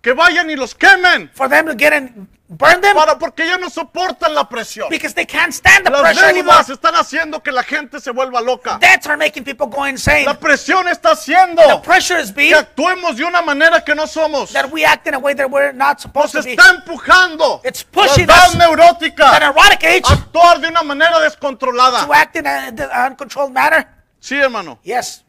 Que 0.03 0.13
vayan 0.13 0.51
y 0.51 0.57
los 0.57 0.75
quemen. 0.75 1.31
for 1.35 1.49
them 1.49 1.67
to 1.67 1.75
get 1.75 1.93
and 1.95 2.29
burn 2.47 2.79
them 2.83 2.95
Para, 2.95 3.19
porque 3.19 3.47
ya 3.47 3.57
no 3.57 3.71
soportan 3.71 4.35
la 4.35 4.47
presión. 4.47 4.91
because 4.91 5.15
they 5.15 5.25
can't 5.25 5.51
stand 5.55 5.87
the 5.87 5.91
Las 5.91 6.03
pressure 6.03 6.27
anymore. 6.29 6.61
están 6.71 6.95
haciendo 6.95 7.43
que 7.43 7.51
la 7.51 7.63
gente 7.63 7.99
se 8.01 8.11
vuelva 8.11 8.43
loca. 8.43 8.77
Debts 8.79 9.07
are 9.07 9.17
making 9.17 9.45
people 9.45 9.67
go 9.67 9.87
insane. 9.87 10.27
La 10.27 10.39
presión 10.39 10.87
está 10.89 11.13
haciendo 11.13 11.63
The 11.63 11.79
pressure 11.83 12.21
is 12.21 12.31
being 12.35 12.51
que 12.51 12.57
actuemos 12.59 13.17
de 13.17 13.25
una 13.25 13.41
manera 13.41 13.83
que 13.83 13.95
no 13.95 14.07
somos. 14.07 14.53
that 14.53 14.71
we 14.71 14.85
act 14.85 15.07
in 15.07 15.15
a 15.15 15.19
way 15.19 15.35
that 15.35 15.49
we're 15.51 15.73
not 15.73 15.99
supposed 16.01 16.35
Nos 16.35 16.45
to 16.45 16.51
be. 16.51 16.55
está 16.55 16.69
empujando 16.75 17.63
It's 17.65 17.83
pushing 17.83 18.27
la 18.27 18.45
us. 18.45 18.53
The 18.53 18.59
neurótica 18.59 19.39
neurotic 19.41 19.83
age 19.85 20.03
actuar 20.13 20.61
de 20.61 20.69
una 20.69 20.83
manera 20.83 21.19
descontrolada. 21.21 22.05
to 22.07 22.13
act 22.13 22.37
in 22.37 22.47
a- 22.47 22.69
a 22.93 23.07
uncontrolled 23.09 23.53
manner. 23.55 23.87
Sí, 24.21 24.37
hermano. 24.37 24.79
Yes, 24.83 25.25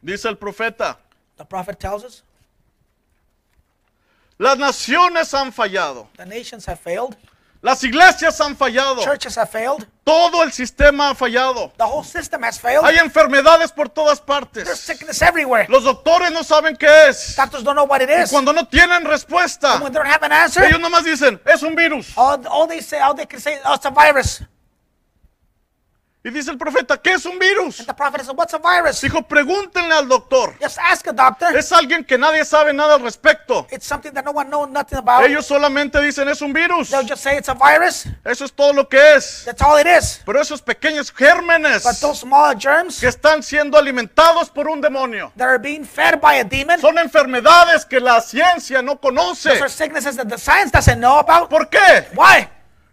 Dice 0.00 0.28
el 0.28 0.36
profeta. 0.38 0.96
The 1.42 1.46
prophet 1.48 1.78
tells 1.80 2.04
us 2.04 2.22
Las 4.38 4.56
naciones 4.58 5.32
han 5.34 5.52
fallado. 5.52 6.06
the 6.16 6.24
nations 6.24 6.64
have 6.66 6.78
failed, 6.80 7.16
Las 7.62 7.82
iglesias 7.84 8.40
han 8.40 8.56
fallado. 8.56 9.02
churches 9.02 9.36
have 9.36 9.50
failed, 9.50 9.86
Todo 10.04 10.42
el 10.42 10.50
sistema 10.52 11.10
ha 11.10 11.14
fallado. 11.14 11.72
the 11.78 11.84
whole 11.84 12.02
system 12.04 12.42
has 12.42 12.58
failed. 12.58 12.84
Hay 12.84 12.96
enfermedades 12.98 13.72
por 13.72 13.88
todas 13.88 14.18
There's 14.18 14.26
partes. 14.26 14.80
sickness 14.80 15.20
everywhere. 15.22 15.66
Los 15.68 15.84
doctores 15.84 16.32
no 16.32 16.42
saben 16.42 16.76
qué 16.76 17.08
es. 17.08 17.34
Doctors 17.36 17.62
don't 17.64 17.76
know 17.76 17.84
what 17.86 18.00
it 18.02 18.08
is. 18.10 18.30
Cuando 18.30 18.52
no 18.52 18.64
tienen 18.66 19.04
respuesta, 19.04 19.80
When 19.80 19.92
they 19.92 19.98
don't 19.98 20.06
have 20.10 20.22
an 20.24 20.32
answer, 20.32 20.62
ellos 20.64 20.80
nomás 20.80 21.04
dicen, 21.04 21.40
es 21.44 21.62
un 21.62 21.74
virus. 21.76 22.12
all, 22.16 22.44
all 22.48 22.66
they 22.68 22.80
say, 22.80 22.98
all 23.00 23.14
they 23.14 23.26
can 23.26 23.40
say, 23.40 23.58
oh, 23.64 23.74
it's 23.74 23.84
a 23.84 23.90
virus. 23.90 24.42
Y 26.24 26.30
dice 26.30 26.52
el 26.52 26.56
profeta, 26.56 26.96
¿qué 26.98 27.14
es 27.14 27.24
un 27.26 27.36
virus? 27.36 27.80
And 27.80 27.88
the 27.88 27.94
prophet 27.94 28.24
said, 28.24 28.36
What's 28.36 28.54
a 28.54 28.58
virus? 28.58 29.00
Dijo, 29.00 29.22
pregúntenle 29.22 29.92
al 29.92 30.06
doctor. 30.06 30.54
Just 30.60 30.78
ask 30.78 31.04
a 31.08 31.12
doctor. 31.12 31.56
Es 31.56 31.72
alguien 31.72 32.04
que 32.04 32.16
nadie 32.16 32.44
sabe 32.44 32.72
nada 32.72 32.94
al 32.94 33.00
respecto. 33.00 33.66
It's 33.72 33.86
something 33.86 34.12
that 34.12 34.24
no 34.24 34.30
one 34.30 34.48
knows 34.48 34.68
nothing 34.68 34.98
about. 34.98 35.24
Ellos 35.24 35.44
solamente 35.44 36.00
dicen 36.00 36.28
es 36.28 36.40
un 36.40 36.52
virus. 36.52 36.90
They'll 36.90 37.08
just 37.08 37.24
say 37.24 37.38
it's 37.38 37.48
a 37.48 37.54
virus. 37.54 38.06
Eso 38.24 38.44
es 38.44 38.52
todo 38.52 38.72
lo 38.72 38.88
que 38.88 39.16
es. 39.16 39.42
That's 39.44 39.60
all 39.62 39.80
it 39.80 39.86
is. 39.88 40.22
Pero 40.24 40.40
esos 40.40 40.62
pequeños 40.62 41.10
gérmenes 41.10 41.82
But 41.82 41.98
those 42.00 42.20
small 42.20 42.54
germs 42.56 43.00
que 43.00 43.08
están 43.08 43.42
siendo 43.42 43.76
alimentados 43.76 44.48
por 44.48 44.68
un 44.68 44.80
demonio 44.80 45.32
that 45.36 45.48
are 45.48 45.58
being 45.58 45.84
fed 45.84 46.20
by 46.20 46.38
a 46.38 46.44
demon, 46.44 46.80
son 46.80 46.98
enfermedades 46.98 47.84
que 47.84 47.98
la 47.98 48.20
ciencia 48.20 48.80
no 48.80 49.00
conoce. 49.00 49.48
those 49.48 49.62
are 49.62 49.68
sicknesses 49.68 50.16
that 50.16 50.28
the 50.28 50.38
science 50.38 50.70
doesn't 50.70 51.00
know 51.00 51.18
about. 51.18 51.50
¿Por 51.50 51.68
qué? 51.68 52.06
Why? 52.14 52.48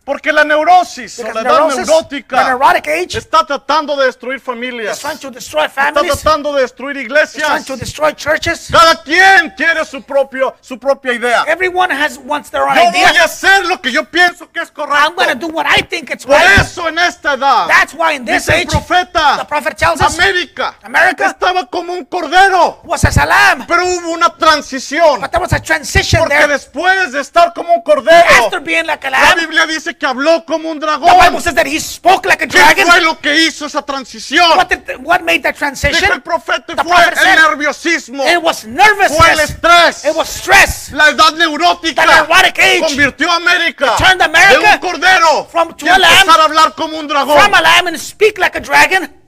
Porque 0.09 0.33
la 0.33 0.43
neurosis 0.43 1.19
o 1.19 1.21
Because 1.21 1.35
la 1.35 1.41
edad 1.41 1.59
neurosis, 1.59 1.87
neurótica 1.87 2.57
age, 2.91 3.17
está 3.19 3.45
tratando 3.45 3.95
de 3.95 4.07
destruir 4.07 4.39
familias. 4.39 4.97
Está 4.97 5.93
tratando 5.93 6.51
de 6.55 6.61
destruir 6.63 6.97
iglesias. 6.97 7.63
to 7.63 7.77
destroy 7.77 8.13
churches. 8.15 8.69
Cada 8.71 9.03
quien 9.03 9.51
quiere 9.55 9.85
su 9.85 10.01
propio 10.01 10.55
su 10.61 10.79
propia 10.79 11.13
idea. 11.13 11.43
Everyone 11.47 11.91
has 11.93 12.17
wants 12.17 12.49
their 12.49 12.63
own 12.63 12.73
Yo 12.75 12.85
voy 12.85 13.01
idea. 13.03 13.21
a 13.21 13.25
hacer 13.25 13.67
lo 13.67 13.79
que 13.79 13.91
yo 13.91 14.03
pienso 14.03 14.51
que 14.51 14.61
es 14.61 14.71
correcto. 14.71 15.13
do 15.35 15.47
what 15.49 15.67
I 15.67 15.83
think 15.83 16.09
it's 16.09 16.25
Por 16.25 16.35
right. 16.35 16.59
eso 16.61 16.87
en 16.89 16.97
esta 16.97 17.35
edad 17.35 17.67
That's 17.67 17.93
why 17.93 18.15
in 18.15 18.25
this 18.25 18.47
dice 18.47 18.55
el 18.55 18.61
age, 18.61 18.69
the 18.69 18.77
profeta 18.79 19.45
prophet 19.47 19.77
tells 19.77 20.01
us, 20.01 20.17
América 20.17 20.73
America 20.81 21.27
estaba 21.27 21.67
como 21.67 21.93
un 21.93 22.05
cordero, 22.05 22.79
was 22.83 23.05
as 23.05 23.15
a 23.19 23.27
lamb. 23.27 23.67
pero 23.67 23.85
hubo 23.85 24.09
una 24.09 24.35
transición. 24.35 25.21
But 25.21 25.29
there 25.29 25.41
was 25.43 25.53
a 25.53 25.59
transition 25.61 26.21
Porque 26.21 26.35
there. 26.35 26.47
después 26.47 27.11
de 27.11 27.19
estar 27.19 27.53
como 27.53 27.75
un 27.75 27.83
cordero, 27.83 28.25
After 28.43 28.59
being 28.59 28.87
like 28.87 29.05
a 29.05 29.11
la 29.11 29.19
lamb, 29.19 29.39
Biblia 29.41 29.67
dice 29.67 29.98
que 29.99 30.05
habló 30.05 30.45
como 30.45 30.69
un 30.71 30.79
the 30.79 30.85
dragón. 30.85 31.09
Bible 31.19 31.41
says 31.41 31.53
that 31.55 31.67
he 31.67 31.79
spoke 31.79 32.25
like 32.25 32.43
a 32.43 32.47
¿Qué 32.47 32.57
dragon. 32.57 32.87
fue 32.87 33.01
lo 33.01 33.19
que 33.19 33.35
hizo 33.43 33.65
esa 33.65 33.81
transición? 33.81 34.57
What, 34.57 34.67
did, 34.69 34.81
what 35.03 35.21
made 35.21 35.41
that 35.41 35.55
Dijo 35.55 35.65
el 35.65 35.75
transition? 35.75 36.21
profeta 36.21 36.75
The 36.75 36.83
fue 36.83 36.95
el 36.95 37.15
said- 37.15 37.35
nerviosismo, 37.35 38.23
It 38.27 38.41
was 38.41 38.61
fue 38.61 38.69
el 38.69 38.75
nervousness. 38.75 39.39
estrés, 39.51 40.05
It 40.05 40.15
was 40.15 40.29
stress. 40.29 40.91
la 40.91 41.09
edad 41.09 41.33
neurótica. 41.33 42.05
The 42.05 42.07
neurotic 42.13 42.57
age 42.59 42.79
Convirtió 42.81 43.29
a 43.31 43.35
América 43.35 43.95
turned 43.97 44.19
de 44.19 44.23
America 44.25 44.73
un 44.73 44.79
cordero 44.79 45.47
from 45.51 45.75
to 45.75 45.85
a 45.85 45.97
lamb 45.99 46.11
empezar 46.21 46.39
a 46.39 46.43
hablar 46.45 46.73
como 46.75 46.97
un 46.97 47.07
dragón. 47.07 47.37
from 47.41 47.53
a 47.53 47.61
lamb 47.61 47.87
and 47.87 47.97
speak 47.99 48.37
like 48.37 48.57
a 48.57 48.61
dragon. 48.61 49.18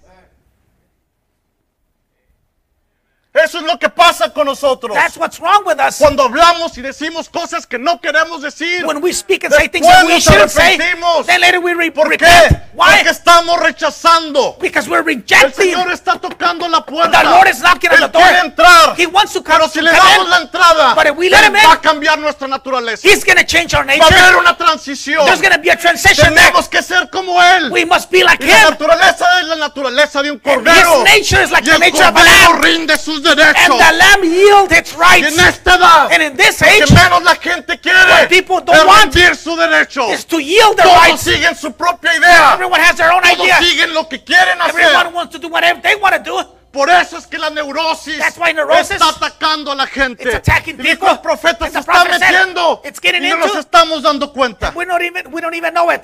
Eso 3.34 3.60
es 3.60 3.64
lo 3.64 3.80
que 3.80 3.88
pasa 3.90 4.30
con 4.34 4.46
nosotros. 4.46 4.94
That's 4.94 5.16
what's 5.16 5.40
wrong 5.40 5.64
with 5.66 5.80
us. 5.80 5.98
Cuando 5.98 6.24
hablamos 6.24 6.78
y 6.78 6.82
decimos 6.82 7.30
cosas 7.30 7.66
que 7.66 7.80
no 7.80 8.02
queremos 8.02 8.42
decir. 8.42 8.86
When 8.86 9.02
we 9.02 9.14
speak 9.14 9.46
and 9.46 9.54
say 9.54 9.70
things 9.70 9.88
that 9.88 10.06
we 10.06 10.20
shouldn't 10.20 10.52
say, 10.52 10.78
then 10.78 11.40
later 11.40 11.60
we 11.62 11.74
re- 11.74 11.92
¿Por 11.92 12.10
qué? 12.10 12.18
repent. 12.20 12.62
Why? 12.74 12.96
Porque 12.98 13.10
estamos 13.12 13.58
rechazando. 13.62 14.58
Because 14.60 14.90
we're 14.90 15.00
El 15.00 15.06
rejecting. 15.06 15.72
Señor 15.74 15.92
está 15.94 16.20
tocando 16.20 16.68
la 16.68 16.86
puerta. 16.86 17.20
The 17.22 17.24
Lord 17.30 17.48
is 17.48 17.60
knocking 17.62 17.92
on 17.92 18.00
the 18.02 18.08
door. 18.10 18.22
quiere 18.22 18.40
entrar. 18.40 18.96
He 19.00 19.06
wants 19.08 19.32
to 19.32 19.42
come, 19.42 19.60
Pero 19.60 19.70
si 19.70 19.80
le 19.82 19.92
damos 19.92 20.26
in. 20.26 20.30
la 20.30 20.38
entrada, 20.42 20.94
But 20.96 21.08
if 21.08 21.16
we 21.16 21.30
let 21.30 21.46
him 21.46 21.56
in, 21.56 21.64
va 21.66 21.74
a 21.76 21.82
cambiar 21.82 22.20
nuestra 22.20 22.50
naturaleza. 22.50 23.08
He's 23.08 23.24
going 23.24 23.38
to 23.38 23.46
change 23.46 23.74
our 23.74 23.86
Va 23.86 23.94
a 23.94 23.98
nature. 23.98 24.14
haber 24.20 24.36
una 24.40 24.58
transición. 24.58 25.24
There's 25.26 25.42
going 25.42 25.54
to 25.54 25.60
be 25.62 25.70
a 25.70 25.78
transition. 25.78 26.34
Tenemos 26.34 26.68
que 26.68 26.82
ser 26.84 27.10
como 27.10 27.42
Él. 27.42 27.72
We 27.72 27.86
must 27.86 28.12
be 28.12 28.26
like 28.26 28.44
Y 28.44 28.48
la 28.50 28.58
him. 28.60 28.70
naturaleza 28.72 29.40
es 29.40 29.48
la 29.48 29.56
naturaleza 29.56 30.22
de 30.22 30.32
un 30.32 30.40
cordero. 30.40 31.06
his 31.06 31.18
nature 31.32 31.44
is 31.46 31.52
like 31.52 31.64
Y 31.66 31.70
the 31.70 31.76
el 31.76 31.80
nature 31.80 32.04
of 32.10 32.16
a 32.16 32.20
cordero 32.20 32.54
lamb. 32.54 32.62
rinde 32.64 32.98
sus 32.98 33.21
And 33.30 33.40
derechos. 33.40 33.78
the 33.78 33.94
lamb 33.94 34.24
yield 34.24 34.72
its 34.72 34.94
Y 34.94 34.98
rights. 35.00 35.38
en 35.38 35.48
esta 35.48 35.76
edad, 35.76 36.12
And 36.12 36.22
in 36.24 36.38
this 36.38 36.58
que 36.58 36.66
age 36.68 36.94
menos 36.94 37.24
la 37.24 37.36
gente 37.36 37.80
quiere 37.80 38.28
people 38.28 38.62
don't 38.62 38.88
want 38.88 39.14
su 39.36 39.56
derecho. 39.56 40.10
is 40.12 40.26
to 40.26 40.40
yield 40.40 40.76
their 40.78 40.88
Todos 40.88 41.02
rights. 41.08 41.22
siguen 41.22 41.56
su 41.56 41.72
propia 41.74 42.16
idea. 42.16 42.54
Everyone 42.54 42.80
has 42.82 42.96
their 42.98 43.12
own 43.12 43.22
Todos 43.24 43.40
idea. 43.40 43.60
siguen 43.60 43.94
lo 43.94 44.08
que 44.08 44.24
quieren 44.24 44.60
Everyone 44.62 44.96
hacer. 44.96 45.14
wants 45.14 45.32
to 45.34 45.40
do 45.40 45.48
whatever 45.50 45.82
they 45.82 45.96
want 45.96 46.16
to 46.16 46.22
do. 46.24 46.58
Por 46.72 46.90
eso 46.90 47.18
es 47.18 47.28
que 47.28 47.38
la 47.38 47.50
neurosis 47.50 48.18
That's 48.18 48.38
why 48.38 48.54
neurosis 48.54 48.92
está 48.92 49.10
atacando 49.10 49.74
a 49.74 49.76
la 49.76 49.88
gente. 49.88 50.24
Y 50.24 50.72
dijo 50.74 51.00
people. 51.02 51.10
el 51.10 51.20
profeta 51.20 51.66
And 51.66 51.74
se 51.74 51.82
the 51.84 51.92
está 51.92 52.06
metiendo. 52.06 52.82
"It's 52.86 53.00
getting 53.02 53.26
Y 53.26 53.30
no 53.30 53.38
nos 53.38 53.48
into." 53.48 53.60
estamos 53.60 54.02
dando 54.02 54.32
cuenta. 54.32 54.72
We 54.74 54.86
don't 54.86 55.02
even 55.04 55.34
we 55.34 55.42
don't 55.42 55.54
even 55.54 55.74
know 55.74 55.92
it. 55.92 56.02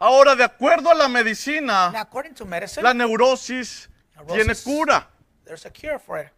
Ahora, 0.00 0.34
de 0.34 0.44
acuerdo 0.44 0.90
a 0.90 0.94
la 0.94 1.08
medicina, 1.08 1.90
Now, 1.90 2.04
to 2.34 2.44
medicine, 2.44 2.82
la 2.82 2.92
neurosis 2.92 3.88
Neurosis. 4.16 4.34
tiene 4.34 4.54
cura. 4.76 5.08
There's 5.44 5.64
a 5.66 5.70
cure 5.70 5.98
for 5.98 6.18
it. 6.18 6.28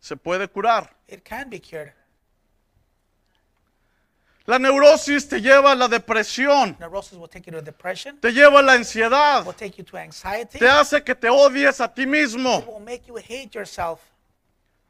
Se 0.00 0.16
puede 0.16 0.48
curar. 0.48 0.90
It 1.08 1.24
can 1.24 1.48
be 1.48 1.58
cured. 1.60 1.92
La 4.44 4.58
neurosis 4.58 5.28
te 5.28 5.40
lleva 5.40 5.70
a 5.70 5.74
la 5.76 5.86
depresión, 5.86 6.76
will 6.80 7.28
take 7.28 7.46
you 7.48 7.52
to 7.52 7.62
depression. 7.62 8.18
te 8.18 8.32
lleva 8.32 8.58
a 8.58 8.62
la 8.62 8.72
ansiedad, 8.72 9.46
Will 9.46 9.54
take 9.54 9.78
you 9.78 9.84
to 9.84 9.96
anxiety. 9.96 10.58
te 10.58 10.66
hace 10.68 11.00
que 11.04 11.14
te 11.14 11.28
odies 11.28 11.80
a 11.80 11.86
ti 11.86 12.02
It 12.02 12.08
mismo, 12.08 12.64
will 12.66 12.80
make 12.80 13.06
you 13.06 13.16
hate 13.18 13.54
yourself. 13.54 14.00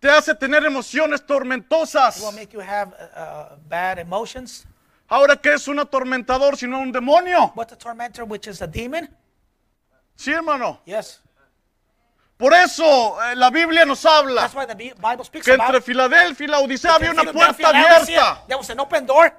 te 0.00 0.08
hace 0.08 0.34
tener 0.34 0.64
emociones 0.64 1.20
tormentosas. 1.26 2.16
It 2.16 2.22
will 2.24 2.32
make 2.32 2.52
you 2.54 2.60
have 2.60 2.94
uh, 2.94 3.20
uh, 3.20 3.56
bad 3.68 3.98
emotions. 3.98 4.64
Ahora, 5.06 5.36
¿qué 5.36 5.52
es 5.52 5.68
un 5.68 5.78
atormentador 5.78 6.56
sino 6.56 6.80
un 6.80 6.90
demonio? 6.90 7.52
What's 7.54 7.74
a 7.74 7.76
tormentor, 7.76 8.24
which 8.24 8.46
is 8.46 8.62
a 8.62 8.66
demon? 8.66 9.06
Sí, 10.16 10.32
hermano. 10.32 10.80
Yes. 10.86 11.20
Por 12.42 12.52
eso 12.54 13.22
eh, 13.22 13.36
la 13.36 13.50
Biblia 13.50 13.84
nos 13.84 14.04
habla 14.04 14.40
That's 14.42 14.54
why 14.56 14.66
the 14.66 14.74
Bi- 14.74 14.92
Bible 14.96 15.24
speaks 15.24 15.44
que 15.44 15.52
about 15.52 15.68
entre 15.68 15.80
Filadelfia 15.80 16.44
y 16.44 16.48
la 16.48 16.58
Odisea 16.58 16.94
había 16.96 17.12
una 17.12 17.22
puerta 17.32 17.68
abierta. 17.68 18.42
There 18.48 18.56
was 18.56 18.68
an 18.68 18.80
open 18.80 19.06
door. 19.06 19.32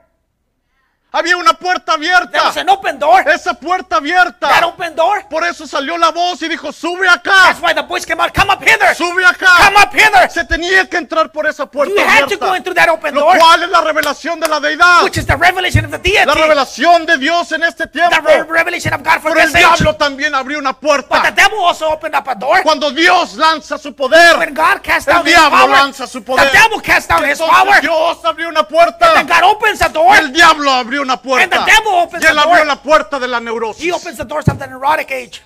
Había 1.16 1.38
una 1.38 1.54
puerta 1.54 1.96
There 1.96 2.12
was 2.12 2.26
abierta. 2.32 2.60
an 2.62 2.70
open 2.70 2.98
door. 2.98 3.22
Esa 3.30 3.54
puerta 3.54 3.88
That 3.90 3.98
abierta. 4.00 4.66
open 4.66 4.96
door. 4.96 5.28
Por 5.30 5.44
eso 5.46 5.68
salió 5.68 5.96
la 5.96 6.10
voz 6.10 6.42
y 6.42 6.48
dijo, 6.50 6.72
sube 6.72 7.06
That's 7.06 7.18
acá, 7.28 7.56
why 7.62 7.74
the 7.76 7.84
voice 7.84 8.04
came 8.04 8.20
out. 8.20 8.34
Come 8.34 8.52
up 8.52 8.62
hither. 8.64 8.96
sube 8.96 9.22
Come 9.22 9.26
acá. 9.26 9.70
up 9.84 9.94
hither. 9.94 10.30
Se 10.32 10.44
tenía 10.46 10.90
que 10.90 10.98
entrar 10.98 11.32
por 11.32 11.46
esa 11.48 11.68
puerta 11.68 11.94
You 11.94 12.02
had 12.02 12.28
to 12.28 12.38
go 12.38 12.48
abierta. 12.48 12.58
in 12.58 12.64
through 12.64 12.76
that 12.76 12.90
open 12.90 13.14
Lo 13.14 13.22
door, 13.22 13.38
cual 13.38 13.62
es 13.62 13.70
la 13.70 13.82
revelación 13.82 14.40
de 14.40 14.48
la 14.48 14.60
deidad. 14.60 15.04
which 15.04 15.18
is 15.18 15.28
the 15.28 15.36
revelation 15.36 15.86
of 15.86 15.92
the 15.92 16.00
deity. 16.00 16.26
La 16.26 16.34
revelación 16.34 17.06
de 17.06 17.18
Dios 17.20 17.52
en 17.52 17.62
este 17.64 17.86
The 17.86 18.00
tiempo. 18.10 18.22
re- 18.28 18.44
revelation 18.46 18.94
of 18.96 19.04
God 19.04 19.22
for 19.22 19.34
Pero 19.34 19.42
el 19.42 19.52
this 19.54 19.56
age. 19.64 19.66
diablo 19.68 19.96
también 19.96 20.34
abrió 20.34 20.58
una 20.58 20.72
But 20.74 20.80
the 20.82 20.88
puerta. 21.08 21.32
devil 21.32 21.60
also 21.60 21.92
opened 21.92 22.16
up 22.16 22.28
a 22.28 22.34
door. 22.34 22.64
Cuando 22.64 22.90
Dios 22.90 23.36
lanza 23.36 23.78
su 23.78 23.94
poder, 23.96 24.36
When 24.40 24.56
God 24.56 24.82
cast 24.82 25.08
el 25.08 25.14
down 25.18 25.28
his 25.28 25.36
diablo 25.36 25.58
power, 25.60 25.70
lanza 25.70 26.08
su 26.08 26.22
the 26.22 26.26
poder. 26.26 26.52
devil 26.52 26.82
cast 26.82 27.08
down 27.08 27.24
his 27.30 27.38
power. 27.38 27.80
Dios 27.82 28.18
abrió 28.26 28.50
una 28.50 28.62
And 28.62 28.68
puerta. 28.70 29.14
then 29.14 29.28
God 29.28 29.44
opens 29.44 29.78
the 29.78 29.90
door. 29.90 30.16
El 30.18 30.34
diablo 30.34 30.72
abrió 30.72 31.03
una 31.04 31.22
puerta. 31.22 31.44
And 31.44 31.52
the 31.66 31.72
devil 31.72 31.94
opens 31.94 32.24
Y 32.24 32.28
él 32.28 32.34
the 32.36 32.40
abrió 32.42 32.58
door. 32.58 32.66
la 32.68 32.82
puerta 32.82 33.20
de 33.20 33.28
la 33.28 33.40
neurosis. 33.40 33.84
He 33.84 33.92
opens 33.92 34.18
the 34.18 34.26
doors 34.26 34.48
of 34.48 34.58
the 34.60 34.68
neurotic 34.68 35.12
age. 35.12 35.42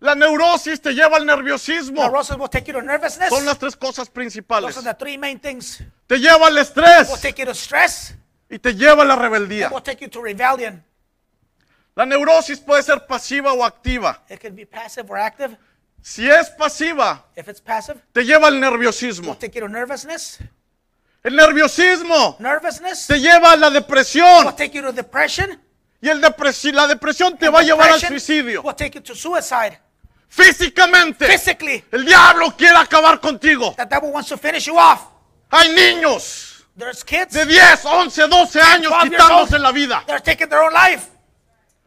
La 0.00 0.14
neurosis 0.16 0.80
te 0.82 0.92
lleva 0.94 1.16
al 1.16 1.24
nerviosismo. 1.24 2.02
Neurosis 2.02 2.36
will 2.36 2.48
take 2.48 2.66
you 2.66 2.72
to 2.72 2.82
nervousness. 2.82 3.28
Son 3.30 3.44
las 3.46 3.56
tres 3.58 3.76
cosas 3.76 4.08
principales. 4.10 4.74
Those 4.74 4.84
are 4.86 4.92
the 4.94 4.98
three 4.98 5.16
main 5.16 5.38
things. 5.38 5.80
Te 6.08 6.18
lleva 6.18 6.46
al 6.48 6.54
Will 6.54 6.58
estrés 6.62 7.20
take 7.20 7.38
you 7.40 7.46
to 7.46 7.54
stress. 7.54 8.14
y 8.50 8.58
te 8.58 8.74
lleva 8.74 9.02
a 9.02 9.04
la 9.04 9.14
rebeldía. 9.16 9.70
Will 9.70 9.80
take 9.82 10.02
you 10.04 10.08
to 10.08 10.20
rebellion. 10.20 10.82
La 11.94 12.04
neurosis 12.04 12.58
puede 12.58 12.82
ser 12.82 13.06
pasiva 13.06 13.52
o 13.52 13.64
activa. 13.64 14.22
It 14.28 14.40
can 14.40 14.56
be 14.56 14.66
passive 14.66 15.08
or 15.08 15.18
active. 15.18 15.56
Si 16.00 16.28
es 16.28 16.50
pasiva, 16.50 17.24
If 17.36 17.46
it's 17.48 17.60
passive, 17.60 18.00
te 18.12 18.24
lleva 18.24 18.48
al 18.48 18.54
will 18.54 18.60
nerviosismo. 18.60 19.36
take 19.38 19.54
you 19.54 19.60
to 19.60 19.68
nervousness. 19.68 20.38
El 21.22 21.36
nerviosismo 21.36 22.36
Nervousness 22.40 23.06
te 23.06 23.20
lleva 23.20 23.52
a 23.52 23.56
la 23.56 23.68
will 23.68 23.74
depresión. 23.74 24.56
take 24.56 24.70
you 24.72 24.82
to 24.82 24.92
depression. 24.92 25.60
Y 26.00 26.08
el 26.08 26.20
depresi- 26.20 26.72
la 26.72 26.86
depresión 26.88 27.38
te 27.38 27.46
And 27.46 27.54
va 27.54 27.60
a 27.60 27.62
llevar 27.62 27.90
al 27.92 28.00
depression 28.00 28.18
suicidio. 28.20 28.62
Will 28.62 28.74
take 28.74 28.92
you 28.98 29.02
to 29.02 29.14
suicide. 29.14 29.78
Físicamente, 30.28 31.26
Physically, 31.26 31.84
el 31.92 32.04
diablo 32.04 32.56
quiere 32.56 32.76
acabar 32.76 33.20
contigo. 33.20 33.74
the 33.76 33.84
devil 33.86 34.10
wants 34.10 34.28
to 34.30 34.36
finish 34.36 34.66
you 34.66 34.76
off. 34.78 35.02
Hay 35.50 35.68
niños 35.74 36.64
There's 36.76 37.04
kids. 37.04 37.32
de 37.34 37.44
10, 37.46 37.84
11, 37.84 38.26
12 38.28 38.60
años 38.60 38.88
12 38.90 39.08
years 39.10 39.22
quitándose 39.22 39.54
old. 39.56 39.62
la 39.62 39.70
vida. 39.72 40.02
They're 40.06 40.20
taking 40.20 40.48
their 40.48 40.62
own 40.62 40.72
life. 40.72 41.06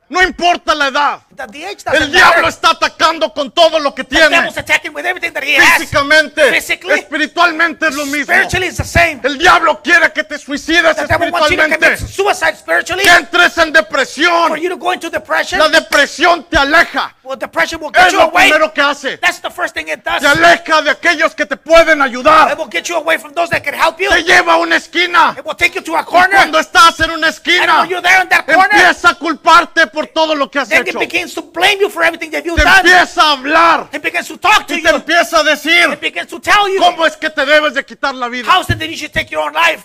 No 0.07 0.21
importa 0.21 0.73
la 0.75 0.87
edad. 0.87 1.19
The, 1.35 1.47
the 1.47 1.97
El 1.97 2.11
diablo 2.11 2.43
matter. 2.43 2.45
está 2.49 2.69
atacando 2.71 3.33
con 3.33 3.51
todo 3.51 3.77
lo 3.79 3.93
que 3.93 4.03
tiene. 4.05 4.29
devil's 4.29 4.57
attacking 4.57 4.93
with 4.93 5.05
everything 5.05 5.33
that 5.33 5.43
he 5.43 5.55
has. 5.57 5.79
Físicamente, 5.79 6.55
espiritualmente 6.55 7.87
es 7.87 7.95
lo 7.95 8.05
mismo. 8.05 8.33
Spiritually, 8.33 8.67
it's 8.67 8.77
the 8.77 8.83
same. 8.85 9.19
El 9.23 9.37
diablo 9.37 9.81
quiere 9.83 10.11
que 10.13 10.23
te 10.23 10.37
suicides 10.37 10.97
espiritualmente. 10.97 11.97
suicide 11.97 12.55
spiritually. 12.57 13.03
Que 13.03 13.09
entres 13.11 13.57
en 13.57 13.73
For 13.73 13.83
depresión. 13.83 14.55
you 14.61 14.69
to 14.69 14.77
go 14.77 14.93
into 14.93 15.09
depression. 15.09 15.59
La 15.59 15.67
depresión 15.69 16.43
te 16.49 16.57
aleja. 16.57 17.13
Well, 17.23 17.37
depression 17.37 17.81
will 17.81 17.91
get 17.91 18.07
Es 18.07 18.13
you 18.13 18.19
lo 18.19 18.25
away. 18.25 18.49
primero 18.49 18.71
que 18.73 18.81
hace. 18.81 19.17
That's 19.17 19.41
the 19.41 19.49
first 19.49 19.73
thing 19.73 19.87
it 19.89 20.03
does. 20.03 20.21
Te 20.21 20.27
aleja 20.27 20.81
de 20.83 20.91
aquellos 20.91 21.35
que 21.35 21.45
te 21.45 21.57
pueden 21.57 21.99
It 21.99 22.05
ayudar. 22.05 22.55
will 22.57 22.69
get 22.71 22.85
you 22.87 22.95
away 22.95 23.17
from 23.17 23.33
those 23.33 23.49
that 23.49 23.63
can 23.63 23.73
help 23.73 23.99
you. 23.99 24.09
Te 24.09 24.23
lleva 24.23 24.53
a 24.53 24.57
una 24.57 24.77
esquina. 24.77 25.35
It 25.37 25.43
will 25.45 25.55
take 25.55 25.73
you 25.75 25.81
to 25.81 25.95
a 25.97 26.01
Y 26.01 26.05
corner. 26.05 26.37
cuando 26.37 26.59
estás 26.59 26.99
en 27.01 27.11
una 27.11 27.27
And 27.27 27.35
esquina, 27.35 27.79
when 27.81 27.89
you're 27.89 28.01
there 28.01 28.21
in 28.21 28.29
that 28.29 28.45
corner, 28.45 28.69
empieza 28.71 29.09
a 29.09 29.15
culparte 29.15 29.87
por 29.87 30.07
todo 30.07 30.35
lo 30.35 30.49
que 30.49 30.59
has 30.59 30.71
hecho. 30.71 30.99
Begins 31.25 31.33
to 31.33 31.41
blame 31.51 31.79
you 31.79 31.89
for 31.89 32.03
everything 32.03 32.29
that 32.31 32.45
you've 32.45 32.57
Te 32.57 32.63
done. 32.63 32.85
empieza 32.85 33.21
a 33.21 33.31
hablar. 33.35 33.89
It 33.93 34.01
begins 34.01 34.27
to 34.27 34.37
talk 34.37 34.67
to 34.67 34.73
Y 34.75 34.81
te 34.81 34.89
you. 34.89 34.95
empieza 34.95 35.39
a 35.39 35.43
decir 35.43 35.91
It 35.93 35.99
begins 36.01 36.29
to 36.29 36.39
tell 36.39 36.69
you 36.69 36.79
cómo 36.79 37.05
es 37.05 37.15
que 37.17 37.29
te 37.29 37.45
debes 37.45 37.73
de 37.73 37.83
quitar 37.83 38.13
la 38.13 38.27
vida. 38.29 38.47
how 38.51 38.61
is 38.61 38.69
it 38.69 38.77
that 38.79 38.87
you 38.89 38.95
should 38.95 39.11
take 39.13 39.29
your 39.31 39.41
own 39.41 39.53
life. 39.53 39.83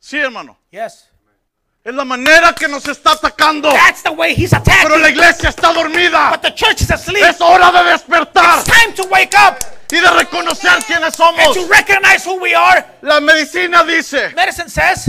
Sí, 0.00 0.18
hermano. 0.18 0.56
Yes. 0.70 1.06
Es 1.84 1.94
la 1.94 2.04
manera 2.04 2.54
que 2.54 2.68
nos 2.68 2.86
está 2.86 3.12
atacando. 3.12 3.70
That's 3.72 4.02
the 4.02 4.10
way 4.10 4.34
he's 4.34 4.50
Pero 4.50 4.62
attacking. 4.62 5.00
la 5.02 5.08
iglesia 5.10 5.48
está 5.48 5.72
dormida. 5.72 6.30
But 6.30 6.42
the 6.42 6.54
church 6.54 6.82
is 6.82 6.90
asleep. 6.90 7.24
Es 7.24 7.40
hora 7.40 7.70
de 7.72 7.90
despertar 7.90 8.60
It's 8.60 8.64
time 8.70 8.92
to 8.94 9.04
wake 9.08 9.34
up 9.34 9.58
y 9.90 10.00
de 10.00 10.10
reconocer 10.10 10.70
quiénes 10.86 11.04
and 11.04 11.14
somos. 11.14 11.54
to 11.54 11.66
recognize 11.66 12.24
who 12.26 12.34
we 12.40 12.54
are. 12.54 12.84
La 13.02 13.20
medicina 13.20 13.84
dice, 13.84 14.30
Medicine 14.34 14.68
says 14.68 15.08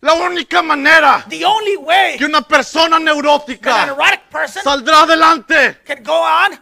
la 0.00 0.14
única 0.14 0.62
manera 0.62 1.24
the 1.28 1.44
only 1.44 1.76
way 1.76 2.16
que 2.16 2.24
una 2.24 2.42
persona 2.42 2.98
neurótica 2.98 3.94
person 4.30 4.62
saldrá 4.62 5.02
adelante 5.02 5.78
can 5.84 6.02
go 6.02 6.20
on 6.20 6.58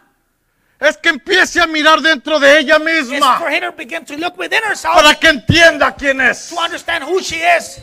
es 0.79 0.97
que 0.97 1.09
empiece 1.09 1.59
a 1.59 1.67
mirar 1.67 2.01
dentro 2.01 2.39
de 2.39 2.59
ella 2.59 2.77
is 2.77 3.09
misma 3.09 3.37
for 3.39 3.49
her 3.51 3.61
to 3.61 3.71
begin 3.71 4.05
to 4.05 4.15
look 4.17 4.37
within 4.37 4.63
herself 4.63 4.95
para 4.95 5.15
que 5.15 5.27
entienda 5.29 5.95
quién 5.95 6.21
es. 6.21 6.49
to 6.49 6.59
understand 6.59 7.03
who 7.03 7.19
she 7.21 7.37
is 7.57 7.79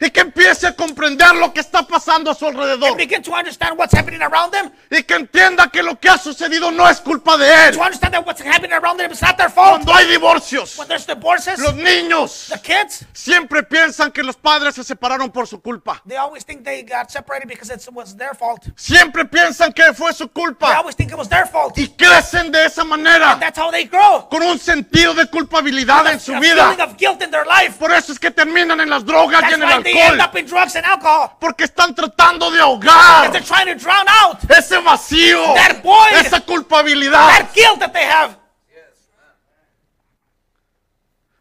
y 0.00 0.10
que 0.10 0.20
empiece 0.20 0.66
a 0.66 0.74
comprender 0.74 1.34
lo 1.36 1.52
que 1.52 1.60
está 1.60 1.86
pasando 1.86 2.30
a 2.30 2.34
su 2.34 2.46
alrededor 2.46 2.96
begin 2.96 3.22
to 3.22 3.32
understand 3.32 3.78
what's 3.78 3.94
happening 3.94 4.22
around 4.22 4.50
them. 4.52 4.70
y 4.90 5.02
que 5.02 5.14
entienda 5.14 5.68
que 5.68 5.82
lo 5.82 5.98
que 5.98 6.08
ha 6.08 6.18
sucedido 6.18 6.70
no 6.70 6.88
es 6.88 7.00
culpa 7.00 7.36
de 7.36 7.68
él. 7.68 7.76
To 7.76 7.82
understand 7.82 8.14
that 8.14 8.26
what's 8.26 8.40
happening 8.42 8.72
around 8.72 8.98
them 8.98 9.10
is 9.12 9.20
not 9.22 9.36
their 9.36 9.50
fault. 9.50 9.70
Cuando 9.84 9.94
hay 9.94 10.06
divorcios, 10.06 10.76
When 10.78 10.88
there's 10.88 11.06
divorces, 11.06 11.58
los 11.58 11.74
niños 11.74 12.48
the 12.50 12.60
kids, 12.60 13.04
siempre 13.12 13.62
piensan 13.62 14.12
que 14.12 14.22
los 14.22 14.36
padres 14.36 14.74
se 14.74 14.84
separaron 14.84 15.30
por 15.30 15.46
su 15.46 15.60
culpa. 15.60 16.02
they 16.06 16.16
always 16.16 16.44
think 16.44 16.64
they 16.64 16.82
got 16.82 17.10
separated 17.10 17.48
because 17.48 17.72
it 17.72 17.86
was 17.92 18.16
their 18.16 18.34
fault. 18.34 18.62
Siempre 18.76 19.24
piensan 19.24 19.72
que 19.72 19.92
fue 19.94 20.12
su 20.12 20.24
They 20.26 20.32
culpa 20.42 20.76
always 20.76 20.96
think 20.96 21.10
it 21.10 21.16
was 21.18 21.28
their 21.28 21.46
fault. 21.46 21.76
y 21.78 21.88
crecen 21.88 22.50
de 22.52 22.64
esa 22.66 22.84
manera 22.84 23.36
That's 23.38 23.58
how 23.58 23.70
they 23.70 23.84
grow. 23.86 24.28
con 24.28 24.42
un 24.42 24.58
sentido 24.58 25.14
de 25.14 25.26
culpabilidad 25.26 26.06
en 26.10 26.20
su 26.20 26.34
a 26.34 26.40
vida. 26.40 26.70
of 26.84 26.96
guilt 26.96 27.22
in 27.22 27.30
their 27.30 27.46
life. 27.46 27.76
Por 27.78 27.92
eso 27.92 28.12
es 28.12 28.18
que 28.18 28.30
terminan 28.30 28.80
en 28.80 28.90
las 28.90 29.04
drogas 29.04 29.40
y 29.40 29.42
That's 29.42 29.54
en 29.54 29.62
el 29.62 29.68
they 29.68 29.74
alcohol. 29.76 29.83
Up 30.20 30.34
in 30.36 30.46
drugs 30.46 30.74
and 30.76 30.84
alcohol. 30.86 31.36
Porque 31.40 31.64
están 31.64 31.94
tratando 31.94 32.50
de 32.50 32.56
Because 32.58 32.84
ahogar 32.88 33.32
they're 33.32 33.40
trying 33.42 33.66
to 33.66 33.74
drown 33.74 34.06
out 34.08 34.38
ese 34.50 34.72
vacío, 34.82 35.54
That 35.54 35.82
void. 35.82 36.14
esa 36.14 36.40
culpabilidad. 36.40 37.12
that 37.12 37.52
guilt 37.54 37.80
that 37.80 37.92
they 37.92 38.04
have. 38.04 38.36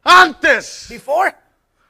Antes, 0.06 0.88
Before, 0.90 1.34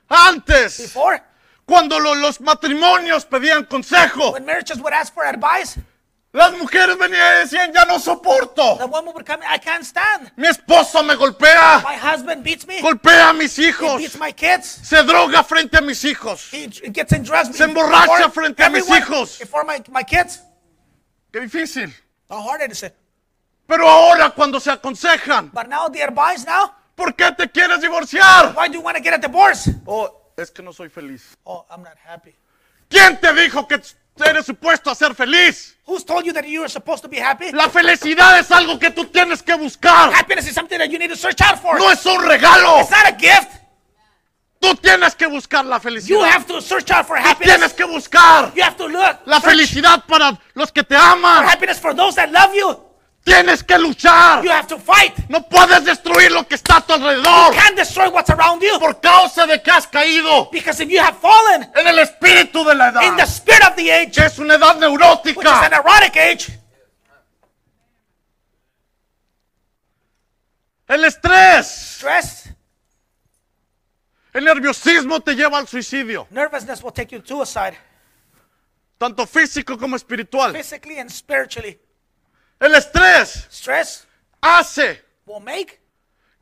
antes, 0.07 0.77
before, 0.79 1.19
cuando 1.65 1.97
lo- 1.99 2.13
los 2.13 2.39
matrimonios 2.39 3.25
pedían 3.25 3.65
consejo, 3.67 4.33
when 4.33 4.45
marriages 4.45 4.79
would 4.79 4.93
ask 4.93 5.11
for 5.11 5.25
advice, 5.25 5.79
las 6.33 6.51
mujeres 6.57 6.97
venían 6.97 7.35
y 7.37 7.39
decían, 7.41 7.71
ya 7.71 7.85
no 7.85 7.99
soporto. 7.99 8.77
the 8.79 8.85
woman 8.87 9.13
would 9.13 9.25
come, 9.25 9.43
I 9.47 9.59
can't 9.59 9.83
stand. 9.85 10.31
Mi 10.35 10.47
esposo 10.47 11.03
me 11.03 11.15
golpea, 11.15 11.81
My 11.83 11.95
husband 11.95 12.43
beats 12.43 12.65
me. 12.67 12.81
golpea 12.81 13.29
a 13.29 13.33
mis 13.33 13.55
He 13.57 13.69
hijos, 13.69 13.97
beats 13.99 14.17
my 14.19 14.33
kids. 14.33 14.65
se 14.65 15.03
droga 15.03 15.43
frente 15.43 15.77
a 15.77 15.81
mis 15.81 16.03
hijos. 16.03 16.51
He 16.51 16.67
gets 16.91 17.13
in 17.13 17.23
drugs. 17.23 17.55
Se 17.55 17.63
emborracha 17.63 18.25
before 18.27 18.31
frente 18.31 18.63
a 18.63 18.69
mis 18.69 18.89
hijos. 18.89 19.37
Before 19.39 19.63
my, 19.63 19.81
my 19.91 20.03
kids. 20.03 20.41
Qué 21.31 21.39
difícil. 21.39 21.93
How 22.29 22.41
hard 22.41 22.61
it 22.63 22.71
is? 22.71 22.83
Pero 23.67 23.87
ahora 23.87 24.31
cuando 24.31 24.59
se 24.59 24.71
aconsejan, 24.71 25.51
But 25.53 25.67
now 25.69 25.87
the 25.87 26.01
advice 26.03 26.45
now, 26.45 26.73
¿por 26.95 27.13
qué 27.15 27.31
te 27.31 27.47
quieres 27.49 27.79
divorciar? 27.81 28.53
why 28.55 28.67
do 28.67 28.73
you 28.73 28.81
want 28.81 28.97
to 28.97 29.03
get 29.03 29.13
a 29.13 29.17
divorce? 29.19 29.69
Oh, 29.85 30.31
es 30.35 30.49
que 30.51 30.63
no 30.63 30.73
soy 30.73 30.89
feliz. 30.89 31.37
Oh, 31.45 31.63
I'm 31.69 31.83
not 31.83 31.97
happy. 32.03 32.35
¿Quién 32.89 33.19
te 33.19 33.31
dijo 33.33 33.67
que 33.67 33.79
eres 34.17 34.45
supuesto 34.45 34.89
a 34.91 34.95
ser 34.95 35.13
feliz? 35.15 35.75
Who's 35.85 36.03
told 36.05 36.25
you 36.25 36.33
that 36.33 36.45
you 36.47 36.61
are 36.63 36.69
supposed 36.69 37.01
to 37.03 37.09
be 37.09 37.17
happy? 37.19 37.51
La 37.51 37.67
felicidad 37.69 38.39
es 38.39 38.49
algo 38.51 38.79
que 38.79 38.89
tú 38.91 39.05
tienes 39.05 39.41
que 39.43 39.55
buscar. 39.55 40.13
Happiness 40.13 40.47
is 40.47 40.53
something 40.55 40.77
that 40.77 40.89
you 40.89 40.97
need 40.99 41.09
to 41.09 41.15
search 41.17 41.41
out 41.41 41.59
for. 41.59 41.77
No 41.77 41.89
es 41.91 42.05
un 42.05 42.21
regalo. 42.21 42.79
It's 42.81 42.91
not 42.91 43.07
a 43.07 43.11
gift. 43.17 43.51
Tú 44.61 44.75
tienes 44.75 45.13
que 45.15 45.27
buscar 45.27 45.65
la 45.65 45.75
You 45.77 45.81
felicidad. 45.81 46.21
have 46.31 46.45
to 46.47 46.61
search 46.61 46.89
out 46.91 47.05
for 47.05 47.17
Tienes 47.17 47.27
happiness. 47.31 47.73
que 47.73 47.83
buscar 47.85 48.53
You 48.55 48.63
have 48.63 48.77
to 48.77 48.87
look. 48.87 49.19
la 49.25 49.41
search 49.41 49.49
felicidad 49.51 50.05
para 50.07 50.39
los 50.53 50.71
que 50.71 50.83
te 50.83 50.95
for 50.95 51.03
aman. 51.03 51.45
happiness 51.45 51.79
for 51.79 51.93
those 51.93 52.15
that 52.15 52.31
love 52.31 52.55
you. 52.55 52.79
Tienes 53.23 53.63
que 53.63 53.77
luchar. 53.77 54.43
You 54.43 54.51
have 54.51 54.67
to 54.67 54.77
fight. 54.77 55.13
No 55.29 55.47
puedes 55.47 55.85
destruir 55.85 56.29
lo 56.31 56.45
que 56.45 56.55
está 56.55 56.77
a 56.77 56.81
tu 56.81 56.93
You 56.93 57.07
alrededor 57.07 57.53
can't 57.53 57.77
destroy 57.77 58.09
what's 58.09 58.29
around 58.29 58.61
you. 58.61 58.77
por 58.79 58.99
causa 58.99 59.47
de 59.47 59.61
que 59.61 59.71
has 59.71 59.87
caído 59.87 60.49
Because 60.51 60.81
if 60.83 60.89
you 60.89 60.99
have 61.01 61.17
fallen 61.19 61.71
en 61.73 61.87
el 61.87 61.99
espíritu 61.99 62.65
de 62.65 62.75
la 62.75 62.89
in 62.89 63.15
the 63.15 63.23
edad, 63.23 63.27
spirit 63.27 63.63
of 63.63 63.75
the 63.77 63.89
age, 63.91 64.11
que 64.11 64.25
es 64.25 64.37
una 64.39 64.55
edad 64.55 64.75
which 64.75 64.83
is 64.83 64.83
an 64.83 65.71
neurótica. 65.71 65.71
erotic 65.71 66.17
age, 66.17 66.59
El 70.87 71.05
estrés, 71.05 71.65
stress, 71.95 72.49
el 74.33 74.43
nerviosismo 74.43 75.21
te 75.21 75.33
lleva 75.33 75.57
al 75.59 75.67
suicidio, 75.67 76.27
nervousness 76.29 76.83
will 76.83 76.91
take 76.91 77.15
you 77.15 77.21
to 77.21 77.41
a 77.41 77.45
side, 77.45 77.77
tanto 78.97 79.25
físico 79.25 79.77
como 79.77 79.95
espiritual. 79.95 80.51
physically 80.51 80.99
and 80.99 81.09
spiritually. 81.09 81.79
El 82.63 82.75
estrés 82.75 83.45
Stress 83.51 84.07
hace 84.41 85.01
will 85.25 85.41
make 85.41 85.81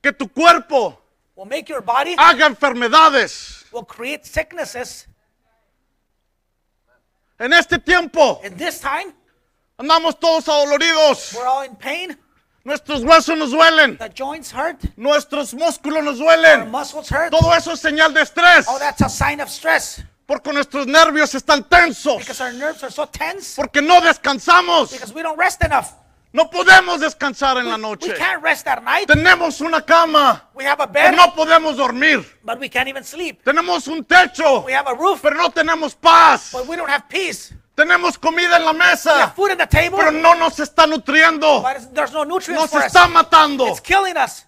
que 0.03 0.11
tu 0.13 0.27
cuerpo 0.27 0.95
will 1.35 1.47
make 1.47 1.67
your 1.67 1.81
body 1.81 2.13
haga 2.15 2.45
enfermedades. 2.45 3.65
will 3.71 3.83
create 3.85 4.23
sicknesses. 4.23 5.07
En 7.39 7.51
este 7.53 7.79
tiempo 7.79 8.39
In 8.43 8.55
this 8.55 8.79
time, 8.79 9.11
andamos 9.79 10.19
todos 10.19 10.47
adoloridos. 10.47 11.33
we're 11.33 11.47
all 11.47 11.63
in 11.63 11.75
pain. 11.75 12.15
Nuestros 12.63 13.01
huesos 13.03 13.35
nos 13.35 13.49
duelen. 13.51 13.97
The 13.97 14.09
joints 14.09 14.51
hurt. 14.51 14.79
Nuestros 14.95 15.55
músculos 15.55 16.03
nos 16.03 16.19
Our 16.19 16.37
duelen. 16.37 16.69
muscles 16.69 17.09
hurt. 17.09 17.31
Todo 17.31 17.51
eso 17.55 17.71
es 17.71 17.79
señal 17.79 18.13
de 18.13 18.21
estrés. 18.21 18.67
Oh, 18.69 18.77
that's 18.77 19.01
a 19.01 19.09
sign 19.09 19.41
of 19.41 19.49
stress. 19.49 20.03
Porque 20.27 20.53
nuestros 20.53 20.85
nervios 20.85 21.33
están 21.33 21.67
tensos. 21.67 22.19
Because 22.19 22.39
our 22.41 22.53
nerves 22.53 22.83
are 22.83 22.91
so 22.91 23.07
tense. 23.07 23.55
Porque 23.55 23.81
no 23.81 23.99
descansamos. 24.01 24.91
Because 24.91 25.11
we 25.15 25.23
don't 25.23 25.39
rest 25.39 25.63
enough. 25.63 25.95
No 26.33 26.49
podemos 26.49 27.01
descansar 27.01 27.57
en 27.57 27.65
la 27.67 27.75
We 27.75 27.81
noche. 27.81 28.13
can't 28.17 28.41
rest 28.41 28.65
at 28.65 28.81
night. 28.81 29.05
Tenemos 29.07 29.59
una 29.59 29.81
cama, 29.81 30.49
We 30.53 30.65
have 30.65 30.81
a 30.81 30.87
pero 30.89 31.09
bed, 31.11 31.17
no 31.17 31.33
podemos 31.35 31.75
dormir. 31.75 32.25
but 32.43 32.57
we 32.59 32.69
can't 32.69 32.87
even 32.87 33.03
sleep. 33.03 33.43
Tenemos 33.43 33.87
un 33.87 34.05
techo, 34.05 34.63
We 34.65 34.73
have 34.73 34.87
a 34.89 34.93
roof, 34.93 35.21
pero 35.21 35.35
no 35.35 35.49
tenemos 35.49 35.93
paz. 35.93 36.51
but 36.53 36.65
we 36.67 36.77
don't 36.77 36.89
have 36.89 37.03
peace. 37.09 37.53
Tenemos 37.75 38.17
comida 38.17 38.55
en 38.57 38.63
la 38.65 38.71
We 38.71 38.79
have 38.79 38.91
mesa, 38.91 39.33
food 39.35 39.51
on 39.51 39.57
the 39.57 39.67
table, 39.67 39.97
pero 39.97 40.11
no 40.11 40.33
nos 40.35 40.57
está 40.59 40.87
nutriendo. 40.87 41.61
but 41.63 41.93
there's 41.93 42.13
no 42.13 42.23
nutrients 42.23 42.61
Nos 42.63 42.69
for 42.71 42.79
us. 42.79 42.85
está 42.93 43.07
matando. 43.09 43.67
It's 43.67 43.81
killing 43.81 44.15
us. 44.15 44.45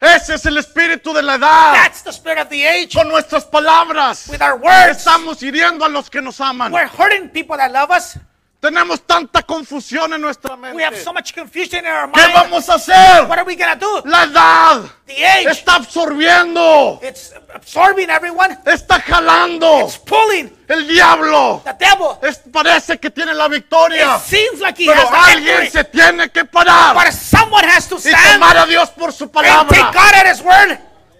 Ese 0.00 0.34
es 0.34 0.46
el 0.46 0.58
espíritu 0.58 1.12
de 1.12 1.22
la 1.22 1.34
edad. 1.34 1.72
That's 1.72 2.02
the 2.04 2.12
spirit 2.12 2.38
of 2.40 2.48
the 2.50 2.64
age. 2.64 2.94
Con 2.94 3.08
nuestras 3.08 3.44
palabras 3.44 4.28
With 4.28 4.40
our 4.42 4.54
words, 4.56 4.98
estamos 4.98 5.42
hiriendo 5.42 5.84
a 5.84 5.88
los 5.88 6.08
que 6.08 6.22
nos 6.22 6.40
aman. 6.40 6.70
we're 6.72 6.86
hurting 6.86 7.30
people 7.30 7.56
that 7.56 7.72
love 7.72 7.90
us. 7.90 8.16
Tenemos 8.60 9.02
tanta 9.06 9.42
confusión 9.42 10.12
en 10.14 10.20
nuestra 10.20 10.56
We 10.56 10.82
have 10.82 10.90
mente. 10.90 11.04
so 11.04 11.12
much 11.12 11.32
confusion 11.32 11.84
in 11.86 11.92
our 11.92 12.10
¿Qué 12.10 12.20
mind. 12.22 12.34
vamos 12.34 12.68
a 12.68 12.74
hacer? 12.74 13.22
What 13.28 13.38
are 13.38 13.44
we 13.44 13.54
gonna 13.54 13.76
do? 13.76 14.02
La 14.04 14.24
edad 14.24 14.80
The 15.06 15.24
age, 15.24 15.50
está 15.50 15.76
absorbiendo, 15.76 16.98
it's 17.00 17.32
absorbing 17.54 18.10
everyone. 18.10 18.58
está 18.66 19.00
jalando. 19.00 19.82
It's 19.86 19.96
pulling 19.98 20.52
El 20.66 20.88
diablo 20.88 21.62
the 21.64 21.72
devil. 21.74 22.18
es- 22.22 22.40
parece 22.52 22.98
que 22.98 23.10
tiene 23.10 23.32
la 23.32 23.46
victoria, 23.46 24.16
It 24.16 24.22
seems 24.22 24.60
like 24.60 24.82
he 24.82 24.86
pero 24.86 25.08
has 25.08 25.28
alguien 25.34 25.70
se 25.70 25.84
tiene 25.84 26.28
que 26.30 26.44
parar 26.44 26.94
but 26.96 27.12
someone 27.12 27.64
has 27.64 27.88
to 27.88 27.94
y 27.96 28.00
stand 28.10 28.40
tomar 28.40 28.56
a 28.56 28.66
Dios 28.66 28.90
por 28.90 29.12
su 29.12 29.24
and 29.24 29.32
take 29.34 29.46
palabra. 29.48 29.92
God 29.92 30.14
at 30.14 30.26
His 30.34 30.42
word. 30.42 30.78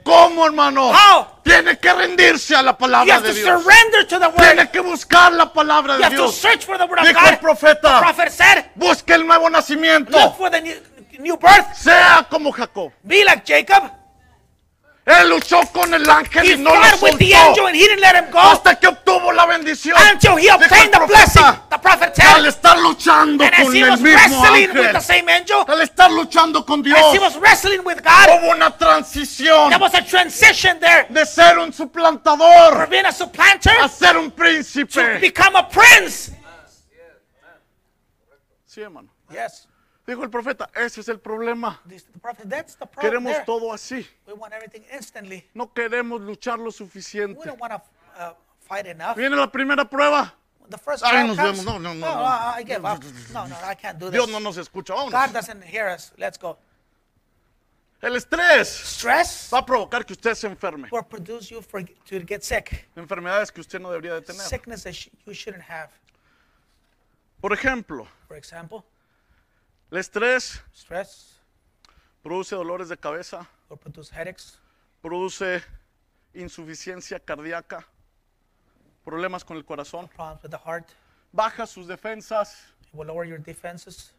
¿Cómo, 0.08 0.46
hermano? 0.46 0.90
How? 0.90 1.26
Tiene 1.42 1.78
que 1.78 1.92
rendirse 1.92 2.54
a 2.56 2.62
la 2.62 2.72
You 2.72 2.78
palabra 2.78 3.14
have 3.16 3.28
de 3.28 3.34
to 3.34 3.40
Dios. 3.40 3.62
surrender 3.62 4.06
to 4.08 4.18
the 4.18 4.26
word. 4.28 4.36
Tiene 4.36 4.70
que 4.70 4.80
buscar 4.80 5.32
la 5.32 5.52
palabra 5.52 5.94
You 5.94 5.98
de 5.98 6.04
have 6.04 6.16
to 6.16 6.22
Dios. 6.22 6.34
search 6.36 6.64
for 6.64 6.78
the 6.78 6.84
word 6.84 7.00
of 7.00 7.06
Dijo 7.06 7.20
el 7.26 7.34
God. 7.36 7.40
profeta, 7.40 7.98
Prophet 8.00 8.30
said, 8.30 8.64
busque 8.74 9.12
el 9.14 9.26
nuevo 9.26 9.50
nacimiento. 9.50 10.10
look 10.18 10.36
for 10.36 10.50
the 10.50 10.60
new, 10.62 10.74
new 11.18 11.36
birth. 11.36 11.74
Sea 11.74 12.26
como 12.30 12.50
Jacob. 12.52 12.90
Be 13.02 13.22
like 13.24 13.44
Jacob. 13.44 13.90
Él 15.08 15.30
luchó 15.30 15.60
con 15.72 15.92
el 15.94 16.08
ángel 16.08 16.44
He 16.46 16.52
y 16.52 16.58
no 16.58 16.74
lo 16.74 16.82
fought 16.82 17.02
with 17.02 17.18
the 17.18 17.30
soltó 17.32 17.48
angel 17.48 17.66
and 17.66 17.76
he 17.76 17.82
didn't 17.88 18.00
let 18.00 18.14
him 18.14 18.30
go 18.30 18.38
hasta 18.40 18.74
que 18.78 18.88
obtuvo 18.88 19.32
la 19.32 19.46
bendición. 19.46 19.96
until 20.12 20.36
he 20.36 20.48
obtained 20.50 20.92
the 20.92 21.06
blessing. 21.06 21.42
The 21.70 21.78
prophet 21.78 22.18
al 22.20 22.44
estar 22.46 22.78
luchando 22.78 23.44
and 23.44 23.54
as 23.54 23.64
con 23.64 23.74
he 23.74 23.80
el 23.82 23.90
was 23.90 24.00
mismo 24.00 24.42
wrestling 24.42 24.68
with 24.68 24.72
the 24.74 24.88
ángel, 24.88 25.00
same 25.02 25.28
angel, 25.30 25.64
al 25.66 25.80
estar 25.80 26.10
luchando 26.10 26.66
con 26.66 26.82
Dios, 26.82 26.98
as 26.98 27.12
he 27.14 27.18
was 27.18 27.36
wrestling 27.38 27.82
with 27.84 28.02
God, 28.02 28.28
hubo 28.28 28.50
una 28.54 28.70
transición 28.76 29.70
there 29.70 29.78
was 29.80 29.94
a 29.94 30.02
transition 30.02 30.78
there 30.80 31.06
de 31.08 31.24
ser 31.24 31.58
un 31.58 31.72
from 31.72 31.88
suplantador 31.88 32.88
being 32.90 33.06
a 33.06 33.12
supplanter 33.12 33.72
a 33.80 33.88
ser 33.88 34.16
un 34.18 34.30
to 34.30 34.36
príncipe. 34.36 35.20
become 35.20 35.56
a 35.56 35.62
prince. 35.68 36.32
Sí, 38.66 38.82
hermano. 38.82 39.08
Yes. 39.30 39.67
Dijo 40.08 40.24
el 40.24 40.30
profeta, 40.30 40.70
ese 40.74 41.02
es 41.02 41.08
el 41.08 41.20
problema. 41.20 41.82
Queremos 42.98 43.44
todo 43.44 43.74
así. 43.74 44.08
No 45.52 45.70
queremos 45.74 46.22
luchar 46.22 46.58
lo 46.58 46.70
suficiente. 46.70 47.50
uh. 47.50 49.14
Viene 49.14 49.36
la 49.36 49.52
primera 49.52 49.84
prueba. 49.84 50.34
The 50.70 50.78
first 50.78 51.04
Ay, 51.04 51.10
trial 51.10 51.26
nos 51.26 51.36
vemos. 51.36 51.62
No, 51.62 51.78
no, 51.78 51.94
no. 51.94 52.06
Dios 54.10 54.28
no 54.30 54.40
nos 54.40 54.56
escucha. 54.56 54.94
God 54.94 55.30
doesn't 55.30 55.62
hear 55.62 55.94
us. 55.94 56.14
Let's 56.16 56.38
go. 56.38 56.58
El 58.00 58.16
estrés 58.16 58.68
Stress 58.68 59.50
va 59.52 59.58
a 59.58 59.66
provocar 59.66 60.06
que 60.06 60.14
usted 60.14 60.34
se 60.34 60.46
enferme. 60.46 60.88
will 60.90 61.04
produce 61.04 61.50
you 61.50 61.60
for, 61.60 61.82
to 61.82 62.20
get 62.26 62.42
sick. 62.42 62.88
Enfermedades 62.96 63.52
que 63.52 63.60
usted 63.60 63.78
no 63.78 63.90
debería 63.90 64.14
de 64.14 64.22
tener. 64.22 64.40
Por 67.40 67.52
ejemplo, 67.52 68.08
For 68.26 68.36
example, 68.36 68.84
el 69.90 69.98
estrés 69.98 70.60
stress 70.74 71.40
produce 72.22 72.54
dolores 72.54 72.88
de 72.88 72.96
cabeza, 72.96 73.48
will 73.70 73.78
produce 73.78 74.10
headaches, 74.12 74.58
produce 75.00 75.62
insuficiencia 76.34 77.18
cardíaca, 77.20 77.86
problemas 79.04 79.44
con 79.44 79.56
el 79.56 79.64
corazón, 79.64 80.08
problems 80.08 80.42
with 80.42 80.50
the 80.50 80.58
heart. 80.58 80.88
baja 81.32 81.66
sus 81.66 81.86
defensas. 81.86 82.54
It 82.82 82.94
will 82.94 83.06
lower 83.06 83.24
your 83.26 83.38
defenses. 83.38 84.12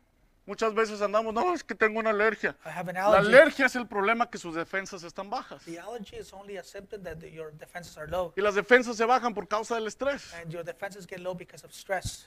Muchas 0.45 0.73
veces 0.73 0.99
andamos, 1.01 1.31
no, 1.31 1.53
es 1.53 1.63
que 1.63 1.75
tengo 1.75 1.99
una 1.99 2.09
alergia. 2.09 2.55
I 2.65 2.69
have 2.69 2.89
an 2.89 2.95
La 2.95 3.05
allergy. 3.19 3.27
alergia 3.27 3.65
es 3.67 3.75
el 3.75 3.85
problema 3.85 4.27
que 4.31 4.39
sus 4.39 4.55
defensas 4.55 5.03
están 5.03 5.29
bajas. 5.29 5.63
The 5.65 5.79
allergy 5.79 6.15
is 6.15 6.33
only 6.33 6.57
a 6.57 6.63
symptom 6.63 7.03
that 7.03 7.19
your 7.21 7.51
defenses 7.51 7.95
are 7.99 8.07
low. 8.07 8.33
Y 8.35 8.41
las 8.41 8.55
defensas 8.55 8.95
se 8.97 9.05
bajan 9.05 9.35
por 9.35 9.47
causa 9.47 9.75
del 9.75 9.85
estrés. 9.85 10.33
And 10.41 10.51
your 10.51 10.63
defenses 10.63 11.05
get 11.05 11.19
low 11.19 11.35
because 11.35 11.63
of 11.63 11.71
stress. 11.71 12.25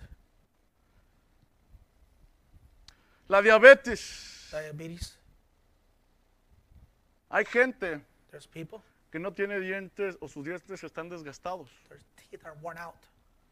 La 3.29 3.41
diabetes. 3.43 4.49
Diabetes. 4.51 5.19
Hay 7.31 7.45
gente 7.47 8.01
There's 8.31 8.47
people, 8.47 8.81
que 9.11 9.19
no 9.19 9.33
tiene 9.33 9.59
dientes 9.61 10.17
o 10.21 10.29
sus 10.29 10.45
dientes 10.45 10.83
están 10.85 11.09
desgastados. 11.09 11.69
their 11.89 12.01
teeth 12.31 12.45
are 12.45 12.55
worn 12.61 12.79
out. 12.79 12.95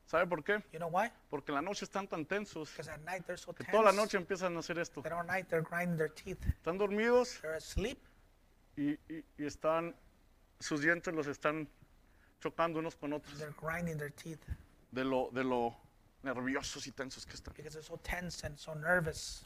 ¿Sabe 0.07 0.27
por 0.27 0.43
qué? 0.43 0.63
You 0.73 0.79
know 0.81 0.89
why? 0.91 1.11
Porque 1.31 1.53
en 1.53 1.55
la 1.57 1.63
noche 1.63 1.85
están 1.85 2.09
tan 2.09 2.27
tensos 2.27 2.69
Because 2.71 2.91
at 2.91 3.01
night 3.05 3.25
they're 3.27 3.39
so 3.39 3.53
que 3.53 3.65
tense. 3.65 3.71
toda 3.71 3.85
la 3.85 3.93
noche 3.93 4.17
empiezan 4.19 4.57
a 4.57 4.59
hacer 4.61 4.79
esto. 4.79 5.03
That 5.03 5.13
all 5.13 5.25
night 5.25 5.49
they're 5.49 5.63
grinding 5.63 5.97
their 5.97 6.11
teeth. 6.13 6.45
Están 6.47 6.79
dormidos 6.79 7.41
They're 7.41 7.57
asleep 7.57 7.99
y, 8.77 8.93
y- 9.09 9.25
y 9.39 9.45
están, 9.47 9.95
sus 10.59 10.81
dientes 10.83 11.15
los 11.15 11.27
están 11.29 11.69
chocando 12.41 12.79
unos 12.81 12.97
con 12.97 13.13
otros 13.13 13.39
they're 13.39 13.55
grinding 13.61 13.99
their 13.99 14.11
teeth 14.13 14.41
de 14.91 15.05
lo, 15.05 15.31
de 15.33 15.45
lo 15.45 15.77
nerviosos 16.23 16.87
y 16.87 16.91
tensos 16.93 17.25
que 17.25 17.35
están. 17.35 17.55
because 17.55 17.73
they're 17.75 17.87
so 17.87 17.97
tense 18.03 18.45
and 18.45 18.59
so 18.59 18.75
nervous. 18.75 19.45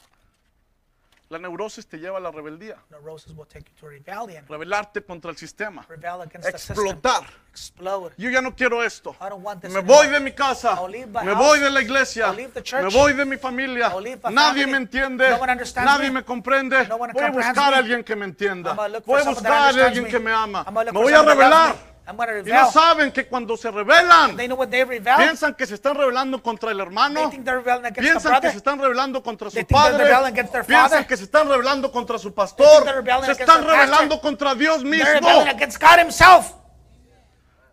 La 1.29 1.39
neurosis 1.39 1.87
te 1.87 1.97
lleva 1.97 2.17
a 2.19 2.21
la 2.21 2.29
rebeldía, 2.29 2.75
Neurosis 2.91 3.33
will 3.35 3.47
take 3.47 3.65
you 3.71 3.75
to 3.79 3.87
rebellion. 3.87 4.45
rebelarte 4.47 5.01
contra 5.03 5.31
el 5.31 5.37
sistema, 5.37 5.83
Rebel 5.89 6.21
against 6.21 6.51
the 6.51 6.57
system. 6.59 6.75
explotar. 6.85 7.23
Explode. 7.49 8.11
Yo 8.17 8.29
ya 8.29 8.41
no 8.41 8.53
quiero 8.55 8.83
esto. 8.83 9.15
I 9.19 9.29
don't 9.29 9.43
want 9.43 9.61
this 9.61 9.71
Me 9.71 9.79
anymore. 9.79 10.03
voy 10.03 10.07
de 10.13 10.19
mi 10.19 10.33
casa, 10.33 10.75
I'll 10.79 10.87
leave 10.91 11.07
my 11.07 11.21
me 11.25 11.33
house. 11.33 11.37
voy 11.47 11.59
de 11.61 11.69
la 11.71 11.81
iglesia, 11.81 12.27
I'll 12.27 12.35
leave 12.35 12.51
the 12.53 12.61
church. 12.61 12.83
me 12.83 12.89
voy 12.89 13.13
de 13.13 13.25
mi 13.25 13.37
familia. 13.37 13.87
I'll 13.87 14.01
leave 14.03 14.19
my 14.23 14.31
Nadie 14.31 14.65
family. 14.65 14.71
me 14.71 14.77
entiende, 14.77 15.29
No 15.31 15.37
one 15.37 15.51
understands 15.51 15.91
nadie 15.91 16.09
me. 16.11 16.19
me 16.19 16.23
comprende. 16.23 16.87
No 16.87 16.97
one 16.97 17.11
Voy 17.13 17.23
a 17.23 17.31
buscar 17.31 17.73
a 17.73 17.77
alguien 17.77 18.03
que 18.03 18.15
me 18.15 18.25
entienda. 18.25 18.73
Voy 18.73 19.21
a 19.21 19.23
buscar 19.25 19.51
a 19.51 19.67
alguien 19.87 20.03
me. 20.03 20.09
que 20.11 20.19
me 20.19 20.31
ama. 20.31 20.63
Me 20.71 20.91
voy 20.91 21.11
a 21.13 21.23
rebelar. 21.23 21.94
Y 22.07 22.49
no 22.51 22.71
saben 22.71 23.11
que 23.11 23.25
cuando 23.25 23.57
se 23.57 23.71
rebelan, 23.71 24.37
piensan 25.17 25.55
que 25.55 25.65
se 25.65 25.73
están 25.73 25.95
rebelando 25.95 26.41
contra 26.41 26.69
el 26.71 26.79
hermano, 26.79 27.31
piensan 27.31 28.41
que 28.41 28.51
se 28.51 28.57
están 28.57 28.79
rebelando 28.79 29.23
contra 29.23 29.49
su 29.49 29.65
padre, 29.65 30.05
piensan 30.67 31.05
que 31.05 31.17
se 31.17 31.23
están 31.23 31.49
rebelando 31.49 31.91
contra 31.91 32.19
su 32.19 32.31
pastor, 32.33 32.85
se 33.25 33.31
están 33.31 33.65
rebelando 33.65 34.21
contra 34.21 34.53
Dios 34.53 34.83
mismo. 34.83 35.45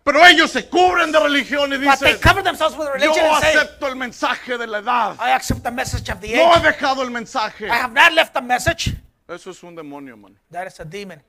Pero 0.04 0.26
ellos 0.26 0.50
se 0.50 0.68
cubren 0.68 1.12
de 1.12 1.20
religión 1.20 1.72
y 1.72 1.78
dicen, 1.78 2.18
cover 2.20 2.42
themselves 2.42 2.76
with 2.76 2.88
yo 3.00 3.34
acepto 3.34 3.86
el 3.86 3.94
mensaje 3.94 4.58
de 4.58 4.66
la 4.66 4.78
edad. 4.78 5.14
I 5.20 5.30
accept 5.30 5.62
the 5.62 5.70
message 5.70 6.10
of 6.10 6.20
the 6.20 6.34
No 6.34 6.56
he 6.56 6.60
dejado 6.60 7.02
el 7.02 7.10
mensaje. 7.10 7.66
I 7.66 7.76
have 7.76 7.92
not 7.92 8.12
left 8.12 8.34
the 8.34 8.40
message. 8.40 8.96
Eso 9.28 9.50
es 9.50 9.62
un 9.62 9.76
demonio, 9.76 10.14
hermano. 10.14 10.34
That 10.50 10.66
is 10.66 10.80
a 10.80 10.84
demon. 10.84 11.22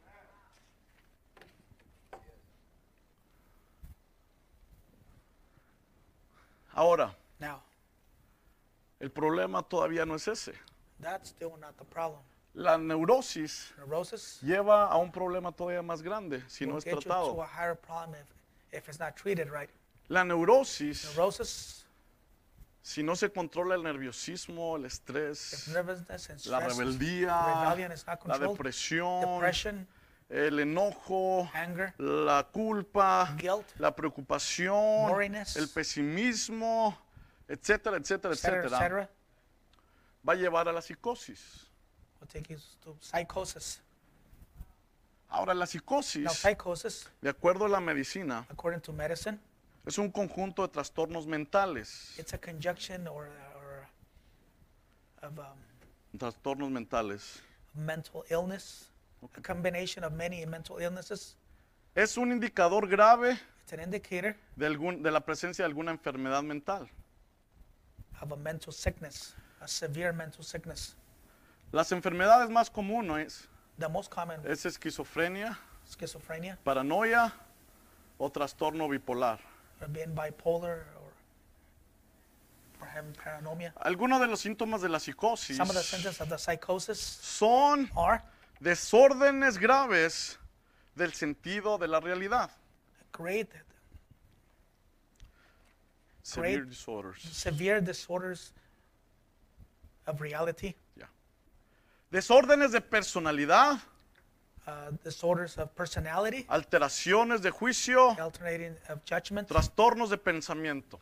Ahora, 6.73 7.15
Now, 7.39 7.61
el 8.99 9.09
problema 9.11 9.61
todavía 9.63 10.05
no 10.05 10.15
es 10.15 10.27
ese. 10.27 10.53
that's 10.99 11.29
still 11.29 11.57
not 11.59 11.75
the 11.77 11.85
problem. 11.85 12.21
La 12.55 12.77
neurosis 12.77 13.73
Neurosis 13.77 14.39
lleva 14.41 14.85
a 14.87 14.97
un 14.97 15.11
problema 15.11 15.51
todavía 15.51 15.81
más 15.81 16.01
grande 16.03 16.43
si 16.47 16.65
no 16.65 16.73
will 16.73 16.77
es 16.77 16.83
get 16.85 16.93
you 16.93 16.99
to 17.01 17.09
tratado. 17.09 17.41
a 17.43 17.47
higher 17.47 17.75
problem 17.75 18.13
if, 18.71 18.77
if 18.79 18.87
it's 18.89 18.99
not 18.99 19.15
treated 19.15 19.49
right. 19.49 19.69
La 20.09 20.23
neurosis, 20.23 21.05
Neurosis, 21.15 21.85
si 22.81 23.01
no 23.01 23.15
se 23.15 23.29
controla 23.29 23.73
el 23.75 23.81
nerviosismo, 23.83 24.75
el 24.77 24.85
if 24.85 24.93
estrés, 24.93 25.67
nervousness 25.73 26.29
and 26.29 26.45
la 26.45 26.59
stress, 26.59 26.77
rebeldía, 26.77 27.45
rebellion 27.63 27.91
is 27.91 28.05
not 28.05 28.19
la 28.27 28.33
controlled, 28.37 28.57
depresión, 28.57 29.21
depression, 29.21 29.87
el 30.33 30.59
enojo, 30.59 31.47
anger, 31.53 31.93
la 31.99 32.47
culpa, 32.51 33.35
Guilt. 33.37 33.65
la 33.77 33.95
preocupación, 33.95 35.21
el 35.21 35.69
pesimismo, 35.69 36.97
etcétera, 37.47 37.97
etcétera, 37.97 38.33
etc., 38.33 38.45
etcétera, 38.45 39.03
etc., 39.03 39.09
va 40.27 40.33
a 40.33 40.35
llevar 40.35 40.67
a 40.67 40.71
la 40.71 40.81
psicosis. 40.81 41.67
psychosis. 42.99 43.81
Ahora, 45.29 45.53
la 45.53 45.65
Now, 45.65 45.67
psicosis, 45.67 46.31
psychosis, 46.31 47.09
de 47.21 47.29
acuerdo 47.29 47.65
a 47.65 47.69
la 47.69 47.79
medicina, 47.79 48.45
according 48.49 48.81
to 48.81 48.91
medicine, 48.93 49.39
es 49.85 49.97
un 49.97 50.09
conjunto 50.11 50.61
de 50.63 50.69
trastornos 50.69 51.27
mentales. 51.27 52.17
it's 52.17 52.33
a 52.33 52.37
conjunction 52.39 53.07
or, 53.07 53.29
or 53.55 53.87
of 55.21 55.37
um, 55.37 55.45
Trastornos 56.17 56.69
mentales. 56.71 57.41
mental 57.75 58.23
illness, 58.29 58.89
a 59.37 59.41
combination 59.41 60.03
of 60.03 60.13
many 60.13 60.45
mental 60.45 60.79
illnesses. 60.79 61.35
Es 61.95 62.17
un 62.17 62.31
indicador 62.31 62.87
grave 62.87 63.37
It's 63.63 63.73
an 63.73 63.79
indicator 63.79 64.35
de, 64.55 64.65
algún- 64.67 65.01
de 65.03 65.11
la 65.11 65.21
presencia 65.21 65.63
de 65.63 65.67
alguna 65.71 65.91
enfermedad 65.91 66.43
mental. 66.43 66.89
of 68.21 68.31
a 68.31 68.35
mental 68.37 68.71
sickness, 68.73 69.35
a 69.61 69.67
severe 69.67 70.13
mental 70.13 70.43
sickness. 70.43 70.95
Las 71.71 71.91
enfermedades 71.91 72.49
más 72.49 72.69
comunes 72.69 73.47
The 73.79 73.89
most 73.89 74.11
common 74.11 74.39
es 74.45 74.65
esquizofrenia, 74.65 75.57
schizophrenia, 75.85 76.57
paranoia 76.63 77.33
o 78.17 78.29
trastorno 78.31 78.87
bipolar. 78.87 79.39
or 79.81 79.87
being 79.89 80.13
bipolar, 80.15 80.85
or, 80.95 81.11
or 82.81 82.87
having 82.87 83.13
paranoia. 83.13 83.73
Algunos 83.81 84.19
de 84.21 84.27
los 84.27 84.39
síntomas 84.41 84.81
de 84.81 84.89
la 84.89 84.99
psicosis 84.99 85.57
Some 85.57 85.69
of 85.69 85.75
the 85.75 85.83
symptoms 85.83 86.21
of 86.21 86.29
the 86.29 86.37
psychosis 86.37 86.99
son 86.99 87.89
are 87.97 88.21
desórdenes 88.59 89.57
graves 89.57 90.39
del 90.95 91.13
sentido 91.13 91.77
de 91.77 91.87
la 91.87 91.99
realidad. 91.99 92.51
great, 93.11 93.49
Severe 96.21 96.57
Great. 96.61 96.69
disorders. 96.69 97.21
severe 97.21 97.81
disorders 97.81 98.53
of 100.07 100.19
reality, 100.21 100.75
Ya. 100.95 101.09
Desórdenes 102.11 102.71
de 102.71 102.79
personalidad, 102.81 103.79
uh, 104.67 104.91
disorders 105.03 105.57
of 105.57 105.69
personality, 105.71 106.45
alteraciones 106.47 107.41
de 107.41 107.49
juicio, 107.51 108.15
alternating 108.19 108.77
of 108.89 108.99
judgment. 109.05 109.47
trastornos 109.49 110.09
de 110.09 110.17
pensamiento. 110.17 110.99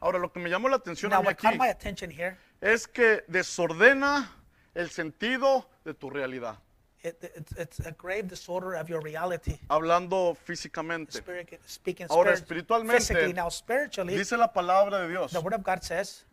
Ahora, 0.00 0.18
lo 0.18 0.32
que 0.32 0.38
me 0.40 0.48
llamó 0.48 0.68
la 0.68 0.76
atención 0.76 1.12
a 1.12 1.16
Now, 1.16 1.24
mí 1.24 1.28
aquí 1.30 1.48
my 1.58 1.68
here, 2.16 2.36
es 2.60 2.86
que 2.86 3.24
desordena 3.26 4.30
el 4.74 4.90
sentido 4.90 5.68
de 5.84 5.92
tu 5.92 6.08
realidad, 6.08 6.58
it, 7.08 7.32
it's, 7.34 7.52
it's 7.56 7.80
a 7.86 7.92
grave 7.92 8.28
disorder 8.28 8.74
of 8.74 8.88
your 8.88 9.00
reality. 9.00 9.58
hablando 9.68 10.36
físicamente. 10.44 11.18
Spirit, 11.18 11.60
speaking 11.66 12.06
Ahora, 12.10 12.36
spirit, 12.36 12.64
espiritualmente. 12.68 13.34
Now, 13.34 13.48
spiritually, 13.50 14.16
Dice 14.16 14.36
la 14.36 14.52
palabra 14.52 15.00
de 15.00 15.08
Dios 15.08 15.32
the 15.32 15.40
Word 15.40 15.54
of 15.54 15.62
God 15.62 15.82
says 15.82 16.24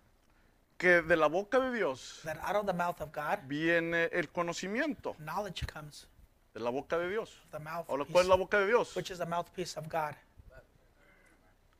que 0.77 1.01
de 1.01 1.15
la 1.15 1.27
boca 1.27 1.59
de 1.59 1.71
Dios 1.71 2.19
that 2.23 2.37
out 2.43 2.55
of 2.57 2.65
the 2.65 2.73
mouth 2.73 2.99
of 3.01 3.11
God, 3.11 3.39
viene 3.47 4.09
el 4.11 4.27
conocimiento, 4.31 5.15
knowledge 5.19 5.65
comes. 5.67 6.07
de 6.53 6.59
la 6.61 6.69
boca 6.69 6.97
de 6.97 7.09
Dios. 7.09 7.31
The 7.51 7.59
mouth, 7.59 7.85
Ahora, 7.89 8.05
¿cuál 8.05 8.23
es 8.23 8.29
la 8.29 8.35
boca 8.35 8.59
de 8.59 8.67
Dios? 8.67 8.95
which 8.95 9.11
is 9.11 9.17
the 9.17 9.25
mouthpiece 9.25 9.75
of 9.77 9.87
God, 9.89 10.15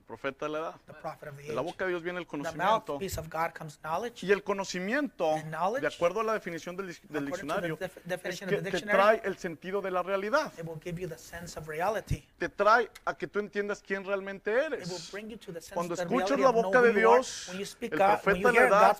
profeta 0.06 0.45
de 0.45 0.51
la 0.51 0.60
edad. 0.60 0.76
the 0.88 0.93
prophet 0.93 1.30
of 1.30 1.38
the 1.38 1.43
De 1.43 1.53
la 1.53 1.62
boca 1.62 1.86
de 1.86 1.91
Dios 1.91 2.03
viene 2.03 2.20
el 2.20 2.28
conocimiento. 2.28 2.93
mouthpiece 2.93 3.20
of 3.20 3.28
God 3.30 3.51
comes 3.58 3.80
knowledge. 3.82 4.26
Y 4.26 4.32
el 4.32 4.43
conocimiento, 4.43 5.36
de 5.80 5.88
acuerdo 5.88 6.22
a 6.22 6.24
la 6.24 6.34
definición 6.34 6.76
del, 6.76 6.95
del 7.10 7.26
diccionario, 7.26 7.78
def- 7.78 8.26
es 8.26 8.39
que 8.39 8.58
te 8.58 8.82
trae 8.82 9.22
el 9.24 9.38
sentido 9.38 9.82
de 9.82 9.91
la 9.91 10.03
realidad. 10.03 10.51
It 10.58 10.66
will 10.66 10.80
give 10.82 10.99
you 11.01 11.08
the 11.08 11.18
sense 11.18 11.58
of 11.60 11.68
reality. 11.68 12.24
Te 12.38 12.49
trae 12.49 12.89
a 13.06 13.16
que 13.18 13.28
tú 13.28 13.39
entiendas 13.39 13.82
quién 13.82 14.03
realmente 14.03 14.51
It 14.51 14.58
will 14.72 14.74
eres. 14.74 15.12
bring 15.12 15.30
you 15.30 15.38
to 15.38 15.51
the 15.53 15.62
sense 15.62 15.74
Cuando 15.74 15.95
escuchas 15.95 16.39
la 16.39 16.49
boca 16.49 16.82
de. 16.82 16.93
Dios, 16.93 17.49
el 17.49 17.89
profeta 17.89 18.32
de 18.51 18.53
la 18.53 18.68
edad 18.68 18.97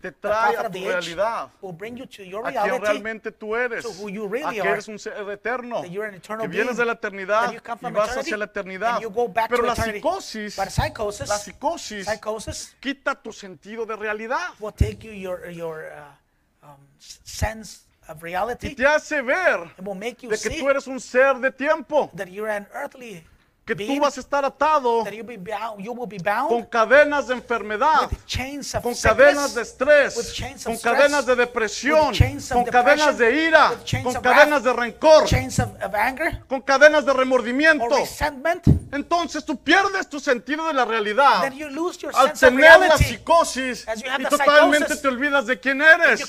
te 0.00 0.12
trae 0.12 0.56
a 0.56 0.70
tu 0.70 0.78
realidad, 0.78 1.50
will 1.60 1.74
bring 1.74 1.96
you 1.96 2.06
to 2.06 2.22
your 2.22 2.46
a 2.46 2.50
reality, 2.50 2.78
realmente 2.78 3.32
tú 3.32 3.54
eres, 3.54 3.84
to 3.84 3.90
who 3.90 4.08
you 4.08 4.26
a 4.26 4.28
really 4.28 4.60
que 4.60 4.68
eres 4.68 4.88
un 4.88 4.98
ser 4.98 5.14
eterno, 5.30 5.82
que 5.82 6.48
vienes 6.48 6.76
de 6.76 6.84
la 6.84 6.92
eternidad 6.92 7.52
y 7.52 7.90
vas 7.90 8.16
hacia 8.16 8.36
la 8.36 8.46
eternidad. 8.46 9.00
Pero 9.48 9.62
la 9.62 9.72
eternity. 9.72 10.00
Psicosis, 10.46 10.56
But 10.56 10.70
psychosis, 10.70 11.28
la 11.28 11.38
psicosis 11.38 12.06
psychosis 12.06 12.76
quita 12.80 13.14
tu 13.14 13.32
sentido 13.32 13.84
de 13.86 13.96
realidad. 13.96 14.50
will 14.60 14.72
take 14.72 15.06
you 15.06 15.12
your 15.12 15.50
your 15.50 15.90
uh, 16.62 16.66
um, 16.68 16.76
sense 17.24 17.80
of 18.08 18.18
y 18.22 18.30
reality. 18.30 18.74
te 18.74 18.86
hace 18.86 19.20
ver 19.22 19.64
It 19.78 19.84
will 19.84 19.94
make 19.94 20.22
you 20.22 20.30
de 20.30 20.38
que 20.38 20.50
tú 20.58 20.68
eres 20.70 20.86
un 20.86 21.00
ser 21.00 21.34
de 21.40 21.50
tiempo, 21.50 22.10
that 22.14 22.28
you're 22.28 22.50
an 22.50 22.66
earthly 22.72 23.24
que 23.68 23.86
tú 23.86 24.00
vas 24.00 24.16
a 24.16 24.20
estar 24.20 24.44
atado 24.46 25.04
con 25.04 26.24
bound 26.24 26.68
cadenas 26.70 27.28
de 27.28 27.34
enfermedad, 27.34 28.10
con 28.82 28.94
cadenas 28.94 29.54
de 29.54 29.62
estrés, 29.62 30.42
con 30.64 30.78
cadenas 30.78 31.26
de 31.26 31.36
depresión, 31.36 32.14
con 32.50 32.64
cadenas 32.64 33.18
de 33.18 33.46
ira, 33.46 33.72
con 34.02 34.14
cadenas 34.14 34.62
de 34.62 34.72
rencor, 34.72 35.24
con 36.48 36.62
cadenas 36.62 37.04
de 37.04 37.10
or 37.10 37.18
remordimiento. 37.18 37.94
Entonces 38.90 39.44
tú 39.44 39.62
pierdes 39.62 40.08
tu 40.08 40.18
sentido 40.18 40.66
de 40.68 40.72
la 40.72 40.86
realidad 40.86 41.44
al 42.14 42.32
tener 42.32 42.80
la 42.80 42.96
psicosis 42.96 43.86
y 44.18 44.24
totalmente 44.24 44.96
te 44.96 45.08
olvidas 45.08 45.46
de 45.46 45.60
quién 45.60 45.82
eres. 45.82 46.24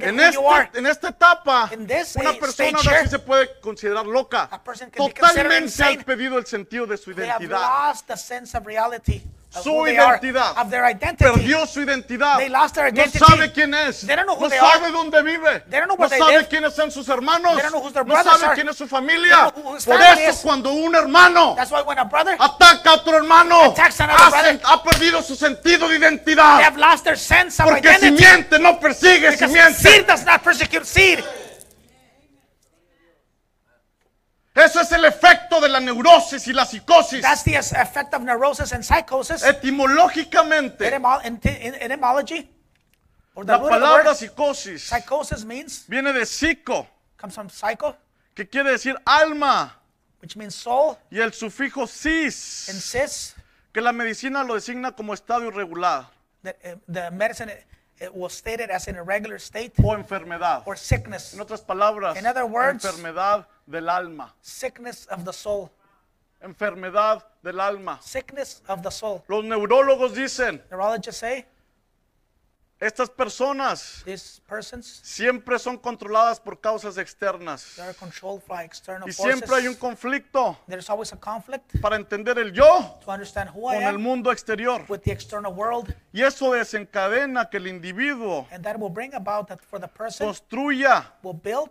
En, 0.00 0.20
este, 0.20 0.78
en 0.78 0.86
esta 0.86 1.08
etapa, 1.08 1.68
una 1.72 2.32
persona 2.34 2.78
ahora 2.78 3.02
sí 3.02 3.08
se 3.08 3.18
puede 3.18 3.58
considerar 3.60 4.06
loca. 4.06 4.48
Totalmente 4.96 5.82
ha 5.82 6.04
perdido 6.04 6.38
el 6.38 6.46
sentido 6.46 6.75
de 6.84 6.96
su 6.98 7.14
They 7.14 7.26
have 7.28 7.40
identidad. 7.40 7.60
lost 7.60 8.06
the 8.08 8.16
sense 8.16 8.54
of 8.54 8.66
reality 8.66 9.22
of 9.54 9.62
Su 9.62 9.70
who 9.70 9.86
they 9.86 9.96
are, 9.96 10.18
identidad. 10.20 10.56
of 10.58 10.68
their 10.70 10.84
identity. 10.84 11.24
Perdió 11.24 11.66
su 11.66 11.80
identidad. 11.80 12.36
They 12.38 12.50
lost 12.50 12.74
their 12.74 12.92
No 12.92 13.00
identity. 13.00 13.18
sabe 13.24 13.52
quién 13.52 13.72
es. 13.74 14.00
They 14.06 14.14
don't 14.16 14.26
know 14.26 14.34
who 14.36 14.42
No 14.42 14.48
they 14.50 14.58
sabe 14.58 14.84
are. 14.86 14.92
dónde 14.92 15.22
vive. 15.24 15.62
They 15.70 15.78
don't 15.78 15.86
know 15.88 15.94
No 15.94 16.00
where 16.00 16.10
they 16.10 16.18
sabe 16.18 16.32
live. 16.38 16.48
quiénes 16.50 16.72
son 16.74 16.90
sus 16.90 17.08
hermanos. 17.08 17.54
They 17.56 17.62
don't 17.62 17.72
know 17.72 17.80
who 17.80 17.90
their 17.90 18.04
No 18.04 18.12
brothers 18.12 18.32
sabe 18.40 18.46
are. 18.50 18.54
quién 18.54 18.68
es 18.68 18.76
su 18.76 18.86
familia. 18.86 19.22
They 19.22 19.30
don't 19.30 19.56
know 19.56 19.62
who 19.70 19.74
his 19.76 19.84
Por 19.86 19.96
family 19.98 20.22
eso 20.24 20.30
is. 20.32 20.42
cuando 20.42 20.72
un 20.72 20.94
hermano 20.94 21.54
That's 21.56 21.70
why 21.70 21.80
when 21.80 21.98
a 21.98 22.04
brother 22.04 22.36
ataca 22.38 22.90
a 22.90 22.94
otro 22.96 23.14
hermano, 23.16 23.70
Attacks 23.72 24.00
another 24.00 24.18
ha, 24.24 24.28
brother. 24.30 24.60
ha 24.62 24.82
perdido 24.82 25.22
su 25.22 25.34
sentido 25.34 25.88
de 25.88 25.98
they 25.98 26.06
identidad. 26.06 26.60
have 26.60 26.76
lost 26.76 27.04
their 27.04 27.16
sense 27.16 27.58
of 27.62 27.68
Porque 27.70 27.88
identity. 27.88 28.16
simiente 28.24 28.58
no 28.58 28.78
persigue 28.78 29.30
because 29.30 29.38
simiente. 29.50 29.74
seed 29.80 30.06
does 30.06 30.24
not 30.26 30.42
persecute 30.42 30.84
seed. 30.84 31.24
Eso 34.56 34.80
es 34.80 34.90
el 34.92 35.04
efecto 35.04 35.60
de 35.60 35.68
la 35.68 35.80
neurosis 35.80 36.46
y 36.48 36.52
la 36.54 36.64
psicosis. 36.64 37.20
That's 37.20 37.44
the 37.44 37.56
effect 37.56 38.14
of 38.14 38.22
neurosis 38.22 38.72
and 38.72 38.82
psychosis. 38.82 39.42
Etimológicamente, 39.42 40.88
Etymo- 40.90 41.22
in, 41.24 41.38
in 41.44 41.74
etymology, 41.74 42.48
or 43.34 43.44
the 43.44 43.52
la 43.52 43.58
root 43.58 43.64
of 43.66 43.80
the 43.80 43.86
palabra 43.86 44.04
word, 44.06 44.16
psicosis 44.16 44.82
psychosis 44.84 45.44
means, 45.44 45.84
viene 45.86 46.10
de 46.12 46.24
psico, 46.24 46.86
comes 47.18 47.34
from 47.34 47.50
psycho, 47.50 47.94
que 48.34 48.48
quiere 48.48 48.70
decir 48.70 48.96
alma, 49.04 49.74
which 50.22 50.36
means 50.36 50.54
soul, 50.54 50.96
y 51.10 51.20
el 51.20 51.32
sufijo 51.32 51.82
and 51.82 51.90
cis, 51.90 52.34
cis, 52.34 53.34
que 53.74 53.82
la 53.82 53.92
medicina 53.92 54.42
lo 54.42 54.54
designa 54.54 54.92
como 54.96 55.12
estado 55.12 55.46
irregular 55.46 56.06
uh, 56.44 56.50
the 56.88 57.10
medicine 57.10 57.52
it, 57.98 58.14
was 58.14 58.32
stated 58.32 58.70
as 58.70 58.88
an 58.88 58.96
irregular 58.96 59.38
state 59.38 59.72
o 59.82 59.96
enfermedad. 59.96 60.62
or 60.66 60.76
sickness, 60.76 61.34
En 61.34 61.40
otras 61.40 61.60
palabras, 61.62 62.16
In 62.18 62.26
other 62.26 62.46
words, 62.46 62.84
enfermedad 62.84 63.46
del 63.66 63.88
alma, 63.88 64.34
sickness 64.40 65.06
of 65.06 65.24
the 65.24 65.32
soul, 65.32 65.70
enfermedad 66.42 67.22
del 67.42 67.60
alma. 67.60 67.98
sickness 68.02 68.62
of 68.68 68.82
the 68.82 68.90
soul. 68.90 69.24
Los 69.28 69.44
neurólogos 69.44 70.12
dicen, 70.14 70.62
Neurologists 70.70 71.18
say 71.20 71.46
estas 72.78 73.08
personas 73.08 74.02
these 74.04 74.40
persons 74.46 75.00
siempre 75.02 75.58
son 75.58 75.78
controladas 75.78 76.38
por 76.38 76.60
causas 76.60 76.98
externas 76.98 77.74
they 77.76 77.84
are 77.84 77.94
controlled 77.94 78.42
by 78.46 78.62
external 78.64 79.08
y 79.08 79.12
siempre 79.12 79.48
hay 79.56 79.66
un 79.66 79.74
forces. 79.74 79.78
conflicto 79.80 80.58
There's 80.68 80.90
always 80.90 81.10
a 81.12 81.16
conflict 81.16 81.80
para 81.80 81.96
entender 81.96 82.38
el 82.38 82.52
yo 82.52 82.98
to 83.04 83.10
understand 83.10 83.48
who 83.54 83.70
I 83.70 83.76
con 83.76 83.82
el 83.84 83.94
am 83.94 84.02
mundo 84.02 84.30
exterior. 84.30 84.84
with 84.88 85.00
the 85.04 85.10
external 85.12 85.52
world, 85.54 85.94
Y 86.12 86.22
eso 86.22 86.52
desencadena 86.52 87.48
que 87.48 87.56
el 87.56 87.66
individuo 87.66 88.46
and 88.50 88.62
that 88.64 88.76
will 88.78 88.92
bring 88.92 89.14
about 89.14 89.48
that 89.48 89.60
for 89.60 89.80
the 89.80 89.88
person 89.88 90.26
construya 90.26 91.14
will 91.22 91.32
build 91.42 91.70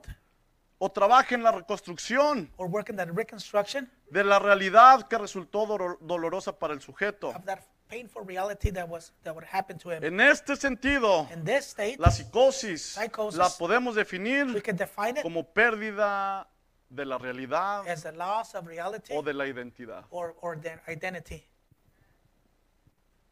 o 0.79 0.89
trabaje 0.91 1.35
en 1.35 1.43
la 1.43 1.51
reconstrucción 1.51 2.51
or 2.57 2.67
work 2.67 2.89
in 2.89 2.95
that 2.95 3.07
reconstruction 3.13 3.89
de 4.09 4.23
la 4.23 4.39
realidad 4.39 5.07
que 5.07 5.17
resultó 5.17 5.65
dolo- 5.67 5.97
dolorosa 6.01 6.57
para 6.57 6.73
el 6.73 6.81
sujeto. 6.81 7.29
of 7.29 7.45
that 7.45 7.59
painful 7.95 8.23
reality 8.23 8.71
that 8.71 8.87
was 8.89 9.13
that 9.23 9.33
would 9.33 9.45
happen 9.45 9.77
to 9.77 9.89
him. 9.91 10.03
En 10.03 10.19
este 10.19 10.55
sentido, 10.55 11.27
In 11.31 11.43
this 11.45 11.67
state, 11.67 11.97
la 11.99 12.09
psicosis 12.11 12.81
Psychosis. 12.95 13.37
la 13.37 13.49
podemos 13.49 13.95
we 13.95 14.01
definir 14.01 14.61
can 14.63 14.75
define 14.75 15.17
it 15.17 15.23
como 15.23 15.43
pérdida 15.43 16.47
de 16.89 17.05
la 17.05 17.17
realidad 17.17 17.87
as 17.87 18.03
the 18.03 18.11
loss 18.11 18.53
of 18.55 18.67
reality 18.67 19.13
o 19.15 19.21
de 19.21 19.33
la 19.33 19.45
identidad. 19.45 20.03
or, 20.09 20.35
or 20.41 20.59
their 20.59 20.81
identity. 20.89 21.45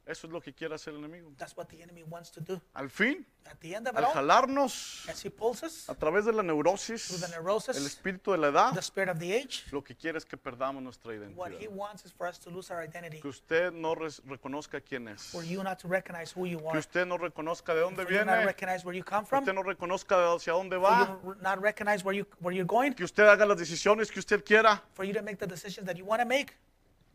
Eso 0.06 0.28
es 0.28 0.34
lo 0.34 0.42
que 0.42 0.52
quiere 0.54 0.76
hacer 0.76 0.94
el 0.94 1.00
enemigo. 1.00 1.32
That's 1.38 1.56
what 1.56 1.68
the 1.68 1.82
enemy 1.82 2.04
wants 2.04 2.30
to 2.32 2.42
do. 2.42 2.60
Al 2.74 2.90
fin, 2.90 3.26
At 3.46 3.58
the 3.62 3.74
end 3.76 3.88
of 3.88 3.96
al 3.98 4.04
all, 4.06 4.14
jalarnos 4.14 5.08
as 5.10 5.24
he 5.26 5.30
pulls 5.30 5.64
us 5.64 5.90
a 5.90 5.96
través 5.96 6.26
de 6.26 6.34
la 6.34 6.44
neurosis, 6.44 7.08
the 7.22 7.28
neurosis, 7.30 7.78
el 7.78 7.86
espíritu 7.86 8.32
de 8.34 8.38
la 8.38 8.48
edad, 8.50 8.74
the 8.74 8.82
spirit 8.82 9.10
of 9.10 9.20
the 9.20 9.34
age, 9.34 9.64
lo 9.72 9.82
que 9.82 9.96
quiere 9.96 10.18
es 10.18 10.26
que 10.26 10.36
perdamos 10.38 10.84
nuestra 10.84 11.14
what 11.36 11.52
he 11.52 11.56
identidad. 11.68 11.70
wants 11.72 12.06
is 12.06 12.12
for 12.12 12.28
us 12.28 12.38
to 12.38 12.50
lose 12.50 12.70
our 12.70 12.82
identity. 12.84 13.22
Que 13.22 13.30
usted 13.30 13.72
no 13.72 13.96
reconozca 13.96 14.82
quién 14.82 15.08
es. 15.08 15.22
For 15.32 15.44
you 15.46 15.64
not 15.64 15.80
to 15.80 15.88
recognize 15.88 16.34
who 16.36 16.46
you 16.48 16.58
Que 16.60 16.68
are. 16.68 16.80
usted 16.80 17.06
no 17.06 17.18
reconozca 17.18 17.74
de 17.74 17.82
dónde 17.82 18.04
For 18.04 18.12
you 18.12 18.26
not 18.26 18.36
viene. 18.36 18.46
recognize 18.46 18.84
where 18.86 18.98
you 18.98 19.04
come 19.06 19.24
Que 19.24 19.30
from. 19.30 19.40
usted 19.44 19.54
no 19.54 19.64
reconozca 19.64 20.34
hacia 20.36 20.52
dónde 20.54 20.72
For 20.80 20.82
va. 20.82 21.20
you 21.24 21.36
not 21.42 21.62
recognize 21.62 22.04
where 22.04 22.14
you 22.18 22.26
where 22.42 22.54
you're 22.54 22.68
going. 22.68 22.92
Que 22.94 23.06
usted 23.06 23.24
haga 23.26 23.46
las 23.46 23.58
decisiones 23.58 24.12
que 24.12 24.20
usted 24.20 24.44
quiera. 24.44 24.84
For 24.94 25.06
you 25.06 25.14
to 25.14 25.22
make 25.22 25.38
the 25.38 25.48
decisions 25.48 25.86
that 25.88 25.96
you 25.98 26.06
want 26.06 26.22
to 26.22 26.28
make. 26.28 26.54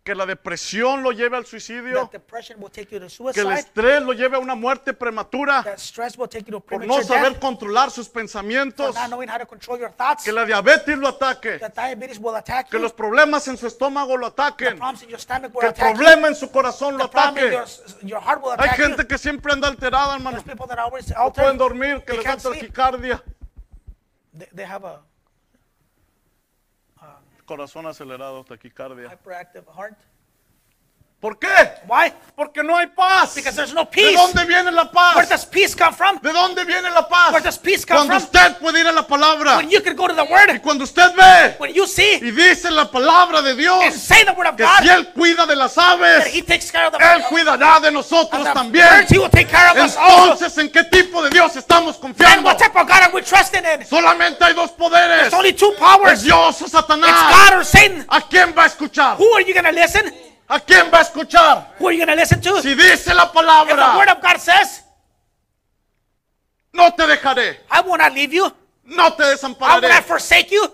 Que 0.09 0.15
la 0.15 0.25
depresión 0.25 1.03
lo 1.03 1.13
lleve 1.13 1.37
al 1.37 1.45
suicidio. 1.45 2.09
Que 2.09 3.41
el 3.41 3.53
estrés 3.53 4.03
lo 4.03 4.15
lleve 4.15 4.37
a 4.37 4.39
una 4.39 4.55
muerte 4.55 4.95
prematura. 4.95 5.63
Por 6.67 6.87
no 6.87 7.03
saber 7.03 7.33
death. 7.33 7.39
controlar 7.39 7.91
sus 7.91 8.09
pensamientos. 8.09 8.97
thoughts. 9.99 10.25
Que 10.25 10.33
la 10.33 10.47
diabetes 10.47 10.97
lo 10.97 11.09
ataque. 11.09 11.61
Que 11.61 12.79
you. 12.79 12.79
los 12.79 12.95
problemas 12.95 13.49
en 13.49 13.59
su 13.59 13.67
estómago 13.67 14.17
lo 14.17 14.29
ataquen. 14.29 14.81
Que 14.81 15.67
el 15.67 15.75
problema 15.75 16.29
en 16.29 16.37
su 16.37 16.51
corazón 16.51 16.97
lo 16.97 17.05
ataque. 17.05 17.51
your, 17.51 17.67
your 18.01 18.23
Hay 18.25 18.39
attack 18.55 18.79
you. 18.79 18.85
gente 18.85 19.07
que 19.07 19.19
siempre 19.19 19.53
anda 19.53 19.69
alterada, 19.69 20.15
hermano. 20.15 20.43
No 21.19 21.33
pueden 21.35 21.59
dormir, 21.59 22.03
que 22.07 22.15
They 22.15 22.25
les 22.25 22.25
da 22.25 22.51
taquicardia. 22.51 23.23
They, 24.33 24.49
they 24.55 24.65
have 24.65 24.87
a 24.87 25.03
Corazón 27.49 27.87
acelerado, 27.87 28.45
taquicardia. 28.45 29.09
hyperactive 29.09 29.65
heart. 29.75 29.99
¿Por 31.21 31.37
qué? 31.37 31.49
Why? 31.89 32.13
Porque 32.37 32.63
no 32.63 32.77
hay 32.77 32.87
paz. 32.87 33.35
Because 33.35 33.57
there's 33.57 33.75
no 33.75 33.85
¿De 33.87 33.91
peace. 33.91 34.15
dónde 34.17 34.45
viene 34.45 34.71
la 34.71 34.83
Where 34.85 34.93
paz? 35.27 35.29
does 35.29 35.45
peace 35.47 35.75
come 35.75 35.93
from? 35.93 36.21
¿De 36.23 36.33
dónde 36.33 36.65
viene 36.65 36.89
la 36.91 37.09
paz? 37.09 37.33
Where 37.33 37.43
does 37.43 37.59
peace 37.59 37.85
come 37.85 37.99
Cuando 38.07 38.15
from? 38.15 38.23
usted 38.23 38.57
puede 38.59 38.79
ir 38.83 38.87
a 38.87 38.93
la 38.93 39.05
palabra. 39.05 39.57
When 39.57 39.69
you 39.69 39.83
can 39.83 39.97
go 39.97 40.07
to 40.07 40.15
the 40.15 40.23
Y 40.23 40.31
Word, 40.31 40.61
cuando 40.63 40.85
usted 40.85 41.13
ve 41.17 41.57
when 41.59 41.75
you 41.75 41.89
see 41.89 42.21
y 42.23 42.31
dice 42.31 42.71
la 42.71 42.89
palabra 42.89 43.43
de 43.43 43.51
and 43.51 43.59
Dios, 43.59 43.95
say 43.97 44.23
the 44.25 44.31
Word 44.31 44.47
of 44.51 44.57
que 44.57 44.65
God, 44.65 44.79
si 44.81 44.89
Él 44.91 45.09
cuida 45.13 45.45
de 45.45 45.57
las 45.57 45.75
that 45.75 46.01
aves, 46.01 46.27
He 46.33 46.41
takes 46.43 46.71
care 46.71 46.87
of 46.87 46.93
the, 46.93 46.99
Él 47.05 47.25
cuidará 47.29 47.81
de 47.81 47.91
nosotros 47.91 48.45
también. 48.55 48.87
birds, 48.89 49.11
He 49.11 49.19
will 49.19 49.29
take 49.29 49.49
care 49.49 49.71
of 49.73 49.77
us 49.85 49.97
also. 49.97 50.35
Entonces, 50.35 50.57
¿en 50.59 50.71
qué 50.71 50.85
tipo 50.85 51.21
de 51.21 51.31
Dios 51.31 51.57
estamos 51.57 51.97
confiando? 51.97 52.45
what 52.45 52.59
type 52.59 52.77
of 52.79 52.87
God 52.87 53.03
are 53.03 53.11
we 53.13 53.23
trusting 53.23 53.65
in? 53.65 53.85
Solamente 53.85 54.45
hay 54.45 54.55
dos 54.55 54.71
poderes. 54.71 55.23
There's 55.23 55.35
only 55.35 55.53
two 55.53 55.73
Es 55.73 55.79
powers. 55.81 56.23
Dios 56.23 56.63
o 56.63 56.65
It's 56.65 56.71
Satanás. 56.71 57.11
God 57.51 57.59
or 57.59 57.65
Satan. 57.65 58.07
¿A 58.09 58.21
quién 58.21 58.55
va 58.57 58.63
a 58.63 58.67
escuchar? 58.67 59.17
Who 59.19 59.35
are 59.35 59.43
you 59.45 59.53
going 59.53 59.65
to 59.67 59.73
listen? 59.73 60.28
¿A 60.49 60.59
quién 60.61 60.91
va 60.93 60.99
a 60.99 61.03
escuchar? 61.03 61.75
Who 61.79 61.89
are 61.89 61.93
you 61.97 62.05
going 62.05 62.17
to 62.17 62.21
listen 62.21 62.41
to? 62.41 62.57
If 62.57 62.63
Si 62.63 62.75
dice 62.75 63.15
la 63.15 63.31
the 63.31 63.97
Word 63.99 64.09
of 64.09 64.23
God 64.23 64.39
says, 64.39 64.83
no 66.73 66.91
te 66.95 67.07
dejaré, 67.07 67.59
I 67.71 67.81
will 67.83 67.99
not 67.99 68.13
leave 68.15 68.33
you, 68.33 68.51
no 68.85 69.11
te 69.15 69.23
I 69.25 69.27
will 69.27 69.37
desampararé. 69.37 69.89
not 69.89 70.05
forsake 70.05 70.51
you, 70.51 70.65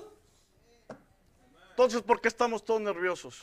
Entonces, 1.71 2.03
¿por 2.03 2.21
qué 2.21 2.29
estamos 2.29 2.65
todos 2.65 2.81
nerviosos? 2.81 3.35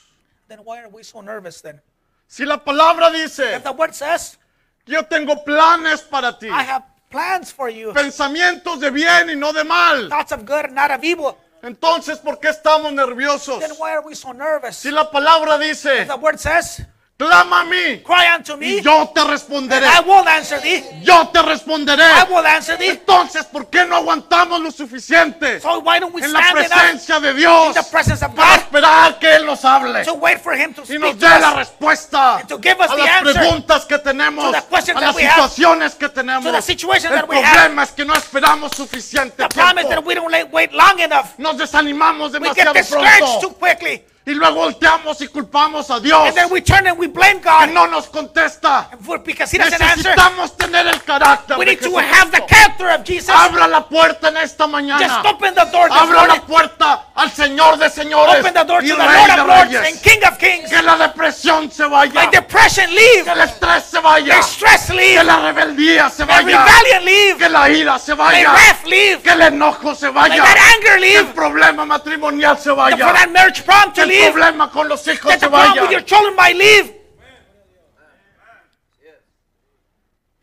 then 0.48 0.60
why 0.60 0.80
are 0.80 0.88
we 0.90 1.04
so 1.04 1.22
nervous 1.22 1.62
then? 1.62 1.82
Si 2.28 2.46
la 2.46 2.58
palabra 2.64 3.12
dice, 3.12 3.54
If 3.58 3.64
the 3.64 3.72
Word 3.74 3.94
says, 3.94 4.38
yo 4.86 5.04
tengo 5.04 5.44
planes 5.44 6.02
para 6.02 6.38
ti, 6.40 6.48
I 6.48 6.64
have 6.64 6.84
plans 7.10 7.52
for 7.52 7.68
you, 7.70 7.92
pensamientos 7.92 8.80
de 8.80 8.90
bien 8.90 9.30
y 9.30 9.36
no 9.36 9.52
de 9.52 9.66
mal. 9.66 10.08
thoughts 10.08 10.32
of 10.32 10.46
good, 10.46 10.72
not 10.72 10.92
of 10.92 11.04
evil, 11.04 11.38
Entonces, 11.64 12.18
¿por 12.20 12.40
qué 12.40 12.50
estamos 12.50 12.92
nerviosos? 12.94 13.60
then 13.60 13.72
why 13.78 13.92
are 13.92 14.02
we 14.04 14.16
so 14.16 14.34
nervous? 14.34 14.76
Si 14.76 14.90
la 14.92 15.10
palabra 15.12 15.58
dice, 15.58 16.02
If 16.02 16.08
the 16.08 16.16
Word 16.16 16.38
says, 16.40 16.84
clama 17.28 17.62
a 17.62 17.64
mí 17.66 18.02
Cry 18.04 18.36
unto 18.38 18.58
me, 18.58 18.68
y 18.68 18.82
yo 18.82 19.12
te 19.14 19.24
responderé. 19.24 19.86
I 19.88 20.00
will 20.06 20.28
answer 20.28 20.60
thee. 20.62 20.84
Yo 21.04 21.28
te 21.30 21.42
responderé. 21.42 22.04
I 22.04 22.24
will 22.32 22.46
answer 22.46 22.78
thee. 22.78 22.90
Entonces, 22.90 23.46
¿por 23.46 23.70
qué 23.70 23.86
no 23.86 23.96
aguantamos 23.98 24.60
lo 24.62 24.72
suficiente 24.72 25.60
So 25.60 25.80
why 25.80 26.00
don't 26.00 26.14
we 26.14 26.24
en 26.24 26.34
la 26.34 26.42
presencia 26.52 27.20
de 27.20 27.34
Dios 27.34 27.68
in 27.68 27.74
the 27.74 27.90
presence 27.92 28.24
of 28.26 28.34
para 28.36 28.52
God 28.56 28.58
esperar 28.60 29.20
que 29.20 29.36
Él 29.36 29.46
nos 29.46 29.64
hable 29.66 30.04
to 30.04 30.14
wait 30.14 30.40
for 30.40 30.54
Him 30.54 30.74
to 30.74 30.82
y 30.84 30.86
speak 30.86 31.00
nos 31.00 31.12
to 31.18 31.26
dé 31.28 31.40
la 31.40 31.54
respuesta 31.54 32.38
and 32.38 32.48
to 32.50 32.58
give 32.62 32.80
us 32.80 32.90
a 32.92 32.96
the 32.96 33.04
las 33.04 33.22
preguntas 33.22 33.86
que 33.86 33.98
tenemos, 34.00 34.46
to 34.46 34.52
the 34.52 34.92
a 34.94 35.02
las 35.02 35.16
we 35.16 35.24
have, 35.24 35.32
situaciones 35.50 35.96
que 35.96 36.10
tenemos? 36.10 36.44
to 36.46 36.52
the 36.52 36.62
situations 36.62 37.12
El 37.12 37.20
that 37.22 37.30
we 37.30 37.38
have? 37.38 37.54
problema 37.54 37.84
es 37.84 37.92
que 37.92 38.06
no 38.06 38.14
esperamos 38.14 38.72
suficiente 38.76 39.44
The 39.44 39.48
problem 39.50 39.78
is 39.80 39.84
that 39.90 40.04
tiempo. 40.04 40.08
we 40.08 40.16
don't 40.16 40.52
wait 40.52 40.72
long 40.74 41.00
enough. 41.00 41.38
Nos 41.38 41.58
desanimamos 41.58 42.32
We 42.34 42.40
get 42.54 42.66
demasiado 42.68 42.74
discouraged 42.74 43.42
too 43.42 43.50
pronto. 43.50 43.60
quickly. 43.60 44.04
Y 44.24 44.36
luego 44.36 44.56
volteamos 44.58 45.20
y 45.22 45.28
culpamos 45.28 45.90
a 45.90 46.00
Dios. 46.00 46.28
And 46.28 46.36
then 46.36 46.52
we 46.52 46.62
turn 46.62 46.86
and 46.86 46.96
we 47.00 47.08
blame 47.08 47.40
Que 47.42 47.50
God 47.50 47.70
no 47.74 47.88
nos 47.88 48.06
contesta. 48.08 48.88
for, 49.04 49.18
because 49.18 49.50
He 49.52 49.58
doesn't 49.58 49.82
answer. 49.82 50.12
Necesitamos 50.16 50.56
tener 50.58 50.86
el 50.86 51.02
carácter 51.04 51.58
We 51.58 51.66
de 51.66 51.72
need 51.72 51.82
to 51.82 51.98
have 51.98 52.30
the 52.32 52.46
character 52.46 52.90
of 52.92 53.04
Jesus. 53.04 53.30
Abra 53.30 53.68
la 53.68 53.82
puerta 53.90 54.28
en 54.28 54.38
esta 54.38 54.68
mañana. 54.68 55.00
Just 55.08 55.26
open 55.26 55.56
the 55.56 55.66
door 55.72 55.90
Abra 55.92 56.28
la 56.28 56.42
puerta 56.46 57.08
al 57.16 57.32
Señor 57.32 57.78
de 57.80 57.90
señores 57.90 58.42
Open 58.42 58.54
the 58.54 58.64
door 58.64 58.84
y 58.84 58.90
to 58.90 58.96
the 58.96 59.04
Lord 59.04 59.30
of 59.40 59.48
Lords 59.48 59.72
Reyes. 59.74 59.94
and 59.94 60.02
King 60.04 60.24
of 60.32 60.38
Kings. 60.38 60.70
Que 60.70 60.82
la 60.84 60.98
depresión 60.98 61.72
se 61.72 61.86
vaya. 61.88 62.30
Depression 62.32 62.94
leave. 62.94 63.24
Que 63.24 63.32
el 63.32 63.42
estrés 63.42 63.86
se 63.86 64.00
vaya. 64.00 64.36
My 64.38 64.44
stress 64.44 64.86
Que 64.86 64.94
leave. 64.94 65.24
la 65.24 65.40
rebeldía 65.40 66.10
se 66.12 66.26
vaya. 66.26 66.64
rebellion 66.64 67.06
leave. 67.06 67.38
Que 67.40 67.50
la 67.50 67.70
ira 67.72 67.98
se 67.98 68.14
vaya. 68.14 68.52
wrath 68.54 68.86
leave. 68.86 69.22
Que 69.24 69.32
el 69.32 69.42
enojo 69.42 69.96
se 69.96 70.10
vaya. 70.10 70.44
that 70.44 70.58
anger 70.76 71.00
Que 71.00 71.16
el 71.18 71.24
leave. 71.24 71.34
problema 71.34 71.86
matrimonial 71.88 72.56
se 72.60 72.70
vaya. 72.70 72.98
that 72.98 73.32
marriage 73.32 73.64
problem 73.66 73.92
Que 73.94 74.02
to 74.04 74.11
leave. 74.20 74.32
problema 74.32 74.72
con 74.72 74.88
los 74.88 75.08
hijos 75.08 75.32
That 75.32 75.40
se 75.40 75.46
the 75.46 75.50
problem 75.50 75.84
with 75.86 75.92
your 75.92 76.06
children 76.06 76.36
might 76.36 76.56
leave. 76.56 76.98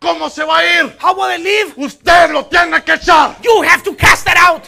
¿Cómo 0.00 0.30
se 0.30 0.44
va 0.44 0.58
a 0.58 0.64
ir? 0.64 0.96
How 1.02 1.12
will 1.14 1.30
it 1.34 1.40
leave? 1.40 1.72
Usted 1.76 2.30
lo 2.30 2.46
tiene 2.46 2.82
que 2.84 2.92
echar. 2.94 3.36
You 3.42 3.62
have 3.64 3.82
to 3.82 3.96
cast 3.96 4.24
that 4.26 4.36
out. 4.36 4.62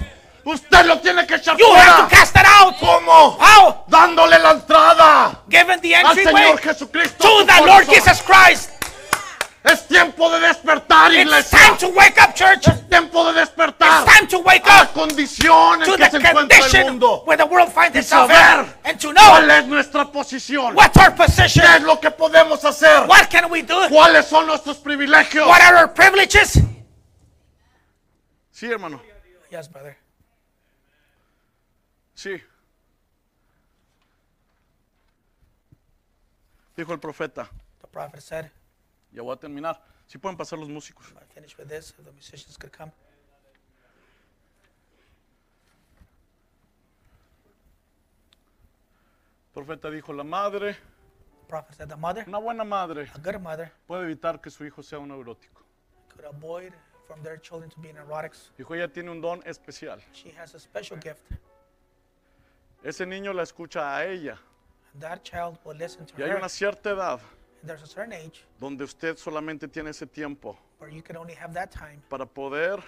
Usted 0.44 0.86
lo 0.86 0.98
tiene 1.00 1.24
que 1.26 1.36
echar 1.36 1.56
You 1.56 1.66
have 1.72 1.84
fuera. 1.84 2.08
to 2.08 2.16
cast 2.16 2.34
that 2.34 2.46
out. 2.46 2.74
¿Cómo? 2.80 3.38
How? 3.38 3.84
Dándole 3.86 4.38
la 4.40 4.52
entrada 4.52 5.42
Given 5.48 5.80
the 5.80 5.94
al 5.94 6.06
entryway 6.18 6.42
Señor 6.42 6.58
Jesucristo. 6.60 7.24
a 7.24 7.28
to 7.28 7.38
su 7.40 7.46
the 7.46 7.52
Lord 7.66 7.86
corazón. 7.86 7.94
Jesus 7.94 8.22
Christ. 8.22 8.70
Es 9.62 9.86
tiempo 9.86 10.30
de 10.30 10.40
despertar, 10.40 11.12
It's 11.12 11.20
iglesia. 11.22 11.58
time 11.58 11.76
to 11.78 11.88
wake 11.88 12.16
up, 12.18 12.34
church. 12.34 12.66
Es 12.66 12.88
tiempo 12.88 13.24
de 13.30 13.40
despertar 13.40 14.02
It's 14.04 14.14
time 14.16 14.26
to 14.28 14.38
wake 14.38 14.64
a 14.64 14.68
la 14.76 14.82
up 14.84 14.92
condición 14.94 15.82
en 15.82 15.96
que 15.96 16.10
se 16.10 16.16
encuentra 16.16 16.58
el 16.80 16.84
mundo. 16.86 17.22
where 17.26 17.36
the 17.36 17.44
world 17.44 17.70
finds 17.70 17.94
Y 17.94 17.98
itself 18.00 18.30
saber 18.30 18.74
and 18.84 18.98
to 18.98 19.12
cuál 19.12 19.46
know 19.46 19.54
es 19.56 19.66
nuestra 19.66 20.10
posición. 20.10 20.74
what's 20.74 20.96
our 20.96 21.14
position. 21.14 21.62
¿Qué 21.66 21.76
es 21.76 21.82
lo 21.82 22.00
que 22.00 22.10
podemos 22.10 22.64
hacer? 22.64 23.06
What 23.06 23.28
can 23.30 23.50
we 23.50 23.60
do? 23.62 23.86
¿Cuáles 23.90 24.26
son 24.26 24.46
nuestros 24.46 24.78
privilegios? 24.78 25.46
What 25.46 25.60
are 25.60 25.76
our 25.76 25.92
privileges? 25.92 26.58
Sí, 28.50 28.66
hermano. 28.70 29.00
Yes, 29.50 29.68
brother. 29.70 29.96
Sí. 32.14 32.40
Dijo 36.76 36.92
el 36.94 36.98
profeta. 36.98 37.48
The 37.82 37.86
prophet 37.88 38.22
said, 38.22 38.50
Ya 39.12 39.22
voy 39.22 39.32
a 39.34 39.36
terminar. 39.36 39.82
Si 40.06 40.18
pueden 40.18 40.36
pasar 40.36 40.58
los 40.58 40.68
músicos. 40.68 41.06
I 41.12 41.24
finish 41.34 41.56
with 41.58 41.68
this, 41.68 41.92
the 41.92 42.12
musicians 42.12 42.56
could 42.56 42.72
come. 42.76 42.92
El 49.54 49.64
profeta 49.64 49.90
dijo, 49.90 50.12
la 50.12 50.22
madre, 50.24 50.76
prophet 51.48 51.74
said, 51.76 51.88
the 51.88 51.96
mother, 51.96 52.24
una 52.28 52.38
buena 52.38 52.64
madre, 52.64 53.10
a 53.14 53.18
good 53.18 53.40
mother, 53.40 53.72
puede 53.86 54.04
evitar 54.04 54.40
que 54.40 54.50
su 54.50 54.64
hijo 54.64 54.82
sea 54.82 54.98
un 54.98 55.08
neurótico. 55.08 55.62
could 56.08 56.24
avoid 56.24 56.72
from 57.06 57.22
their 57.22 57.36
children 57.40 57.68
to 57.68 57.80
be 57.80 57.92
neurotics. 57.92 58.52
Dijo, 58.56 58.74
ella 58.74 58.88
tiene 58.88 59.10
un 59.10 59.20
don 59.20 59.42
especial. 59.44 60.00
She 60.12 60.30
has 60.38 60.54
a 60.54 60.60
special 60.60 60.98
gift. 61.00 61.22
Ese 62.84 63.04
niño 63.06 63.32
la 63.34 63.42
escucha 63.42 63.96
a 63.96 64.06
ella. 64.06 64.38
And 64.94 65.02
that 65.02 65.22
child 65.24 65.58
will 65.64 65.76
listen 65.76 66.06
to 66.06 66.14
Y 66.16 66.22
hay 66.22 66.30
her. 66.30 66.36
una 66.36 66.48
cierta 66.48 66.90
edad 66.90 67.20
there's 67.64 67.82
a 67.82 67.86
certain 67.86 68.12
age 68.12 68.44
donde 68.58 68.82
usted 68.84 69.16
solamente 69.16 69.68
tiene 69.68 69.90
ese 69.90 70.06
tiempo 70.06 70.56
where 70.78 70.90
you 70.94 71.02
can 71.02 71.16
only 71.16 71.34
have 71.34 71.52
that 71.52 71.70
time 71.70 72.00
para 72.08 72.24
poder 72.26 72.82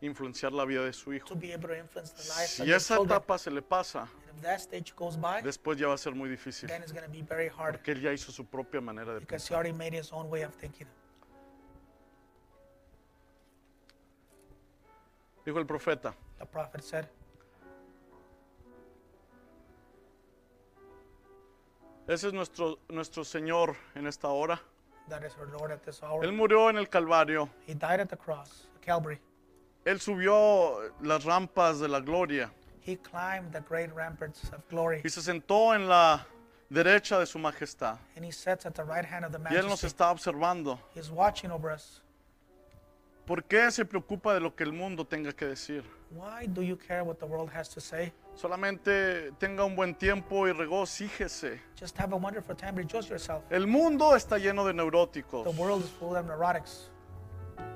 influenciar 0.00 0.52
la 0.52 0.64
vida 0.64 0.84
de 0.84 0.92
su 0.92 1.12
hijo. 1.12 1.26
to 1.26 1.34
be 1.34 1.52
able 1.52 1.68
to 1.68 1.74
influence 1.76 2.12
the 2.12 2.20
of 2.20 2.48
Si 2.48 2.64
your 2.64 2.76
esa 2.76 2.96
children. 2.96 3.16
etapa 3.18 3.38
se 3.38 3.50
le 3.50 3.62
pasa, 3.62 4.00
And 4.28 4.36
if 4.36 4.42
that 4.42 4.60
stage 4.60 4.94
goes 4.94 5.16
by, 5.16 5.40
después 5.42 5.78
ya 5.78 5.88
va 5.88 5.94
a 5.94 5.98
ser 5.98 6.14
muy 6.14 6.28
difícil. 6.28 6.68
then 6.68 6.82
it's 6.82 6.92
going 6.92 7.04
to 7.04 7.10
be 7.10 7.22
very 7.22 7.48
hard 7.48 7.74
Porque 7.76 7.92
él 7.92 8.00
ya 8.02 8.12
hizo 8.12 8.30
su 8.32 8.44
propia 8.44 8.80
manera 8.80 9.14
de 9.14 9.20
because 9.20 9.42
pensar. 9.48 9.48
he 9.48 9.54
already 9.70 9.72
made 9.76 9.94
his 9.96 10.12
own 10.12 10.28
way 10.30 10.42
of 10.42 10.54
thinking. 10.54 10.86
Dijo 15.44 15.58
el 15.58 15.66
profeta, 15.66 16.14
The 16.38 16.46
prophet 16.46 16.82
said, 16.82 17.06
ese 22.08 22.28
es 22.28 22.32
nuestro, 22.32 22.78
nuestro 22.88 23.24
Señor 23.24 23.76
en 23.94 24.06
esta 24.06 24.28
hora. 24.28 24.60
That 25.08 25.22
is 25.24 25.36
our 25.38 25.46
Lord 25.48 25.70
at 25.72 25.82
this 25.84 26.02
hour. 26.02 26.24
Él 26.24 26.32
murió 26.32 26.68
en 26.70 26.78
el 26.78 26.88
Calvario. 26.88 27.48
He 27.66 27.74
died 27.74 28.00
at 28.00 28.08
the 28.08 28.16
cross, 28.16 28.66
Calvary. 28.80 29.20
Él 29.84 30.00
subió 30.00 30.92
las 31.00 31.24
rampas 31.24 31.78
de 31.78 31.86
la 31.86 32.00
gloria 32.00 32.50
He 32.80 32.96
climbed 32.96 33.52
the 33.52 33.60
great 33.60 33.92
ramparts 33.94 34.44
of 34.52 34.66
glory. 34.68 35.00
y 35.04 35.08
se 35.08 35.20
sentó 35.22 35.74
en 35.74 35.88
la 35.88 36.26
derecha 36.68 37.18
de 37.20 37.26
su 37.26 37.38
majestad. 37.38 37.98
And 38.16 38.24
he 38.24 38.32
sits 38.32 38.66
at 38.66 38.74
the 38.74 38.82
right 38.84 39.04
hand 39.04 39.24
of 39.24 39.30
the 39.32 39.38
Y 39.38 39.54
Él 39.56 39.62
nos 39.68 39.82
majesty. 39.82 39.86
está 39.86 40.10
observando. 40.10 40.78
He's 40.94 41.10
watching 41.10 41.50
over 41.52 41.70
us. 41.72 42.02
¿Por 43.26 43.42
qué 43.44 43.70
se 43.72 43.84
preocupa 43.84 44.34
de 44.34 44.40
lo 44.40 44.54
que 44.54 44.62
el 44.64 44.72
mundo 44.72 45.04
tenga 45.04 45.32
que 45.32 45.46
decir? 45.46 45.84
Why 46.10 46.46
do 46.46 46.62
you 46.62 46.76
care 46.76 47.02
what 47.02 47.16
the 47.18 47.26
world 47.26 47.50
has 47.52 47.68
to 47.70 47.80
say? 47.80 48.12
Solamente 48.36 49.32
tenga 49.38 49.64
un 49.64 49.74
buen 49.74 49.94
tiempo 49.94 50.46
y 50.46 50.52
regocíjese. 50.52 51.58
Just 51.78 51.98
have 51.98 52.12
a 52.12 52.16
wonderful 52.16 52.54
time. 52.54 52.72
Rejoice 52.76 53.08
yourself. 53.08 53.42
El 53.50 53.66
mundo 53.66 54.14
está 54.14 54.38
lleno 54.38 54.64
de 54.66 54.72
The 54.72 54.76
neuróticos. 54.76 55.56
world 55.56 55.82
is 55.82 55.90
full 55.90 56.14
of 56.16 56.26
neurotics. 56.26 56.90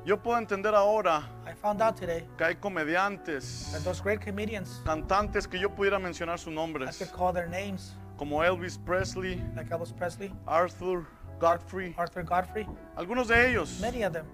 Yo 0.04 0.18
puedo 0.22 0.38
entender 0.38 0.74
ahora 0.74 1.28
I 1.46 1.54
found 1.54 1.80
out 1.82 1.96
today 1.96 2.26
que 2.36 2.44
hay 2.44 2.54
comediantes, 2.56 3.70
that 3.72 3.82
those 3.84 4.02
great 4.02 4.20
comedians, 4.20 4.82
cantantes 4.84 5.48
que 5.48 5.58
yo 5.58 5.70
pudiera 5.70 5.98
mencionar 5.98 6.38
sus 6.38 6.52
I 6.52 6.54
nombres, 6.56 6.98
could 6.98 7.10
call 7.10 7.32
their 7.32 7.48
names, 7.48 7.94
como 8.18 8.42
Elvis 8.42 8.78
Presley, 8.78 9.42
like 9.56 9.70
Elvis 9.70 9.92
Presley, 9.94 10.32
Arthur 10.46 11.06
Godfrey, 11.38 11.94
Arthur 11.96 12.22
Godfrey, 12.22 12.66
algunos 12.96 13.28
de 13.28 13.50
ellos 13.50 13.78
many 13.80 14.02
of 14.02 14.12
them. 14.12 14.26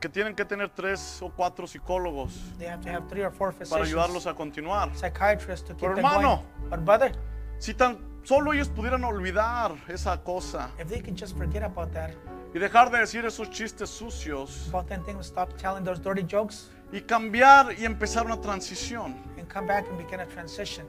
Que 0.00 0.08
tienen 0.08 0.34
que 0.34 0.44
tener 0.44 0.68
tres 0.70 1.20
o 1.22 1.30
cuatro 1.30 1.66
psicólogos 1.66 2.32
They 2.58 2.68
have 2.68 2.82
to 2.84 2.90
have 2.90 3.08
three 3.08 3.22
or 3.24 3.30
four 3.32 3.52
para 3.52 3.64
physicians, 3.64 3.88
ayudarlos 3.88 4.26
a 4.26 4.34
continuar. 4.34 4.90
psychiatrists 4.94 5.66
to 5.66 5.74
keep 5.74 5.80
Pero 5.80 5.94
them 5.96 6.04
hermano. 6.04 6.42
going. 6.60 6.70
But 6.70 6.84
brother, 6.84 7.12
Si 7.58 7.72
tan 7.72 7.98
solo 8.24 8.52
ellos 8.52 8.68
pudieran 8.68 9.02
olvidar 9.04 9.72
esa 9.88 10.18
cosa 10.22 10.70
if 10.78 10.88
they 10.88 11.00
could 11.00 11.16
just 11.16 11.36
forget 11.36 11.62
about 11.62 11.92
that, 11.94 12.10
y 12.54 12.58
dejar 12.58 12.90
de 12.90 12.98
decir 12.98 13.24
esos 13.24 13.48
chistes 13.50 13.88
sucios 13.88 14.68
about 14.68 14.86
them 14.88 15.02
things, 15.04 15.26
stop 15.26 15.56
telling 15.56 15.82
those 15.84 15.98
dirty 16.00 16.22
jokes, 16.22 16.70
y 16.92 17.00
cambiar 17.00 17.72
y 17.78 17.84
empezar 17.86 18.26
una 18.26 18.36
transición 18.40 19.16
and 19.38 19.48
come 19.48 19.66
back 19.66 19.86
and 19.88 19.96
begin 19.98 20.20
a 20.20 20.26
transition. 20.26 20.86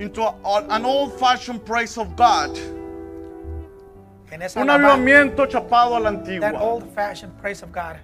into 0.00 0.22
a- 0.22 0.64
an 0.70 0.84
old-fashioned 0.84 1.60
praise 1.64 1.98
of 1.98 2.14
God, 2.16 2.56
And 4.30 4.42
un 4.56 4.68
avivamiento 4.70 5.46
chapado 5.46 5.96
a 5.96 6.00
la 6.00 6.10
that 6.10 6.18
antigua. 6.20 6.52
old-fashioned 6.60 7.36
praise 7.40 7.62
of 7.62 7.72
God. 7.72 7.96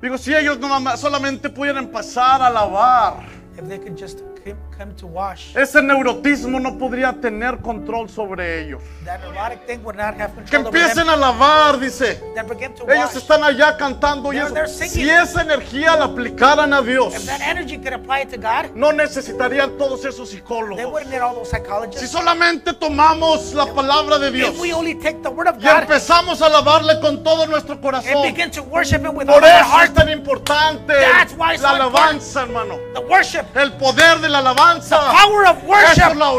Digo, 0.00 0.16
si 0.16 0.32
ellos 0.32 0.58
no 0.60 0.96
solamente 0.96 1.50
pudieran 1.50 1.88
pasar 1.88 2.40
a 2.42 2.46
alabar, 2.46 3.26
If 3.58 3.66
they 3.68 3.78
could 3.78 3.96
just 3.96 4.20
come, 4.54 4.76
come 4.78 4.94
to 4.96 5.06
wash, 5.06 5.54
ese 5.56 5.82
neurotismo 5.82 6.60
no 6.60 6.76
podría 6.78 7.12
tener 7.20 7.58
control 7.62 8.08
sobre 8.08 8.60
ellos. 8.64 8.82
that 9.04 9.20
neurotic 9.22 9.60
thing 9.66 9.82
would 9.84 9.96
not 9.96 10.14
have 10.14 10.32
Que 10.48 10.56
over 10.58 10.68
empiecen 10.70 11.06
them. 11.06 11.08
a 11.08 11.12
alabar, 11.14 11.78
dice. 11.80 12.20
Then 12.34 12.46
begin 12.46 12.74
to 12.74 12.84
Ellos 12.90 13.14
wash. 13.14 13.16
están 13.22 13.42
allá 13.42 13.76
cantando 13.76 14.32
y 14.32 14.36
They're- 14.36 14.44
eso. 14.46 14.54
they're 14.54 14.68
singing. 14.68 14.90
Si 15.06 15.10
esa 15.10 15.42
energía 15.42 15.96
la 15.96 16.04
aplicaran 16.06 16.72
a 16.72 16.82
Dios, 16.82 17.14
If 17.14 17.26
that 17.26 17.40
energy 17.40 17.78
could 17.78 17.92
apply 17.94 18.20
it 18.22 18.30
to 18.30 18.36
God, 18.38 18.74
no 18.74 18.92
necesitarían 18.92 19.76
todos 19.78 20.04
esos 20.04 20.30
they 20.30 20.38
psicólogos. 20.40 20.90
wouldn't 20.92 21.10
need 21.10 21.20
all 21.20 21.34
those 21.34 21.50
Si 21.50 21.56
psychologists. 21.56 22.10
solamente 22.10 22.72
tomamos 22.74 23.54
la 23.54 23.66
palabra 23.66 24.18
de 24.18 24.30
Dios 24.30 24.50
If 24.54 24.60
we 24.60 24.72
only 24.72 24.94
take 24.94 25.22
the 25.22 25.30
word 25.30 25.48
of 25.48 25.56
y 25.58 25.62
God 25.66 25.82
empezamos 25.82 26.40
a 26.42 26.46
alabarle 26.46 27.00
con 27.00 27.22
todo 27.22 27.46
nuestro 27.46 27.74
and 27.74 27.82
corazón. 27.82 28.22
begin 28.22 28.50
to 28.50 28.62
worship 28.62 29.02
Him 29.04 29.14
with 29.16 29.28
all 29.28 29.40
Por 29.40 29.44
our 29.44 29.48
eso 29.50 29.64
es 29.64 29.72
heart, 29.72 29.94
tan 29.94 30.08
importante 30.08 30.92
That's 30.94 31.32
why 31.34 31.54
it's 31.54 31.62
la 31.62 31.70
so 31.70 31.74
alabanza, 31.76 32.42
hermano. 32.42 32.78
the 32.94 33.00
worship, 33.00 33.44
El 33.56 33.72
poder 33.72 34.20
de 34.20 34.28
la 34.28 34.37
alabanza. 34.38 35.10
power 35.12 35.46
of 35.46 35.62
worship 35.64 35.90
es 36.10 36.16
la 36.16 36.32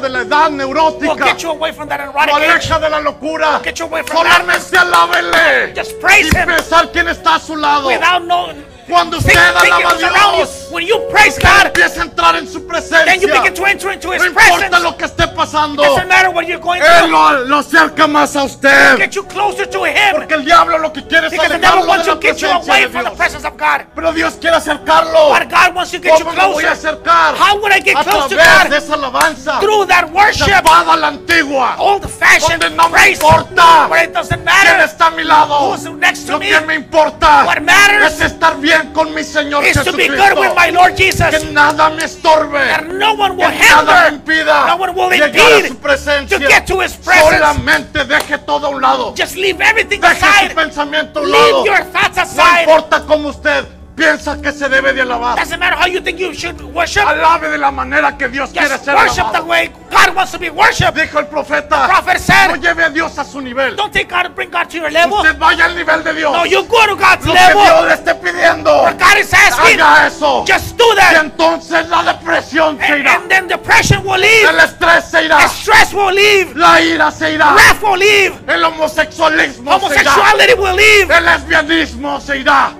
de 0.00 0.08
la 0.08 0.20
edad 0.20 0.50
neurótica. 0.50 1.24
get 1.24 1.42
you 1.42 1.50
away 1.50 1.72
from 1.72 1.88
that 1.88 2.00
La 2.00 2.78
de 2.78 2.88
la 2.90 3.00
locura. 3.00 3.60
Get 3.62 3.78
you 3.78 3.86
away 3.86 4.02
from 4.02 4.16
Solamente 4.16 4.76
alábele. 4.78 5.74
Just 5.74 6.00
praise 6.00 6.28
Him 6.34 6.46
pensar 6.46 6.90
quién 6.92 7.08
está 7.08 7.36
a 7.36 7.40
su 7.40 7.56
lado. 7.56 7.88
without 7.88 8.22
knowing. 8.24 8.75
Cuando 8.88 9.18
usted 9.18 9.32
Think, 9.32 9.60
think 9.60 9.72
alaba 9.74 9.90
a 9.90 10.08
around 10.08 10.38
you. 10.38 10.44
Dios, 10.44 10.66
When 10.70 10.86
you 10.86 10.98
praise 11.10 11.38
God, 11.38 11.66
empieza 11.66 12.00
a 12.00 12.04
entrar 12.04 12.36
en 12.36 12.46
su 12.46 12.58
then 12.58 12.62
you 12.62 12.68
presencia. 12.68 13.32
begin 13.42 13.54
to 13.54 13.66
enter 13.66 13.90
into 13.92 14.12
His 14.12 14.20
No 14.22 14.26
importa 14.28 14.58
presence. 14.58 14.80
lo 14.82 14.96
que 14.96 15.04
esté 15.06 15.26
pasando. 15.28 15.82
Doesn't 15.82 16.08
matter 16.08 16.30
what 16.30 16.46
you're 16.46 16.60
going 16.60 16.80
Él 16.82 17.10
lo, 17.10 17.44
lo 17.46 17.58
acerca 17.58 18.06
más 18.06 18.36
a 18.36 18.44
usted. 18.44 18.96
Get 18.98 19.10
you 19.14 19.24
closer 19.24 19.66
to 19.68 19.84
Him 19.86 20.12
Porque 20.14 20.34
el 20.34 20.44
diablo 20.44 20.78
lo 20.78 20.92
que 20.92 21.02
quiere 21.06 21.26
es 21.26 21.32
because 21.32 21.52
alejarlo 21.52 21.82
de 21.82 21.86
la 21.98 22.04
you 22.04 22.20
presencia 22.20 22.74
de 22.74 22.88
Dios. 22.88 23.42
God. 23.56 23.80
Pero 23.94 24.12
Dios 24.12 24.34
quiere 24.40 24.56
acercarlo. 24.56 25.28
But 25.30 25.48
God 25.50 25.74
wants 25.74 25.90
to 25.92 25.98
get 25.98 26.18
you 26.18 26.24
¿Cómo 26.24 26.32
me 26.36 26.46
voy 26.52 26.64
a 26.64 26.68
closer. 26.68 26.90
acercar? 26.90 27.34
How 27.38 27.56
would 27.60 27.72
I 27.72 27.80
get 27.80 27.96
A 27.96 28.04
close 28.04 28.28
to 28.28 28.34
través 28.36 28.62
de 28.64 28.68
God? 28.68 28.72
esa 28.84 28.94
alabanza. 28.94 29.60
Through 29.60 29.86
that 29.86 30.10
worship, 30.12 30.64
la 30.64 31.08
antigua. 31.08 31.76
old 31.78 32.08
fashioned 32.08 32.60
Donde 32.60 32.76
no 32.76 32.88
me 32.88 33.10
importa 33.10 33.86
where 33.88 34.04
it 34.04 34.12
doesn't 34.12 34.42
quién 34.42 34.44
matter 34.44 34.80
está 34.84 35.06
a 35.06 35.10
mi 35.10 35.24
lado. 35.24 35.70
who's 35.72 35.84
next 35.98 36.26
to 36.26 36.32
Lo 36.32 36.38
me. 36.38 36.48
que 36.50 36.60
me 36.60 36.74
importa 36.74 37.44
What 37.44 37.60
matters 37.62 38.14
es 38.20 38.32
estar 38.32 38.56
bien 38.58 38.75
bien 38.82 38.92
con 38.92 39.14
mi 39.14 39.22
Señor 39.22 39.64
is 39.64 39.72
to 39.74 39.92
be 39.92 40.04
Jesucristo. 40.08 40.34
good 40.34 40.38
with 40.40 40.54
my 40.56 40.70
Lord 40.70 40.96
Jesus. 40.96 41.30
Que 41.30 41.52
nada 41.52 41.90
me 41.90 42.04
estorbe. 42.04 42.58
That 42.68 42.86
no 42.86 43.14
one 43.14 43.36
will 43.36 43.50
Que 43.50 43.58
nada 43.58 44.10
me 44.10 44.16
impida 44.16 44.66
no 44.66 44.76
one 44.76 44.92
will 44.94 45.10
llegar 45.10 45.64
a 45.64 45.68
su 45.68 45.76
presencia. 45.76 46.38
to 46.38 46.46
get 46.48 46.66
to 46.66 46.80
His 46.80 46.94
presence. 46.96 47.36
Solamente 47.38 48.04
deje 48.04 48.38
todo 48.38 48.66
a 48.66 48.70
un 48.70 48.80
lado. 48.80 49.14
Just 49.16 49.36
leave 49.36 49.60
everything 49.60 50.00
Deje 50.00 50.18
su 50.20 50.24
aside. 50.26 50.54
pensamiento 50.54 51.20
a 51.20 51.22
un 51.22 51.30
lado. 51.30 51.62
Leave 51.64 51.66
your 51.66 51.84
thoughts 51.92 52.16
No 52.16 52.22
aside. 52.22 52.60
importa 52.62 53.02
cómo 53.06 53.28
usted 53.28 53.64
piensa 53.96 54.40
que 54.40 54.52
se 54.52 54.68
debe 54.68 54.92
de 54.92 55.02
alabar. 55.02 55.36
Doesn't 55.38 55.58
matter 55.58 55.76
how 55.78 55.86
you 55.86 56.00
think 56.00 56.18
you 56.20 56.32
should 56.34 56.60
worship. 56.74 57.02
Alabe 57.06 57.48
de 57.50 57.58
la 57.58 57.70
manera 57.70 58.16
que 58.16 58.28
Dios 58.28 58.50
quiere 58.50 58.76
ser 58.78 58.94
worship 58.94 59.24
the 59.32 59.40
way 59.42 59.70
God 59.90 60.14
wants 60.14 60.32
to 60.32 60.38
be 60.38 60.50
worshipped. 60.50 60.94
Dijo 60.94 61.18
el 61.18 61.26
profeta, 61.26 61.86
prophet 61.88 62.18
said- 62.20 62.48
no 62.50 62.56
lleve 62.56 62.84
a 62.84 62.90
Dios 62.90 63.18
a 63.18 63.24
su 63.24 63.40
nivel. 63.40 63.74
Don't 63.74 63.92
take 63.92 64.06
God, 64.08 64.34
bring 64.34 64.50
God 64.50 64.68
to 64.68 64.76
your 64.78 64.90
level. 64.90 65.18
Usted 65.18 65.38
vaya 65.38 65.64
al 65.64 65.74
nivel 65.74 66.04
de 66.04 66.12
Dios. 66.14 66.32
No, 66.32 66.44
you 66.44 66.62
go 66.64 66.86
to 66.86 66.94
God's 66.96 67.24
Lo 67.26 67.32
que 67.32 67.38
Dios 67.40 67.54
level. 67.54 67.88
le 67.88 67.94
esté 67.94 68.14
pidiendo, 68.16 68.82
What 68.82 68.98
God 68.98 69.18
is 69.18 69.32
asking, 69.32 69.80
haga 69.80 70.06
eso. 70.08 70.44
just 70.46 70.76
do 70.76 70.84
Y 70.92 70.96
that. 70.96 71.24
entonces 71.24 71.88
la 71.88 72.02
depresión 72.02 72.78
se 72.78 72.84
And, 72.84 73.00
irá. 73.00 73.14
and 73.14 73.28
then 73.30 73.48
depression 73.48 74.04
will 74.04 74.20
leave. 74.20 74.46
El 74.48 74.60
estrés 74.60 75.04
se 75.10 75.24
irá. 75.24 75.38
The 75.38 75.48
stress 75.48 75.94
will 75.94 76.14
leave. 76.14 76.54
La 76.54 76.80
ira 76.82 77.10
se 77.10 77.32
irá. 77.32 77.54
Wrath 77.54 77.82
will 77.82 77.98
leave. 77.98 78.34
El 78.46 78.62
homosexualismo 78.64 79.78
se 79.80 80.00
irá. 80.00 80.12
Homosexuality 80.12 80.54
will 80.54 80.76
leave. 80.76 81.10
El 81.16 81.24
lesbianismo 81.24 82.20
se 82.20 82.38
irá. 82.38 82.72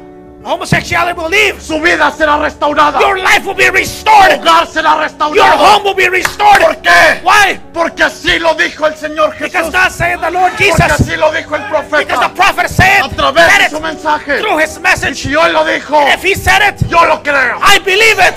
Homosexuality 0.46 1.18
will 1.18 1.28
leave. 1.28 1.60
Su 1.60 1.80
vida 1.80 2.10
será 2.12 2.36
restaurada. 2.38 3.00
Your 3.00 3.18
life 3.18 3.44
will 3.44 3.54
be 3.56 3.68
restored. 3.68 4.38
hogar 4.40 4.66
será 4.68 4.92
Your 4.94 5.00
restaurado. 5.02 5.56
home 5.58 5.84
will 5.84 5.94
be 5.94 6.08
restored. 6.08 6.60
¿Por 6.62 6.76
qué? 6.82 7.20
Why? 7.24 7.58
Porque 7.74 8.04
así 8.04 8.38
lo 8.38 8.54
dijo 8.54 8.86
el 8.86 8.94
Señor 8.94 9.30
Because 9.38 9.50
Jesús. 9.66 9.72
God 9.72 9.90
said 9.90 10.20
the 10.20 10.30
Lord 10.30 10.50
Porque 10.52 10.64
Jesus. 10.72 10.80
así 11.00 11.16
lo 11.16 11.32
dijo 11.32 11.56
el 11.56 11.62
Because 11.62 11.84
the 11.90 11.98
profeta. 12.06 12.34
prophet 12.34 12.68
said, 12.70 13.02
A 13.02 13.08
través 13.08 13.58
de 13.58 13.70
su 13.70 13.80
mensaje. 13.80 14.38
through 14.38 14.58
his 14.60 14.76
Y 14.76 14.80
message. 14.80 15.14
si 15.16 15.34
hoy 15.34 15.52
lo 15.52 15.64
dijo, 15.64 15.96
And 15.98 16.10
if 16.14 16.22
he 16.22 16.34
said 16.36 16.62
it, 16.62 16.88
yo 16.88 17.04
lo 17.04 17.20
creo. 17.22 17.58
I 17.60 17.80
believe 17.80 18.20
it. 18.20 18.36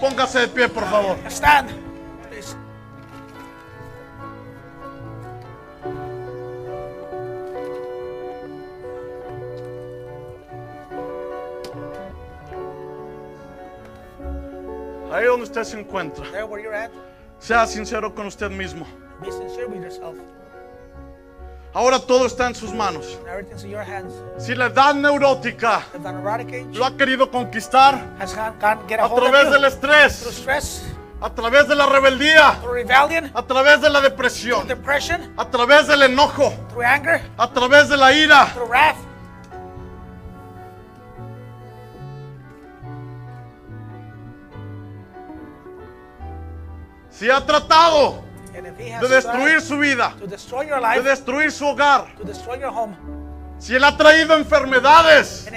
Póngase 0.00 0.40
de 0.40 0.48
pie, 0.48 0.68
por 0.68 0.84
favor. 0.90 1.16
Stand. 1.28 1.70
Ahí 15.12 15.24
donde 15.26 15.44
usted 15.44 15.64
se 15.64 15.78
encuentra, 15.80 16.24
There 16.30 16.44
where 16.44 16.62
you're 16.62 16.76
at, 16.76 16.90
sea 17.38 17.66
sincero 17.66 18.14
con 18.14 18.26
usted 18.26 18.50
mismo. 18.50 18.86
be 19.22 19.30
sincere 19.32 19.66
with 19.66 19.82
yourself. 19.82 20.16
Ahora 21.74 21.98
todo 21.98 22.26
está 22.26 22.46
en 22.46 22.54
sus 22.54 22.72
manos. 22.72 23.18
Everything's 23.30 23.62
in 23.62 23.70
your 23.70 23.82
hands. 23.84 24.12
Si 24.38 24.54
la 24.54 24.66
edad 24.66 24.94
neurótica 24.94 25.82
If 25.94 26.02
the 26.02 26.12
neurotic 26.12 26.52
age 26.52 26.76
lo 26.78 26.84
ha 26.84 26.96
querido 26.96 27.30
conquistar 27.30 27.94
has 28.18 28.34
gone, 28.34 28.54
gone 28.58 28.80
get 28.88 29.00
a 29.00 29.04
a 29.04 29.08
hold 29.08 29.22
través 29.22 29.46
of 29.46 29.52
del 29.52 29.62
you 29.62 29.70
through 29.70 29.92
estrés, 29.92 30.10
stress, 30.32 30.82
a 31.20 31.30
través 31.30 31.68
de 31.68 31.74
la 31.74 31.86
rebeldía, 31.86 32.58
through 32.60 32.72
rebellion, 32.74 33.30
a 33.34 33.42
través 33.42 33.80
de 33.80 33.90
la 33.90 34.00
through 34.00 34.10
depresión, 34.10 34.66
depression, 34.66 35.32
a 35.36 35.44
través 35.50 35.86
del 35.86 36.02
enojo, 36.02 36.52
through 36.70 36.82
anger, 36.84 37.20
a 37.36 37.50
través 37.52 37.88
de 37.88 37.96
la 37.96 38.12
ira, 38.12 38.46
through 38.54 38.68
wrath, 38.68 38.96
si 47.18 47.30
ha 47.30 47.44
tratado 47.44 48.22
de 48.52 49.08
destruir 49.08 49.60
su 49.60 49.78
vida, 49.78 50.14
de 50.20 51.02
destruir 51.02 51.50
su 51.50 51.66
hogar, 51.66 52.06
si 53.58 53.74
él 53.74 53.82
ha 53.84 53.96
traído 53.96 54.36
enfermedades, 54.36 55.48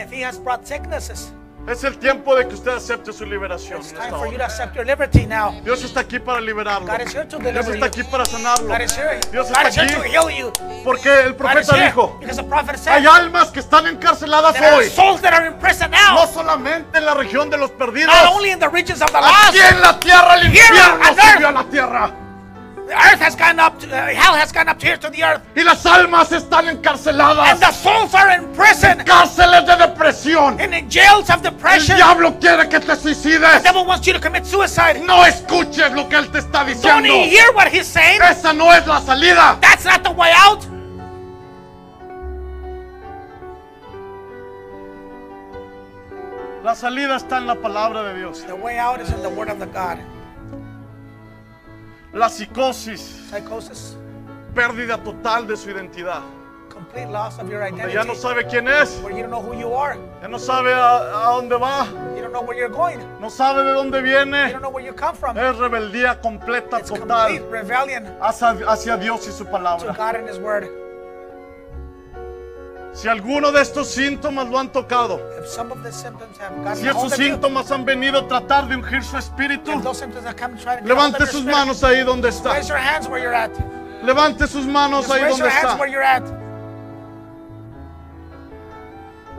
es 1.68 1.84
el 1.84 1.98
tiempo 1.98 2.36
de 2.36 2.48
que 2.48 2.56
usted 2.56 2.72
acepte 2.72 3.14
su 3.14 3.26
liberación. 3.26 3.80
it's 3.82 3.92
time 3.94 4.12
for 4.12 4.28
you 4.28 4.38
to 4.38 4.44
accept 4.44 4.76
your 4.76 4.86
liberty 4.86 5.26
now. 5.26 5.52
Dios 5.64 5.84
está 5.84 6.02
aquí 6.02 6.20
para 6.20 6.42
liberarlo. 6.42 6.88
God 6.88 7.02
is 7.02 7.14
here 7.14 7.26
to 7.26 7.38
Dios 7.38 7.54
deliver 7.54 7.76
está 7.76 7.86
you. 7.86 7.86
aquí 7.86 8.04
para 8.04 8.26
sanarlo. 8.26 8.68
God 8.68 8.82
is 8.82 8.98
here. 8.98 9.20
Dios 9.32 9.48
God 9.50 9.58
está 9.58 9.70
is 9.70 9.76
here 9.76 9.88
to 9.88 10.02
aquí 10.02 10.12
heal 10.12 10.30
you. 10.30 10.52
porque 10.84 11.22
el 11.22 11.36
profeta 11.36 11.76
dijo, 11.78 12.20
prophet 12.50 12.76
hay 12.88 13.04
said 13.04 13.08
almas 13.08 13.52
que 13.52 13.60
están 13.60 13.86
encarceladas 13.88 14.54
there 14.54 14.66
are 14.66 14.78
hoy, 14.78 14.90
souls 14.90 15.22
that 15.22 15.34
are 15.34 15.48
in 15.48 15.54
prison 15.60 15.92
no 15.92 16.28
solamente 16.28 16.98
en 16.98 17.06
la 17.06 17.14
región 17.14 17.50
de 17.50 17.58
los 17.58 17.72
perdidos, 17.72 18.08
not 18.08 18.36
only 18.36 18.52
in 18.52 18.60
the 18.60 18.70
regions 18.70 19.02
of 19.02 19.12
the 19.12 19.20
lost. 19.20 19.50
Aquí 19.50 19.60
en 19.60 19.82
la 19.82 20.00
tierra 20.00 20.36
el 20.36 20.48
infierno 20.48 21.06
subió 21.34 21.48
a 21.48 21.52
la 21.52 21.64
tierra. 21.66 22.31
The 22.92 22.98
earth 22.98 23.22
has 23.22 23.38
gone 23.38 23.58
up, 23.58 23.80
to, 23.80 23.88
uh, 23.88 24.08
hell 24.14 24.36
has 24.36 24.52
gone 24.52 24.68
up 24.68 24.78
to 24.80 24.86
here 24.86 24.98
to 24.98 25.10
the 25.10 25.24
earth, 25.24 25.42
Y 25.56 25.64
las 25.64 25.86
almas 25.86 26.30
están 26.34 26.68
encarceladas. 26.68 27.48
and 27.50 27.60
the 27.62 27.72
souls 27.72 28.14
are 28.14 28.32
in 28.32 28.54
prison, 28.54 29.00
Cárceles 29.06 29.66
de 29.66 29.78
depresión. 29.78 30.60
and 30.60 30.76
in 30.76 30.90
jails 30.90 31.30
of 31.30 31.38
El 31.38 31.52
depression. 31.52 31.96
diablo 31.96 32.38
quiere 32.38 32.68
que 32.68 32.82
te 32.82 32.88
The 32.88 32.96
suicides. 32.98 33.64
devil 33.64 33.86
wants 33.86 34.06
you 34.08 34.12
to 34.12 34.20
commit 34.20 34.46
suicide. 34.46 35.00
No 35.06 35.24
escuches 35.24 35.94
lo 35.96 36.10
que 36.10 36.18
él 36.18 36.30
te 36.34 36.40
está 36.40 36.66
Don't 36.66 36.68
diciendo. 36.68 37.08
you 37.08 37.30
hear 37.30 37.54
what 37.54 37.70
he's 37.70 37.88
saying? 37.88 38.20
Esa 38.22 38.52
no 38.52 38.70
es 38.74 38.86
la 38.86 39.00
salida. 39.00 39.58
That's 39.62 39.86
not 39.86 40.04
the 40.04 40.12
way 40.12 40.34
out. 40.36 40.60
la 46.64 46.76
salida 46.76 47.16
está 47.16 47.38
en 47.38 47.48
la 47.48 47.56
palabra 47.56 48.04
de 48.04 48.20
Dios. 48.20 48.44
The 48.46 48.54
way 48.56 48.78
out 48.78 49.02
is 49.02 49.10
in 49.12 49.22
the 49.24 49.30
word 49.30 49.50
of 49.50 49.60
the 49.60 49.66
God. 49.68 50.00
La 52.14 52.28
psicosis, 52.30 53.30
Psychosis, 53.30 53.96
pérdida 54.54 54.98
total 54.98 55.48
de 55.48 55.56
su 55.56 55.70
identidad. 55.70 56.22
complete 56.70 57.10
loss 57.10 57.38
of 57.40 57.48
your 57.50 57.62
Donde 57.70 57.94
ya 57.94 58.04
no 58.04 58.14
identity, 58.14 58.20
sabe 58.22 58.48
quién 58.48 58.68
es, 58.68 59.00
where 59.04 59.14
you 59.16 59.22
don't 59.22 59.30
know 59.30 59.42
who 59.42 59.54
you 59.54 59.74
are, 59.74 59.96
ya 60.22 60.28
no 60.28 60.38
sabe 60.40 60.74
a, 60.74 60.98
a 60.98 61.32
dónde 61.36 61.58
va, 61.60 61.86
you 62.16 62.22
don't 62.22 62.32
know 62.34 62.42
where 62.42 62.58
you're 62.58 62.70
going, 62.70 62.98
no 63.20 63.30
sabe 63.30 63.64
de 63.64 63.72
dónde 63.74 63.98
you 64.00 64.04
viene. 64.04 64.52
don't 64.52 64.62
know 64.62 64.70
where 64.72 64.84
you 64.84 64.94
come 64.94 65.16
from. 65.16 65.38
Es 65.38 65.56
rebeldía 65.58 66.20
completa, 66.20 66.80
It's 66.80 66.90
total 66.90 67.40
hacia, 68.22 68.50
hacia 68.68 68.98
Dios 68.98 69.28
y 69.28 69.32
su 69.32 69.46
to 69.46 69.52
palabra. 69.52 69.94
God 69.96 70.16
and 70.16 70.28
His 70.28 70.40
word. 70.40 70.68
Si 72.94 73.08
alguno 73.08 73.52
de 73.54 73.62
estos 73.62 73.88
síntomas 73.90 74.50
lo 74.50 74.60
han 74.60 74.70
tocado, 74.70 75.20
If 75.40 75.48
some 75.48 75.72
of 75.72 75.82
the 75.82 75.92
symptoms 75.92 76.38
have 76.40 76.56
gotten 76.58 76.76
si 76.76 76.88
hold 76.88 76.98
esos 77.08 77.14
of 77.14 77.20
you, 77.20 77.26
síntomas 77.26 77.72
han 77.72 77.86
venido 77.86 78.20
a 78.20 78.28
tratar 78.28 78.68
de 78.68 78.76
ungir 78.76 79.02
su 79.04 79.18
espíritu, 79.18 79.72
if 79.72 79.82
those 79.84 80.00
symptoms 80.00 80.26
have 80.26 80.36
come 80.36 80.58
trying 80.58 80.80
to 80.80 80.84
get 80.84 80.92
a 80.92 80.96
hold 80.96 81.14
levante 81.14 81.20
your 81.20 81.28
sus 81.28 81.40
spirit, 81.42 81.56
manos 81.56 81.84
ahí 81.84 82.04
donde 82.04 82.28
está. 82.30 82.54
raise 82.54 82.68
your 82.68 82.78
hands 82.78 83.08
where 83.08 83.22
you're 83.22 83.34
at. 83.34 83.52
Levante 84.04 84.46
sus 84.48 84.66
manos 84.66 85.06
Just 85.08 85.12
ahí 85.16 85.22
raise 85.24 85.38
donde 85.40 85.44
your 85.44 85.50
hands 85.50 85.66
está. 85.74 85.80
where 85.80 85.90
you're 85.92 86.04
at. 86.04 86.24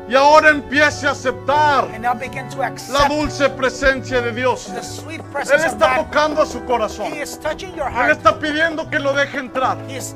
Y 0.08 0.14
ahora 0.16 0.50
empiece 0.50 1.06
a 1.06 1.10
aceptar 1.12 1.84
And 1.94 2.02
now 2.02 2.12
begin 2.14 2.48
to 2.50 2.58
la 2.58 2.66
accept 2.66 3.08
dulce 3.08 3.48
presencia 3.50 4.20
de 4.20 4.32
Dios. 4.32 4.66
the 4.74 4.82
sweet 4.82 5.20
Él 5.20 5.30
presence 5.30 5.64
of 5.66 5.72
está 5.74 5.96
God. 5.98 6.04
tocando 6.06 6.42
a 6.42 6.46
su 6.46 6.60
corazón. 6.64 7.12
He 7.12 7.20
is 7.22 7.38
touching 7.38 7.74
your 7.76 7.86
Él 7.86 7.92
heart. 7.94 8.10
está 8.18 8.38
pidiendo 8.38 8.88
que 8.90 8.98
lo 8.98 9.12
deje 9.12 9.38
entrar. 9.38 9.76
He 9.88 9.96
is 9.98 10.14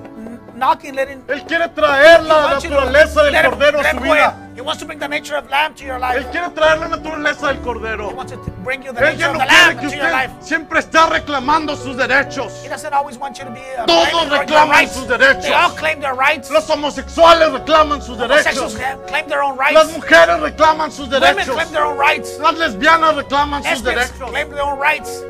knocking, 0.57 0.94
letting 0.94 1.22
Él 1.28 1.44
quiere 1.46 1.68
traer 1.68 2.22
la 2.22 2.54
naturaleza 2.54 3.22
del 3.22 3.42
cordero 3.44 3.80
a 3.80 3.90
su 3.90 4.00
vida. 4.00 4.42
He 4.57 4.62
wants 4.62 4.80
to 4.80 4.86
bring 4.86 4.98
the 4.98 5.07
nature 5.07 5.36
of 5.36 5.50
lamb 5.50 5.74
to 5.74 5.84
your 5.84 5.98
life. 5.98 6.16
Él 6.16 6.24
quiere 6.30 6.48
traer 6.50 6.78
la 6.80 6.88
naturaleza 6.88 7.48
del 7.48 7.59
cordero. 7.61 8.09
He 8.09 8.14
wants 8.14 8.32
to 8.32 8.38
bring 8.64 8.82
you 8.82 8.90
the 8.92 9.00
Él 9.00 9.12
nature 9.12 9.26
of 9.28 9.32
no 9.34 9.38
the 9.40 9.46
lamb 9.46 9.76
que 9.78 9.82
your 9.82 9.92
usted 10.07 10.12
life. 10.12 10.30
siempre 10.40 10.78
está 10.80 11.07
reclamando 11.11 11.76
sus 11.76 11.94
derechos. 11.96 12.62
He 12.64 12.68
doesn't 12.68 12.94
always 12.94 13.18
want 13.18 13.38
you 13.38 13.44
to 13.44 13.50
be 13.50 13.61
Todos 13.86 14.28
reclaman 14.30 14.70
rights. 14.70 14.92
sus 14.94 15.07
derechos. 15.07 15.42
They 15.42 15.52
all 15.52 15.70
claim 15.76 16.00
their 16.00 16.14
rights. 16.14 16.50
Los 16.50 16.66
homosexuales 16.70 17.52
reclaman 17.52 18.00
sus 18.00 18.16
derechos. 18.16 18.76
ca- 18.76 18.96
claim 19.07 19.26
their 19.28 19.42
own 19.42 19.59
Las 19.59 19.92
mujeres 19.92 20.40
reclaman 20.40 20.90
sus 20.90 21.09
Women 21.11 21.20
derechos. 21.36 21.54
claim 21.54 21.70
their 21.72 21.84
own 21.84 21.98
rights. 21.98 22.38
Las 22.38 22.54
lesbianas 22.57 23.14
reclaman 23.14 23.62
sus 23.62 23.82
derechos. 23.82 24.30
claim 24.30 24.48
their 24.50 24.62
own 24.62 24.78
rights. 24.78 25.20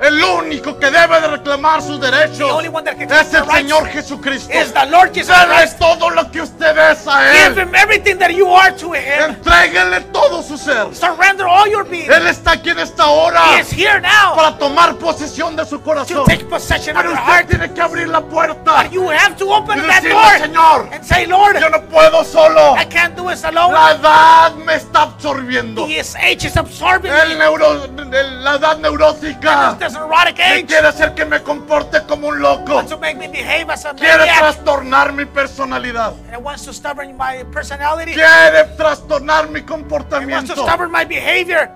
El 0.00 0.22
único 0.24 0.78
que 0.78 0.90
debe 0.90 1.20
de 1.20 1.28
reclamar 1.28 1.82
sus 1.82 2.00
derechos 2.00 2.62
es 2.64 3.34
el 3.34 3.44
Señor 3.50 3.86
Jesucristo. 3.88 4.50
Is 4.52 4.72
the 4.72 4.86
Lord 4.86 5.12
Jesus 5.12 5.36
Dele 5.36 5.56
Christ. 5.58 5.78
todo 5.78 6.08
lo 6.08 6.30
que 6.30 6.40
usted 6.40 6.76
es 6.90 7.06
a 7.06 7.20
Give 7.32 7.46
Él. 7.48 7.58
him 7.68 7.74
everything 7.74 8.16
that 8.16 8.30
you 8.30 8.50
are 8.54 8.72
to 8.72 8.94
him. 8.94 9.30
Entréguele 9.30 10.00
todo 10.12 10.42
su 10.42 10.56
ser. 10.56 10.94
Surrender 10.94 11.46
all 11.46 11.68
your 11.70 11.84
being. 11.84 12.10
Él 12.10 12.26
está 12.28 12.52
aquí 12.52 12.70
en 12.70 12.78
esta 12.78 13.06
hora 13.08 13.42
He 13.56 13.60
is 13.60 13.70
here 13.70 14.00
now 14.00 14.34
para 14.34 14.56
tomar 14.56 14.94
posesión 14.96 15.54
de 15.54 15.66
su 15.66 15.78
to 15.78 15.84
corazón. 15.84 16.24
take 16.26 16.44
possession 16.46 16.96
Pero 16.96 17.10
usted 17.12 17.22
heart. 17.22 17.48
tiene 17.48 17.70
que 17.74 17.80
abrir 17.82 18.08
la 18.08 18.22
puerta 18.22 18.82
But 18.82 18.92
you 18.92 19.06
have 19.10 19.36
to 19.36 19.52
open 19.52 19.78
y 19.80 19.86
that 19.86 20.02
door 20.02 20.38
Señor, 20.38 20.88
and 20.94 21.04
say, 21.04 21.26
Lord, 21.26 21.58
yo 21.60 21.68
no 21.68 21.82
puedo 21.82 22.24
solo. 22.24 22.74
I 22.78 22.86
can't 22.86 23.14
do 23.16 23.28
this 23.28 23.44
alone. 23.44 23.74
La 23.74 23.92
edad 23.92 24.54
me 24.54 24.76
está 24.76 25.02
absorbiendo. 25.02 25.86
His 25.86 26.14
age 26.16 26.46
is 26.46 26.56
absorbing 26.56 27.12
El 27.12 27.28
me. 27.30 27.34
neuro, 27.36 27.84
el- 27.84 28.44
la 28.44 28.54
edad 28.54 28.78
neurótica 28.78 29.76
This 29.90 29.98
neurotic 29.98 30.36
que 30.36 30.42
age 30.42 30.66
quiere 30.66 30.86
hacer 30.88 31.14
que 31.14 31.24
me 31.24 31.42
comporte 31.42 32.02
como 32.06 32.28
un 32.28 32.40
loco. 32.40 32.76
wants 32.76 32.90
to 32.90 32.98
make 32.98 33.16
me 33.18 33.28
behave 33.28 33.70
as 33.70 33.84
a 33.84 33.94
Quiere 33.94 34.18
maniac. 34.18 34.38
trastornar 34.38 35.12
mi 35.12 35.24
personalidad. 35.24 36.12
And 36.26 36.34
it 36.34 36.40
wants 36.42 36.64
to 36.64 36.72
stubborn 36.72 37.16
my 37.16 37.44
personality. 37.52 38.12
It 38.12 38.16
Quiere 38.16 38.64
trastornar 38.76 39.48
mi 39.48 39.60
wants 39.60 39.66
to 39.66 39.72
comportamiento. 39.74 40.54
stubborn 40.62 40.90
my 40.90 41.04
behavior. 41.04 41.70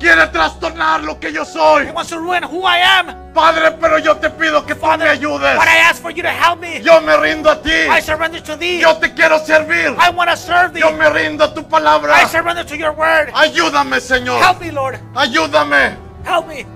quiere 0.00 0.26
trastornar 0.26 1.02
lo 1.02 1.18
que 1.18 1.32
yo 1.32 1.44
soy. 1.44 1.86
He 1.86 1.92
wants 1.92 2.10
to 2.10 2.18
ruin 2.18 2.42
who 2.42 2.62
I 2.66 2.78
am. 2.98 3.32
Padre, 3.32 3.70
pero 3.80 3.98
yo 3.98 4.16
te 4.16 4.28
pido 4.30 4.64
que 4.66 4.74
tú 4.74 4.80
me 4.82 4.86
Father, 4.88 5.08
ayudes. 5.08 5.56
but 5.56 5.66
I 5.68 5.78
ask 5.88 6.02
for 6.02 6.10
you 6.10 6.22
to 6.22 6.28
help 6.28 6.60
me. 6.60 6.80
Yo 6.82 7.00
me 7.00 7.16
rindo 7.16 7.50
a 7.50 7.56
ti. 7.62 7.70
I 7.88 8.00
surrender 8.02 8.40
to 8.42 8.56
thee. 8.56 8.80
Yo 8.80 8.96
te 8.98 9.14
quiero 9.14 9.38
servir. 9.38 9.94
I 9.98 10.10
want 10.10 10.28
to 10.30 10.36
serve 10.36 10.72
thee. 10.74 10.80
Yo 10.80 10.90
me 10.92 11.08
rindo 11.08 11.44
a 11.44 11.54
tu 11.54 11.62
palabra. 11.62 12.14
I 12.16 12.26
surrender 12.26 12.64
to 12.64 12.76
your 12.76 12.92
word. 12.92 13.30
Ayúdame, 13.34 14.00
Señor. 14.00 14.40
Help 14.42 14.60
me, 14.60 14.70
Lord. 14.72 14.98
Ayúdame. 15.14 15.96
Help 16.24 16.48
me. 16.48 16.66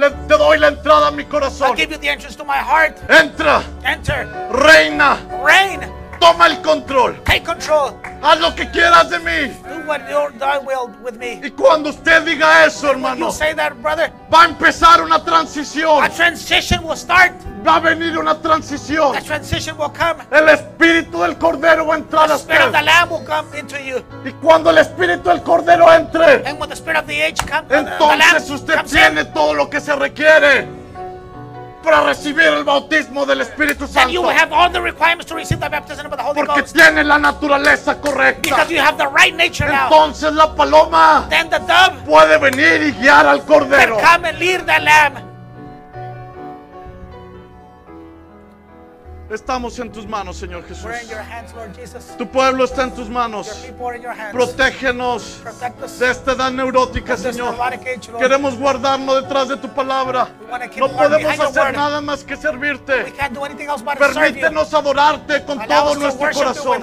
Le- 0.00 0.10
te 0.26 0.38
doy 0.38 0.56
la 0.58 0.68
entrada 0.68 1.08
a 1.08 1.10
mi 1.10 1.24
I'll 1.30 1.74
give 1.74 1.90
you 1.90 1.98
the 1.98 2.08
entrance 2.08 2.34
to 2.36 2.44
my 2.44 2.56
heart. 2.56 2.96
Entra, 3.08 3.62
Enter. 3.84 4.26
reina, 4.50 5.18
Reign. 5.44 5.99
Toma 6.20 6.46
el 6.46 6.60
control. 6.62 7.20
Take 7.24 7.42
control. 7.42 7.94
Haz 8.22 8.38
lo 8.38 8.54
que 8.54 8.70
quieras 8.70 9.10
de 9.10 9.18
mí. 9.18 9.54
Do 9.68 9.86
what 9.86 10.08
your 10.08 10.30
thy 10.38 10.58
will 10.58 10.94
with 11.02 11.14
me. 11.14 11.40
Y 11.42 11.50
cuando 11.50 11.90
usted 11.90 12.22
diga 12.22 12.66
eso, 12.66 12.90
hermano, 12.90 13.26
you 13.26 13.32
say 13.32 13.54
that, 13.54 13.72
brother, 13.82 14.12
va 14.32 14.42
a 14.42 14.44
empezar 14.46 15.02
una 15.02 15.24
transición. 15.24 16.04
a 16.04 16.08
transition 16.10 16.84
will 16.84 16.96
start. 16.96 17.32
Va 17.66 17.76
a 17.76 17.80
venir 17.80 18.18
una 18.18 18.40
transición. 18.40 19.16
A 19.16 19.20
transition 19.20 19.76
will 19.78 19.90
come. 19.90 20.22
El 20.30 20.48
espíritu 20.50 21.22
del 21.22 21.36
cordero 21.36 21.86
va 21.86 21.94
a 21.94 21.98
entrar 21.98 22.28
The 22.28 22.34
a 22.34 22.38
spirit 22.38 22.62
of 22.62 22.72
the 22.72 22.78
usted. 22.78 22.86
Lamb 22.86 23.10
will 23.10 23.26
come 23.26 23.58
into 23.58 23.78
you. 23.78 24.04
Y 24.24 24.32
cuando 24.32 24.70
el 24.70 24.78
espíritu 24.78 25.28
del 25.28 25.42
cordero 25.42 25.92
entre, 25.92 26.46
And 26.46 26.60
when 26.60 26.68
the 26.68 26.76
spirit 26.76 26.98
of 26.98 27.06
the 27.06 27.22
age 27.22 27.36
the 27.36 27.74
Lamb 27.74 27.86
entonces 27.88 28.50
usted 28.50 28.76
comes 28.76 28.92
tiene 28.92 29.22
in, 29.22 29.32
todo 29.32 29.54
lo 29.54 29.68
que 29.68 29.80
se 29.80 29.94
requiere 29.96 30.79
para 31.82 32.00
recibir 32.02 32.46
el 32.46 32.64
bautismo 32.64 33.24
del 33.26 33.40
Espíritu 33.40 33.86
you 33.86 33.92
Santo. 33.92 34.20
will 34.22 34.30
have 34.30 34.52
all 34.52 34.70
the 34.70 34.80
requirements 34.80 35.26
to 35.26 35.34
receive 35.34 35.60
the 35.60 35.68
baptism 35.68 36.06
of 36.06 36.12
the 36.16 36.22
Holy 36.22 36.34
Porque 36.34 36.60
Ghost. 36.62 36.74
tiene 36.74 37.02
la 37.04 37.18
naturaleza 37.18 38.00
correcta. 38.00 38.42
Because 38.42 38.70
you 38.72 38.80
have 38.80 38.96
the 38.98 39.08
right 39.08 39.34
nature 39.34 39.66
now. 39.68 39.84
Entonces 39.86 40.32
la 40.34 40.54
paloma 40.54 41.26
Then 41.30 41.48
the 41.50 41.58
dove 41.60 42.04
puede 42.04 42.38
venir 42.38 42.82
y 42.82 42.92
guiar 42.92 43.26
al 43.26 43.38
can 43.38 43.46
cordero. 43.46 43.98
come 44.00 44.28
and 44.28 44.38
lead 44.38 44.60
the 44.66 44.78
lamb. 44.80 45.29
Estamos 49.30 49.78
en 49.78 49.92
tus 49.92 50.06
manos, 50.06 50.38
Señor 50.38 50.66
Jesús. 50.66 50.86
Hands. 50.86 52.16
Tu 52.18 52.26
pueblo 52.26 52.64
está 52.64 52.82
en 52.82 52.94
tus 52.94 53.08
manos. 53.08 53.64
Protégenos 54.32 55.40
de 55.98 56.10
esta 56.10 56.32
edad 56.32 56.50
neurótica, 56.50 57.16
Señor. 57.16 57.54
Queremos 58.18 58.58
guardarnos 58.58 59.22
detrás 59.22 59.48
de 59.48 59.56
tu 59.56 59.68
palabra. 59.68 60.28
No 60.76 60.88
podemos 60.88 61.38
hacer 61.38 61.76
nada 61.76 62.00
más 62.00 62.24
que 62.24 62.36
servirte. 62.36 63.12
can't 63.16 63.32
do 63.32 63.44
anything 63.44 63.68
else 63.68 63.82
but 63.84 63.98
to 63.98 64.04
serve 64.04 64.14
you. 64.14 64.20
Permítenos 64.20 64.74
adorarte 64.74 65.44
con 65.44 65.64
todo 65.66 65.94
nuestro 65.94 66.30
corazón. 66.32 66.80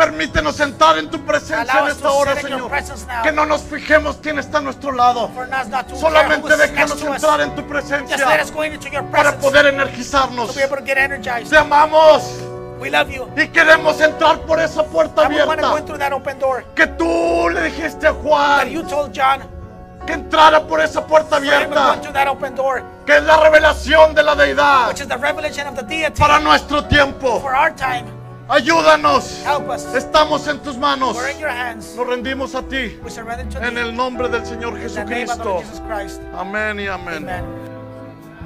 Permítenos 0.00 0.56
sentar 0.56 0.96
en 0.96 1.10
tu 1.10 1.20
presencia 1.26 1.78
en 1.80 1.88
esta 1.88 2.10
hora, 2.10 2.34
Señor. 2.34 2.70
Que 3.22 3.32
no 3.32 3.44
nos 3.44 3.60
fijemos 3.60 4.16
quién 4.22 4.38
está 4.38 4.56
a 4.56 4.60
nuestro 4.62 4.92
lado. 4.92 5.30
Solamente 5.94 6.56
déjanos 6.56 7.02
entrar 7.02 7.42
en 7.42 7.54
tu 7.54 7.68
presencia 7.68 8.16
para 9.12 9.36
poder 9.36 9.66
energizarnos. 9.66 10.54
Te 10.54 11.56
amamos 11.58 12.22
We 12.80 12.88
love 12.88 13.10
you. 13.10 13.28
y 13.36 13.48
queremos 13.48 14.00
entrar 14.00 14.38
por 14.46 14.58
esa 14.58 14.82
puerta 14.82 15.26
And 15.26 15.38
abierta. 15.38 16.64
Que 16.74 16.86
tú 16.86 17.50
le 17.50 17.64
dijiste 17.64 18.06
a 18.06 18.14
Juan 18.14 18.70
you 18.70 18.82
told 18.82 19.12
John 19.14 19.46
que 20.06 20.14
entrara 20.14 20.66
por 20.66 20.80
esa 20.80 21.06
puerta 21.06 21.36
abierta, 21.36 22.00
que 23.04 23.16
es 23.18 23.22
la 23.22 23.36
revelación 23.36 24.14
de 24.14 24.22
la 24.22 24.34
deidad 24.34 24.88
which 24.88 25.00
is 25.00 25.08
the 25.08 25.18
revelation 25.18 25.66
of 25.66 25.74
the 25.74 25.82
deity 25.82 26.18
para 26.18 26.40
nuestro 26.40 26.82
tiempo. 26.86 27.38
for 27.38 27.54
our 27.54 27.70
time. 27.76 28.19
Ayúdanos. 28.50 29.44
Estamos 29.94 30.48
en 30.48 30.58
tus 30.58 30.76
manos. 30.76 31.16
Nos 31.96 32.06
rendimos 32.06 32.54
a 32.56 32.62
ti 32.62 32.98
en 33.62 33.78
el 33.78 33.94
nombre 33.94 34.28
del 34.28 34.44
Señor 34.44 34.76
Jesucristo. 34.76 35.62
Amén 36.34 36.80
y 36.80 36.88
amén. 36.88 37.69